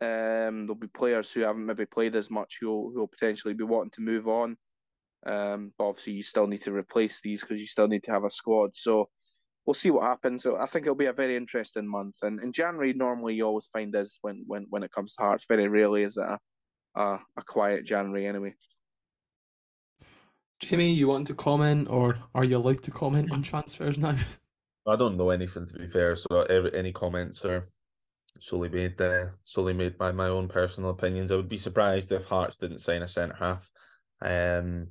Um, 0.00 0.66
there'll 0.66 0.74
be 0.74 0.88
players 0.88 1.32
who 1.32 1.40
haven't 1.40 1.66
maybe 1.66 1.86
played 1.86 2.14
as 2.14 2.30
much 2.30 2.58
who 2.60 2.92
who'll 2.94 3.08
potentially 3.08 3.54
be 3.54 3.64
wanting 3.64 3.90
to 3.92 4.02
move 4.02 4.28
on. 4.28 4.56
Um, 5.26 5.72
but 5.76 5.88
obviously 5.88 6.14
you 6.14 6.22
still 6.22 6.46
need 6.46 6.62
to 6.62 6.72
replace 6.72 7.20
these 7.20 7.40
because 7.40 7.58
you 7.58 7.66
still 7.66 7.88
need 7.88 8.04
to 8.04 8.12
have 8.12 8.24
a 8.24 8.30
squad. 8.30 8.76
So 8.76 9.08
we'll 9.66 9.74
see 9.74 9.90
what 9.90 10.04
happens. 10.04 10.44
So 10.44 10.56
I 10.56 10.66
think 10.66 10.86
it'll 10.86 10.94
be 10.94 11.06
a 11.06 11.12
very 11.12 11.36
interesting 11.36 11.88
month. 11.88 12.16
And 12.22 12.40
in 12.40 12.52
January, 12.52 12.92
normally 12.92 13.34
you 13.34 13.44
always 13.44 13.68
find 13.72 13.92
this 13.92 14.18
when 14.22 14.44
when 14.46 14.66
when 14.70 14.82
it 14.82 14.92
comes 14.92 15.14
to 15.14 15.22
Hearts. 15.22 15.46
Very 15.48 15.68
rarely 15.68 16.02
is 16.04 16.16
it 16.16 16.22
a 16.22 16.38
a, 16.94 17.18
a 17.36 17.42
quiet 17.46 17.84
January 17.84 18.26
anyway. 18.26 18.54
Jamie, 20.60 20.92
you 20.92 21.06
want 21.06 21.28
to 21.28 21.34
comment, 21.34 21.86
or 21.88 22.18
are 22.34 22.44
you 22.44 22.56
allowed 22.56 22.82
to 22.82 22.90
comment 22.90 23.30
on 23.30 23.42
transfers 23.42 23.96
now? 23.96 24.16
I 24.88 24.96
don't 24.96 25.16
know 25.16 25.30
anything 25.30 25.66
to 25.66 25.74
be 25.74 25.88
fair, 25.88 26.16
so 26.16 26.42
every, 26.42 26.74
any 26.74 26.92
comments 26.92 27.44
are 27.44 27.68
solely 28.40 28.68
made 28.68 29.00
uh, 29.00 29.26
solely 29.44 29.72
made 29.72 29.98
by 29.98 30.12
my 30.12 30.28
own 30.28 30.48
personal 30.48 30.90
opinions. 30.90 31.30
I 31.30 31.36
would 31.36 31.48
be 31.48 31.56
surprised 31.56 32.10
if 32.12 32.24
Hearts 32.24 32.56
didn't 32.56 32.78
sign 32.78 33.02
a 33.02 33.08
centre 33.08 33.36
half. 33.38 33.70
Um, 34.20 34.88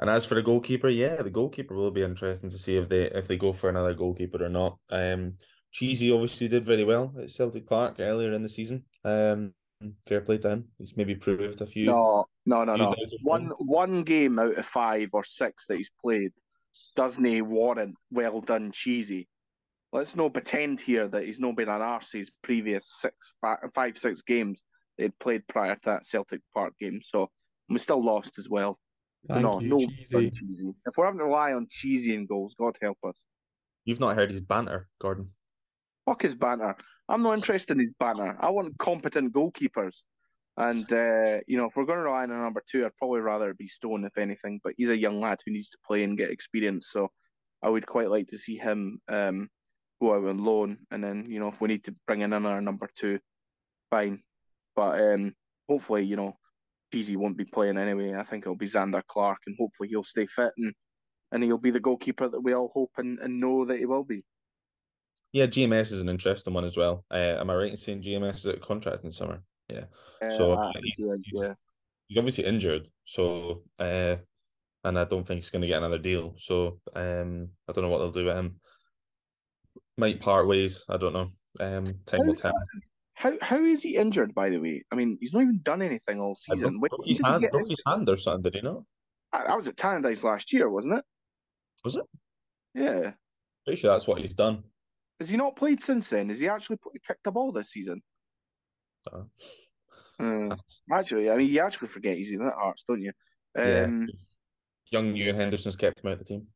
and 0.00 0.10
as 0.10 0.26
for 0.26 0.34
the 0.34 0.42
goalkeeper, 0.42 0.88
yeah, 0.88 1.16
the 1.16 1.30
goalkeeper 1.30 1.74
will 1.74 1.90
be 1.90 2.02
interesting 2.02 2.50
to 2.50 2.58
see 2.58 2.76
if 2.76 2.88
they 2.88 3.04
if 3.10 3.28
they 3.28 3.36
go 3.36 3.52
for 3.52 3.68
another 3.68 3.94
goalkeeper 3.94 4.44
or 4.44 4.48
not. 4.48 4.78
Um, 4.90 5.34
Cheesy 5.72 6.12
obviously 6.12 6.48
did 6.48 6.64
very 6.64 6.84
well 6.84 7.12
at 7.20 7.30
Celtic 7.30 7.66
Park 7.66 7.96
earlier 7.98 8.32
in 8.32 8.42
the 8.42 8.48
season. 8.48 8.84
Um, 9.04 9.52
fair 10.06 10.20
play 10.20 10.38
to 10.38 10.50
him. 10.50 10.68
He's 10.78 10.96
maybe 10.96 11.14
proved 11.14 11.60
a 11.60 11.66
few. 11.66 11.86
No, 11.86 12.26
no, 12.46 12.64
no, 12.64 12.76
no. 12.76 12.94
One 13.22 13.52
one 13.58 14.02
game 14.02 14.38
out 14.38 14.56
of 14.56 14.66
five 14.66 15.10
or 15.12 15.24
six 15.24 15.66
that 15.66 15.76
he's 15.76 15.90
played 16.00 16.32
doesn't 16.96 17.24
he 17.24 17.40
warrant 17.42 17.94
well 18.10 18.40
done 18.40 18.72
Cheesy 18.72 19.28
let's 19.94 20.16
not 20.16 20.34
pretend 20.34 20.80
here 20.80 21.06
that 21.08 21.24
he's 21.24 21.40
not 21.40 21.56
been 21.56 21.68
an 21.68 21.80
arse 21.80 22.12
his 22.12 22.30
previous 22.42 22.86
six, 23.00 23.34
five, 23.40 23.58
five 23.72 23.96
six 23.96 24.20
games 24.22 24.62
they'd 24.98 25.18
played 25.18 25.46
prior 25.48 25.74
to 25.74 25.80
that 25.84 26.06
Celtic 26.06 26.40
Park 26.52 26.74
game. 26.78 27.00
So 27.02 27.30
we 27.68 27.78
still 27.78 28.02
lost 28.02 28.38
as 28.38 28.48
well. 28.48 28.78
Thank 29.28 29.42
no, 29.42 29.60
you, 29.60 29.68
no 29.68 29.78
cheesy. 29.78 30.30
cheesy. 30.30 30.74
If 30.84 30.96
we're 30.96 31.06
having 31.06 31.20
to 31.20 31.24
rely 31.24 31.52
on 31.52 31.66
cheesy 31.70 32.14
and 32.14 32.28
goals, 32.28 32.54
God 32.58 32.76
help 32.82 32.98
us. 33.04 33.16
You've 33.84 34.00
not 34.00 34.16
heard 34.16 34.30
his 34.30 34.40
banter, 34.40 34.88
Gordon. 35.00 35.30
Fuck 36.04 36.22
his 36.22 36.34
banter. 36.34 36.76
I'm 37.08 37.22
not 37.22 37.34
interested 37.34 37.74
in 37.74 37.84
his 37.84 37.94
banter. 37.98 38.36
I 38.38 38.50
want 38.50 38.76
competent 38.78 39.32
goalkeepers. 39.32 40.02
And 40.56 40.90
uh, 40.92 41.40
you 41.46 41.56
know, 41.56 41.66
if 41.66 41.76
we're 41.76 41.86
going 41.86 41.98
to 41.98 42.04
rely 42.04 42.24
on 42.24 42.30
a 42.30 42.38
number 42.38 42.62
two, 42.68 42.84
I'd 42.84 42.96
probably 42.96 43.20
rather 43.20 43.50
it 43.50 43.58
be 43.58 43.66
Stone 43.66 44.04
if 44.04 44.18
anything. 44.18 44.60
But 44.62 44.74
he's 44.76 44.90
a 44.90 44.96
young 44.96 45.20
lad 45.20 45.40
who 45.44 45.52
needs 45.52 45.70
to 45.70 45.78
play 45.86 46.04
and 46.04 46.18
get 46.18 46.30
experience. 46.30 46.90
So 46.90 47.10
I 47.62 47.70
would 47.70 47.86
quite 47.86 48.10
like 48.10 48.28
to 48.28 48.38
see 48.38 48.56
him 48.56 49.00
um, 49.08 49.48
go 50.00 50.14
out 50.14 50.26
on 50.26 50.44
loan, 50.44 50.78
and 50.90 51.02
then 51.02 51.26
you 51.28 51.40
know 51.40 51.48
if 51.48 51.60
we 51.60 51.68
need 51.68 51.84
to 51.84 51.94
bring 52.06 52.20
in 52.20 52.32
another 52.32 52.60
number 52.60 52.88
two, 52.94 53.18
fine. 53.90 54.22
But 54.76 55.00
um, 55.00 55.34
hopefully, 55.68 56.04
you 56.04 56.16
know, 56.16 56.36
Peasy 56.92 57.16
won't 57.16 57.36
be 57.36 57.44
playing 57.44 57.78
anyway. 57.78 58.14
I 58.14 58.22
think 58.22 58.44
it'll 58.44 58.56
be 58.56 58.66
Zander 58.66 59.02
Clark, 59.06 59.38
and 59.46 59.56
hopefully 59.58 59.88
he'll 59.88 60.02
stay 60.02 60.26
fit 60.26 60.52
and 60.56 60.74
and 61.32 61.42
he'll 61.42 61.58
be 61.58 61.72
the 61.72 61.80
goalkeeper 61.80 62.28
that 62.28 62.40
we 62.40 62.54
all 62.54 62.68
hope 62.68 62.92
and, 62.96 63.18
and 63.18 63.40
know 63.40 63.64
that 63.64 63.78
he 63.78 63.86
will 63.86 64.04
be. 64.04 64.22
Yeah, 65.32 65.46
GMS 65.46 65.92
is 65.92 66.00
an 66.00 66.08
interesting 66.08 66.54
one 66.54 66.64
as 66.64 66.76
well. 66.76 67.04
Uh, 67.10 67.36
am 67.40 67.50
I 67.50 67.54
right 67.56 67.70
in 67.70 67.76
saying 67.76 68.02
GMS 68.02 68.36
is 68.36 68.46
a 68.46 68.56
contract 68.56 69.02
in 69.02 69.10
summer? 69.10 69.42
Yeah. 69.68 69.86
Uh, 70.22 70.30
so 70.30 70.70
he, 70.80 70.94
he's, 70.96 71.42
yeah. 71.42 71.54
he's 72.06 72.18
obviously 72.18 72.44
injured. 72.44 72.88
So 73.04 73.62
uh, 73.80 74.16
and 74.84 74.98
I 74.98 75.04
don't 75.04 75.26
think 75.26 75.40
he's 75.40 75.50
going 75.50 75.62
to 75.62 75.68
get 75.68 75.78
another 75.78 75.98
deal. 75.98 76.36
So 76.38 76.78
um, 76.94 77.48
I 77.68 77.72
don't 77.72 77.82
know 77.82 77.90
what 77.90 77.98
they'll 77.98 78.12
do 78.12 78.26
with 78.26 78.36
him 78.36 78.60
might 79.96 80.20
part 80.20 80.46
ways. 80.46 80.84
I 80.88 80.96
don't 80.96 81.12
know. 81.12 81.30
Um, 81.60 81.84
time 82.06 82.20
how, 82.20 82.26
will 82.26 82.34
tell. 82.34 82.52
How 83.14 83.32
how 83.40 83.62
is 83.62 83.82
he 83.82 83.96
injured? 83.96 84.34
By 84.34 84.50
the 84.50 84.60
way, 84.60 84.82
I 84.90 84.96
mean 84.96 85.18
he's 85.20 85.32
not 85.32 85.42
even 85.42 85.60
done 85.62 85.82
anything 85.82 86.20
all 86.20 86.34
season. 86.34 86.78
Broke, 86.78 86.92
his 87.04 87.20
hand, 87.22 87.46
broke 87.50 87.68
his 87.68 87.82
hand 87.86 88.08
or 88.08 88.16
something. 88.16 88.42
Did 88.42 88.54
he 88.56 88.60
not? 88.62 88.82
I, 89.32 89.44
I 89.44 89.56
was 89.56 89.68
at 89.68 89.76
Tannadice 89.76 90.24
last 90.24 90.52
year, 90.52 90.68
wasn't 90.68 90.98
it? 90.98 91.04
Was 91.84 91.96
it? 91.96 92.04
Yeah. 92.74 93.12
Pretty 93.64 93.80
sure 93.80 93.92
that's 93.92 94.06
what 94.06 94.20
he's 94.20 94.34
done. 94.34 94.64
Has 95.20 95.30
he 95.30 95.36
not 95.36 95.56
played 95.56 95.80
since 95.80 96.10
then? 96.10 96.28
Has 96.28 96.40
he 96.40 96.48
actually 96.48 96.78
kicked 97.06 97.24
the 97.24 97.30
ball 97.30 97.52
this 97.52 97.70
season? 97.70 98.02
Uh, 99.10 99.22
uh, 100.18 100.56
actually, 100.92 101.30
I 101.30 101.36
mean, 101.36 101.48
you 101.48 101.60
actually 101.60 101.88
forget 101.88 102.16
he's 102.16 102.32
in 102.32 102.40
that 102.40 102.54
arts, 102.54 102.84
don't 102.88 103.00
you? 103.00 103.12
Um, 103.56 103.64
yeah. 103.64 104.06
Young 104.90 105.14
Euan 105.14 105.36
Henderson's 105.36 105.76
kept 105.76 106.00
him 106.00 106.08
out 106.08 106.14
of 106.14 106.18
the 106.20 106.24
team. 106.24 106.46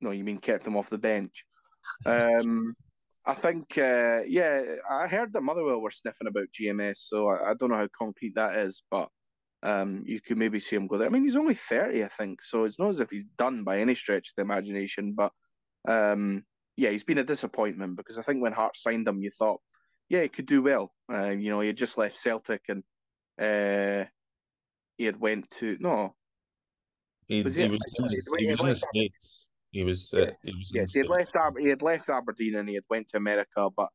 No, 0.00 0.10
you 0.10 0.24
mean 0.24 0.38
kept 0.38 0.66
him 0.66 0.76
off 0.76 0.90
the 0.90 0.98
bench? 0.98 1.44
Um, 2.06 2.74
I 3.24 3.34
think, 3.34 3.78
uh, 3.78 4.22
yeah, 4.26 4.62
I 4.90 5.06
heard 5.06 5.32
that 5.32 5.42
Motherwell 5.42 5.80
were 5.80 5.90
sniffing 5.90 6.26
about 6.26 6.50
GMS, 6.50 6.96
so 6.96 7.28
I, 7.28 7.50
I 7.50 7.54
don't 7.54 7.70
know 7.70 7.76
how 7.76 7.88
concrete 7.96 8.34
that 8.34 8.56
is, 8.56 8.82
but 8.90 9.08
um, 9.62 10.02
you 10.04 10.20
could 10.20 10.38
maybe 10.38 10.58
see 10.58 10.74
him 10.74 10.88
go 10.88 10.98
there. 10.98 11.06
I 11.06 11.10
mean, 11.10 11.22
he's 11.22 11.36
only 11.36 11.54
30, 11.54 12.04
I 12.04 12.08
think, 12.08 12.42
so 12.42 12.64
it's 12.64 12.80
not 12.80 12.90
as 12.90 13.00
if 13.00 13.10
he's 13.10 13.24
done 13.38 13.62
by 13.62 13.78
any 13.78 13.94
stretch 13.94 14.30
of 14.30 14.34
the 14.36 14.42
imagination, 14.42 15.14
but 15.16 15.32
um, 15.86 16.44
yeah, 16.76 16.90
he's 16.90 17.04
been 17.04 17.18
a 17.18 17.24
disappointment 17.24 17.96
because 17.96 18.18
I 18.18 18.22
think 18.22 18.42
when 18.42 18.52
Hart 18.52 18.76
signed 18.76 19.06
him, 19.06 19.22
you 19.22 19.30
thought, 19.30 19.60
yeah, 20.08 20.22
he 20.22 20.28
could 20.28 20.46
do 20.46 20.62
well. 20.62 20.92
Uh, 21.12 21.30
you 21.30 21.50
know, 21.50 21.60
he 21.60 21.68
had 21.68 21.76
just 21.76 21.98
left 21.98 22.16
Celtic 22.16 22.62
and 22.68 22.82
uh, 23.40 24.06
he 24.96 25.04
had 25.04 25.20
went 25.20 25.48
to, 25.50 25.76
no. 25.78 26.14
He, 27.28 27.42
was 27.42 27.54
he, 27.54 27.62
he 27.62 27.68
was, 27.70 27.80
he 27.96 28.02
was, 28.02 28.34
he 28.38 28.46
was 28.48 28.80
in. 28.94 29.08
He 29.72 29.82
was. 29.82 30.12
Uh, 30.12 30.30
he 30.44 30.54
was 30.54 30.70
yes, 30.72 30.92
he 30.92 31.00
had 31.00 31.08
left. 31.08 31.34
Aber- 31.34 31.58
he 31.58 31.68
had 31.68 31.82
left 31.82 32.10
Aberdeen 32.10 32.56
and 32.56 32.68
he 32.68 32.74
had 32.74 32.84
went 32.90 33.08
to 33.08 33.16
America, 33.16 33.68
but 33.74 33.88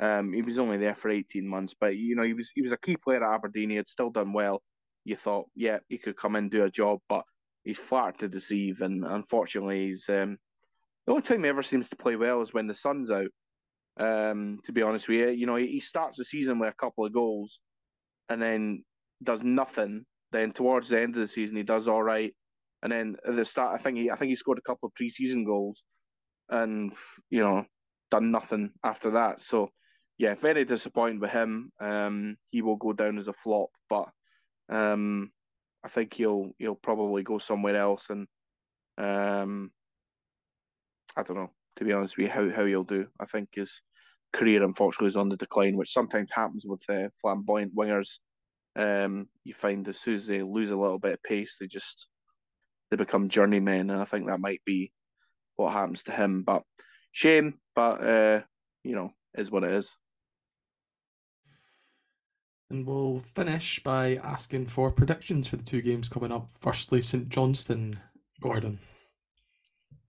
um, 0.00 0.32
he 0.32 0.42
was 0.42 0.58
only 0.58 0.76
there 0.76 0.94
for 0.94 1.08
eighteen 1.08 1.46
months. 1.46 1.74
But 1.78 1.96
you 1.96 2.16
know, 2.16 2.24
he 2.24 2.34
was 2.34 2.50
he 2.54 2.62
was 2.62 2.72
a 2.72 2.78
key 2.78 2.96
player 2.96 3.24
at 3.24 3.34
Aberdeen. 3.34 3.70
He 3.70 3.76
had 3.76 3.88
still 3.88 4.10
done 4.10 4.32
well. 4.32 4.62
You 5.04 5.16
thought, 5.16 5.46
yeah, 5.54 5.78
he 5.88 5.98
could 5.98 6.16
come 6.16 6.36
and 6.36 6.50
do 6.50 6.64
a 6.64 6.70
job, 6.70 6.98
but 7.08 7.24
he's 7.64 7.78
flat 7.78 8.18
to 8.18 8.28
deceive, 8.28 8.80
and 8.80 9.04
unfortunately, 9.04 9.86
he's 9.86 10.08
um, 10.08 10.36
the 11.06 11.12
only 11.12 11.22
time 11.22 11.44
he 11.44 11.48
ever 11.48 11.62
seems 11.62 11.88
to 11.88 11.96
play 11.96 12.16
well 12.16 12.42
is 12.42 12.52
when 12.52 12.66
the 12.66 12.74
sun's 12.74 13.10
out. 13.10 13.30
Um, 13.98 14.58
to 14.64 14.72
be 14.72 14.82
honest 14.82 15.08
with 15.08 15.18
you, 15.18 15.28
you 15.30 15.46
know, 15.46 15.56
he, 15.56 15.66
he 15.66 15.80
starts 15.80 16.18
the 16.18 16.24
season 16.24 16.58
with 16.58 16.70
a 16.70 16.76
couple 16.76 17.04
of 17.04 17.12
goals, 17.12 17.60
and 18.28 18.42
then 18.42 18.84
does 19.22 19.44
nothing. 19.44 20.04
Then 20.32 20.52
towards 20.52 20.88
the 20.88 21.00
end 21.00 21.14
of 21.14 21.20
the 21.20 21.26
season, 21.26 21.56
he 21.56 21.62
does 21.62 21.86
all 21.86 22.02
right 22.02 22.34
and 22.82 22.92
then 22.92 23.16
at 23.26 23.36
the 23.36 23.44
start, 23.44 23.74
I 23.74 23.82
think 23.82 23.98
he 23.98 24.10
I 24.10 24.16
think 24.16 24.30
he 24.30 24.34
scored 24.34 24.58
a 24.58 24.68
couple 24.68 24.88
of 24.88 24.94
preseason 24.94 25.44
goals, 25.46 25.82
and 26.48 26.92
you 27.30 27.40
know, 27.40 27.64
done 28.10 28.30
nothing 28.30 28.72
after 28.84 29.10
that. 29.12 29.40
So 29.40 29.70
yeah, 30.18 30.34
very 30.34 30.66
disappointed 30.66 31.20
with 31.20 31.30
him. 31.30 31.72
Um, 31.80 32.36
he 32.50 32.60
will 32.60 32.76
go 32.76 32.92
down 32.92 33.16
as 33.16 33.28
a 33.28 33.32
flop, 33.32 33.70
but 33.88 34.08
um, 34.68 35.30
I 35.82 35.88
think 35.88 36.12
he'll 36.12 36.50
he'll 36.58 36.74
probably 36.74 37.22
go 37.22 37.38
somewhere 37.38 37.76
else, 37.76 38.10
and 38.10 38.26
um, 38.98 39.70
I 41.16 41.22
don't 41.22 41.36
know. 41.36 41.50
To 41.76 41.84
be 41.84 41.92
honest 41.92 42.18
with 42.18 42.26
you, 42.26 42.32
how 42.32 42.50
how 42.50 42.66
he'll 42.66 42.84
do, 42.84 43.06
I 43.18 43.24
think 43.24 43.48
his 43.54 43.80
career 44.34 44.62
unfortunately 44.62 45.06
is 45.06 45.16
on 45.16 45.30
the 45.30 45.38
decline, 45.38 45.76
which 45.76 45.92
sometimes 45.92 46.32
happens 46.32 46.66
with 46.66 46.84
uh, 46.90 47.08
flamboyant 47.20 47.74
wingers. 47.74 48.18
Um, 48.76 49.26
you 49.44 49.54
find 49.54 49.88
as 49.88 49.98
soon 49.98 50.16
as 50.16 50.26
they 50.26 50.42
lose 50.42 50.70
a 50.70 50.76
little 50.76 50.98
bit 50.98 51.14
of 51.14 51.22
pace, 51.22 51.56
they 51.58 51.66
just 51.66 52.09
they 52.90 52.96
become 52.96 53.28
journeymen, 53.28 53.90
and 53.90 54.00
I 54.00 54.04
think 54.04 54.26
that 54.26 54.40
might 54.40 54.62
be 54.64 54.92
what 55.56 55.72
happens 55.72 56.02
to 56.04 56.12
him. 56.12 56.42
But 56.42 56.62
shame, 57.12 57.54
but 57.74 58.02
uh, 58.02 58.42
you 58.84 58.94
know, 58.94 59.12
is 59.34 59.50
what 59.50 59.64
it 59.64 59.72
is. 59.72 59.96
And 62.70 62.86
we'll 62.86 63.18
finish 63.18 63.82
by 63.82 64.14
asking 64.22 64.68
for 64.68 64.92
predictions 64.92 65.48
for 65.48 65.56
the 65.56 65.64
two 65.64 65.82
games 65.82 66.08
coming 66.08 66.30
up. 66.30 66.50
Firstly, 66.60 67.02
St 67.02 67.28
Johnstone, 67.28 67.98
Gordon. 68.40 68.78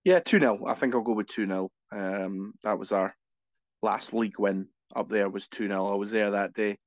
Yeah, 0.03 0.19
2 0.19 0.39
0. 0.39 0.65
I 0.67 0.75
think 0.75 0.93
I'll 0.93 1.01
go 1.01 1.13
with 1.13 1.27
2 1.27 1.47
0. 1.47 1.71
Um, 1.91 2.53
that 2.63 2.77
was 2.77 2.91
our 2.91 3.15
last 3.81 4.13
league 4.13 4.39
win 4.39 4.67
up 4.95 5.09
there, 5.09 5.29
was 5.29 5.47
2 5.47 5.67
0. 5.67 5.91
I 5.91 5.95
was 5.95 6.11
there 6.11 6.31
that 6.31 6.53
day, 6.53 6.77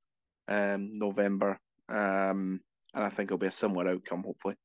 um, 0.47 0.91
November. 0.93 1.59
Um, 1.89 2.61
and 2.93 3.03
I 3.03 3.09
think 3.09 3.27
it'll 3.27 3.37
be 3.37 3.47
a 3.47 3.51
similar 3.51 3.89
outcome, 3.89 4.23
hopefully. 4.23 4.55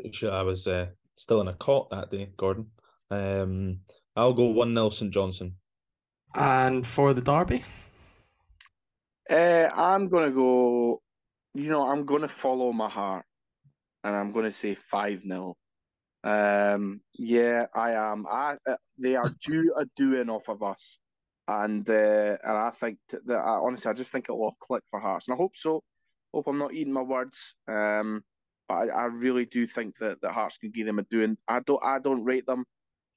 Pretty 0.00 0.16
sure 0.16 0.32
I 0.32 0.40
was 0.40 0.66
uh, 0.66 0.86
still 1.16 1.42
in 1.42 1.48
a 1.48 1.52
cot 1.52 1.90
that 1.90 2.10
day, 2.10 2.30
Gordon. 2.38 2.68
Um, 3.10 3.80
I'll 4.16 4.32
go 4.32 4.46
1 4.46 4.74
0 4.74 4.88
St 4.88 5.12
Johnstone. 5.12 5.56
And 6.34 6.86
for 6.86 7.12
the 7.12 7.20
derby? 7.20 7.64
Uh, 9.28 9.68
I'm 9.74 10.08
going 10.08 10.30
to 10.30 10.34
go, 10.34 11.02
you 11.52 11.68
know, 11.68 11.86
I'm 11.86 12.06
going 12.06 12.22
to 12.22 12.28
follow 12.28 12.72
my 12.72 12.88
heart 12.88 13.26
and 14.02 14.16
I'm 14.16 14.32
going 14.32 14.46
to 14.46 14.52
say 14.52 14.74
5 14.74 15.20
0. 15.20 15.54
Um, 16.24 17.02
yeah, 17.18 17.66
I 17.74 17.92
am. 17.92 18.26
I 18.26 18.56
uh, 18.66 18.76
they 18.96 19.16
are 19.16 19.30
due 19.44 19.74
a 19.78 19.84
doing 19.96 20.30
off 20.30 20.48
of 20.48 20.62
us, 20.62 20.98
and 21.46 21.88
uh, 21.88 22.38
and 22.42 22.56
I 22.56 22.70
think 22.70 22.98
that 23.10 23.36
I, 23.36 23.56
honestly, 23.56 23.90
I 23.90 23.94
just 23.94 24.12
think 24.12 24.30
it 24.30 24.32
will 24.32 24.56
click 24.60 24.82
for 24.90 25.00
Hearts, 25.00 25.28
and 25.28 25.34
I 25.34 25.36
hope 25.36 25.56
so. 25.56 25.82
Hope 26.32 26.46
I'm 26.46 26.58
not 26.58 26.72
eating 26.72 26.92
my 26.92 27.02
words. 27.02 27.54
Um, 27.68 28.22
but 28.70 28.88
I, 28.88 29.02
I 29.02 29.04
really 29.06 29.46
do 29.46 29.66
think 29.66 29.98
that 29.98 30.20
that 30.20 30.32
Hearts 30.32 30.58
can 30.58 30.70
give 30.70 30.86
them 30.86 31.00
a 31.00 31.02
doing. 31.02 31.36
I 31.48 31.58
don't. 31.60 31.82
I 31.84 31.98
don't 31.98 32.24
rate 32.24 32.46
them. 32.46 32.64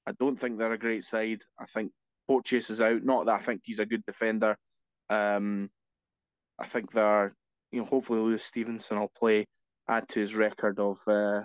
I 0.07 0.11
don't 0.19 0.35
think 0.37 0.57
they're 0.57 0.73
a 0.73 0.79
great 0.79 1.05
side. 1.05 1.41
I 1.59 1.65
think 1.65 1.91
Porteous 2.27 2.71
is 2.71 2.81
out. 2.81 3.03
Not 3.03 3.27
that 3.27 3.35
I 3.35 3.39
think 3.39 3.61
he's 3.63 3.79
a 3.79 3.85
good 3.85 4.03
defender. 4.05 4.57
Um, 5.11 5.69
I 6.59 6.65
think 6.65 6.91
they're, 6.91 7.31
you 7.71 7.81
know, 7.81 7.85
hopefully 7.85 8.19
Lewis 8.19 8.43
Stevenson 8.43 8.99
will 8.99 9.11
play, 9.15 9.45
add 9.87 10.09
to 10.09 10.19
his 10.19 10.33
record 10.33 10.79
of 10.79 10.97
uh, 11.07 11.43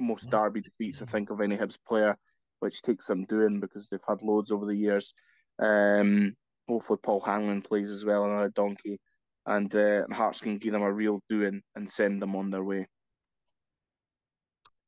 most 0.00 0.28
derby 0.28 0.60
defeats 0.60 1.00
I 1.00 1.06
think 1.06 1.30
of 1.30 1.40
any 1.40 1.56
Hibs 1.56 1.78
player, 1.86 2.16
which 2.58 2.82
takes 2.82 3.06
some 3.06 3.24
doing 3.26 3.60
because 3.60 3.88
they've 3.88 4.00
had 4.06 4.22
loads 4.22 4.50
over 4.50 4.66
the 4.66 4.74
years. 4.76 5.14
Um, 5.60 6.34
hopefully 6.68 6.98
Paul 7.02 7.20
Hanlon 7.20 7.62
plays 7.62 7.90
as 7.90 8.04
well, 8.04 8.24
another 8.24 8.48
donkey, 8.48 8.98
and 9.46 9.72
uh, 9.76 10.06
Hearts 10.10 10.40
can 10.40 10.58
give 10.58 10.72
them 10.72 10.82
a 10.82 10.92
real 10.92 11.22
doing 11.28 11.62
and 11.76 11.88
send 11.88 12.20
them 12.20 12.34
on 12.34 12.50
their 12.50 12.64
way. 12.64 12.86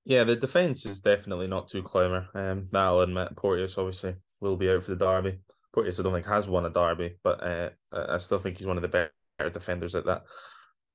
Yeah, 0.04 0.24
the 0.24 0.36
defence 0.36 0.84
is 0.84 1.00
definitely 1.00 1.46
not 1.46 1.68
too 1.68 1.82
climber. 1.82 2.28
Um, 2.34 2.68
that'll 2.70 3.00
admit 3.00 3.36
Porteous 3.36 3.78
obviously 3.78 4.16
will 4.40 4.56
be 4.56 4.68
out 4.70 4.82
for 4.82 4.90
the 4.90 4.96
derby. 4.96 5.38
Porteous 5.72 5.98
I 5.98 6.02
don't 6.02 6.12
think 6.12 6.26
has 6.26 6.48
won 6.48 6.66
a 6.66 6.70
derby, 6.70 7.16
but 7.22 7.42
uh, 7.42 7.70
I 7.92 8.18
still 8.18 8.38
think 8.38 8.58
he's 8.58 8.66
one 8.66 8.76
of 8.76 8.82
the 8.82 8.88
better 8.88 9.50
defenders 9.50 9.94
at 9.94 10.04
that 10.06 10.24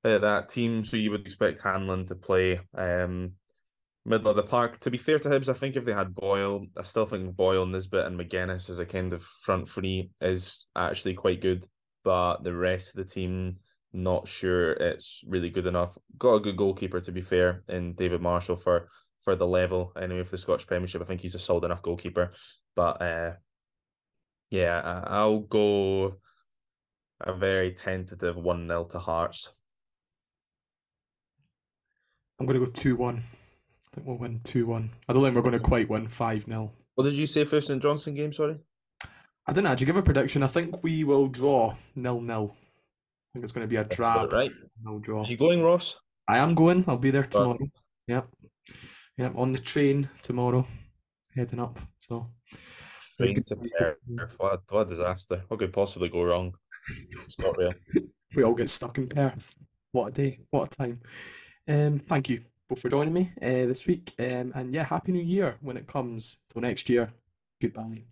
at 0.03 0.21
that 0.21 0.49
team. 0.49 0.83
So 0.83 0.95
you 0.95 1.11
would 1.11 1.25
expect 1.25 1.61
Hanlon 1.61 2.05
to 2.05 2.15
play. 2.15 2.59
Um, 2.77 3.33
middle 4.05 4.29
of 4.29 4.35
the 4.35 4.43
park. 4.43 4.79
To 4.81 4.91
be 4.91 4.97
fair 4.97 5.19
to 5.19 5.29
Hibs, 5.29 5.49
I 5.49 5.53
think 5.53 5.75
if 5.75 5.85
they 5.85 5.93
had 5.93 6.15
Boyle, 6.15 6.65
I 6.77 6.83
still 6.83 7.05
think 7.05 7.35
Boyle, 7.35 7.65
Nisbet, 7.65 8.05
and 8.05 8.19
Magennis 8.19 8.69
as 8.69 8.79
a 8.79 8.85
kind 8.85 9.13
of 9.13 9.23
front 9.23 9.67
three 9.67 10.11
is 10.21 10.65
actually 10.75 11.13
quite 11.13 11.41
good. 11.41 11.65
But 12.03 12.43
the 12.43 12.55
rest 12.55 12.95
of 12.95 13.05
the 13.05 13.11
team, 13.11 13.57
not 13.93 14.27
sure 14.27 14.71
it's 14.71 15.23
really 15.27 15.49
good 15.49 15.67
enough. 15.67 15.97
Got 16.17 16.35
a 16.35 16.39
good 16.39 16.57
goalkeeper 16.57 16.99
to 17.01 17.11
be 17.11 17.21
fair 17.21 17.63
in 17.67 17.93
David 17.93 18.21
Marshall 18.21 18.55
for 18.55 18.89
for 19.21 19.35
the 19.35 19.47
level 19.47 19.91
anyway 20.01 20.23
for 20.23 20.31
the 20.31 20.37
Scottish 20.37 20.67
Premiership. 20.67 21.01
I 21.01 21.05
think 21.05 21.21
he's 21.21 21.35
a 21.35 21.39
solid 21.39 21.65
enough 21.65 21.81
goalkeeper. 21.81 22.31
But 22.75 23.01
uh, 23.01 23.33
yeah, 24.49 25.03
I'll 25.07 25.39
go 25.39 26.15
a 27.21 27.33
very 27.33 27.73
tentative 27.73 28.37
one 28.37 28.67
0 28.67 28.85
to 28.85 28.99
Hearts. 28.99 29.51
I'm 32.39 32.45
going 32.45 32.59
to 32.59 32.65
go 32.65 32.71
two 32.71 32.95
one. 32.95 33.23
I 33.91 33.95
think 33.95 34.07
we'll 34.07 34.17
win 34.17 34.39
2 34.43 34.67
1. 34.67 34.89
I 35.07 35.13
don't 35.13 35.23
think 35.23 35.35
we're 35.35 35.41
going 35.41 35.53
to 35.53 35.59
quite 35.59 35.89
win 35.89 36.07
5 36.07 36.45
0. 36.45 36.71
What 36.93 37.05
did 37.05 37.13
you 37.13 37.25
say 37.25 37.43
for 37.43 37.59
St 37.59 37.81
Johnstone 37.81 38.13
game? 38.13 38.31
Sorry? 38.31 38.57
I 39.47 39.53
don't 39.53 39.65
actually 39.65 39.87
give 39.87 39.95
a 39.95 40.03
prediction. 40.03 40.43
I 40.43 40.47
think 40.47 40.83
we 40.83 41.03
will 41.03 41.27
draw 41.27 41.75
nil 41.95 42.21
nil. 42.21 42.55
I 43.29 43.33
think 43.33 43.43
it's 43.43 43.51
going 43.51 43.65
to 43.65 43.69
be 43.69 43.75
a 43.75 43.83
drab 43.83 44.33
right. 44.33 44.51
No 44.83 44.97
draw. 44.99 45.23
Are 45.23 45.27
you 45.27 45.37
going, 45.37 45.61
Ross? 45.61 45.97
I 46.27 46.39
am 46.39 46.55
going. 46.55 46.83
I'll 46.87 46.97
be 46.97 47.11
there 47.11 47.23
tomorrow. 47.23 47.59
Yep. 48.07 48.27
Yep. 49.17 49.33
On 49.35 49.51
the 49.51 49.59
train 49.59 50.09
tomorrow, 50.21 50.65
heading 51.35 51.59
up. 51.59 51.79
So. 51.99 52.27
Train 53.17 53.43
to 53.43 53.55
Perth. 53.55 53.97
What, 54.37 54.61
what 54.69 54.81
a 54.81 54.85
disaster. 54.85 55.43
What 55.47 55.59
could 55.59 55.73
possibly 55.73 56.09
go 56.09 56.23
wrong? 56.23 56.53
It's 57.11 57.37
not 57.37 57.57
real. 57.57 57.73
we 58.35 58.43
all 58.43 58.53
get 58.53 58.69
stuck 58.69 58.97
in 58.97 59.07
Perth. 59.07 59.55
What 59.91 60.07
a 60.07 60.11
day. 60.11 60.39
What 60.49 60.73
a 60.73 60.77
time. 60.77 61.01
Um, 61.67 61.99
thank 61.99 62.29
you 62.29 62.41
both 62.69 62.81
for 62.81 62.89
joining 62.89 63.13
me 63.13 63.31
uh, 63.41 63.65
this 63.67 63.85
week. 63.87 64.13
Um, 64.19 64.53
and 64.55 64.73
yeah, 64.73 64.83
Happy 64.83 65.11
New 65.11 65.23
Year 65.23 65.57
when 65.61 65.77
it 65.77 65.87
comes 65.87 66.37
till 66.51 66.61
next 66.61 66.89
year. 66.89 67.11
Goodbye. 67.61 68.03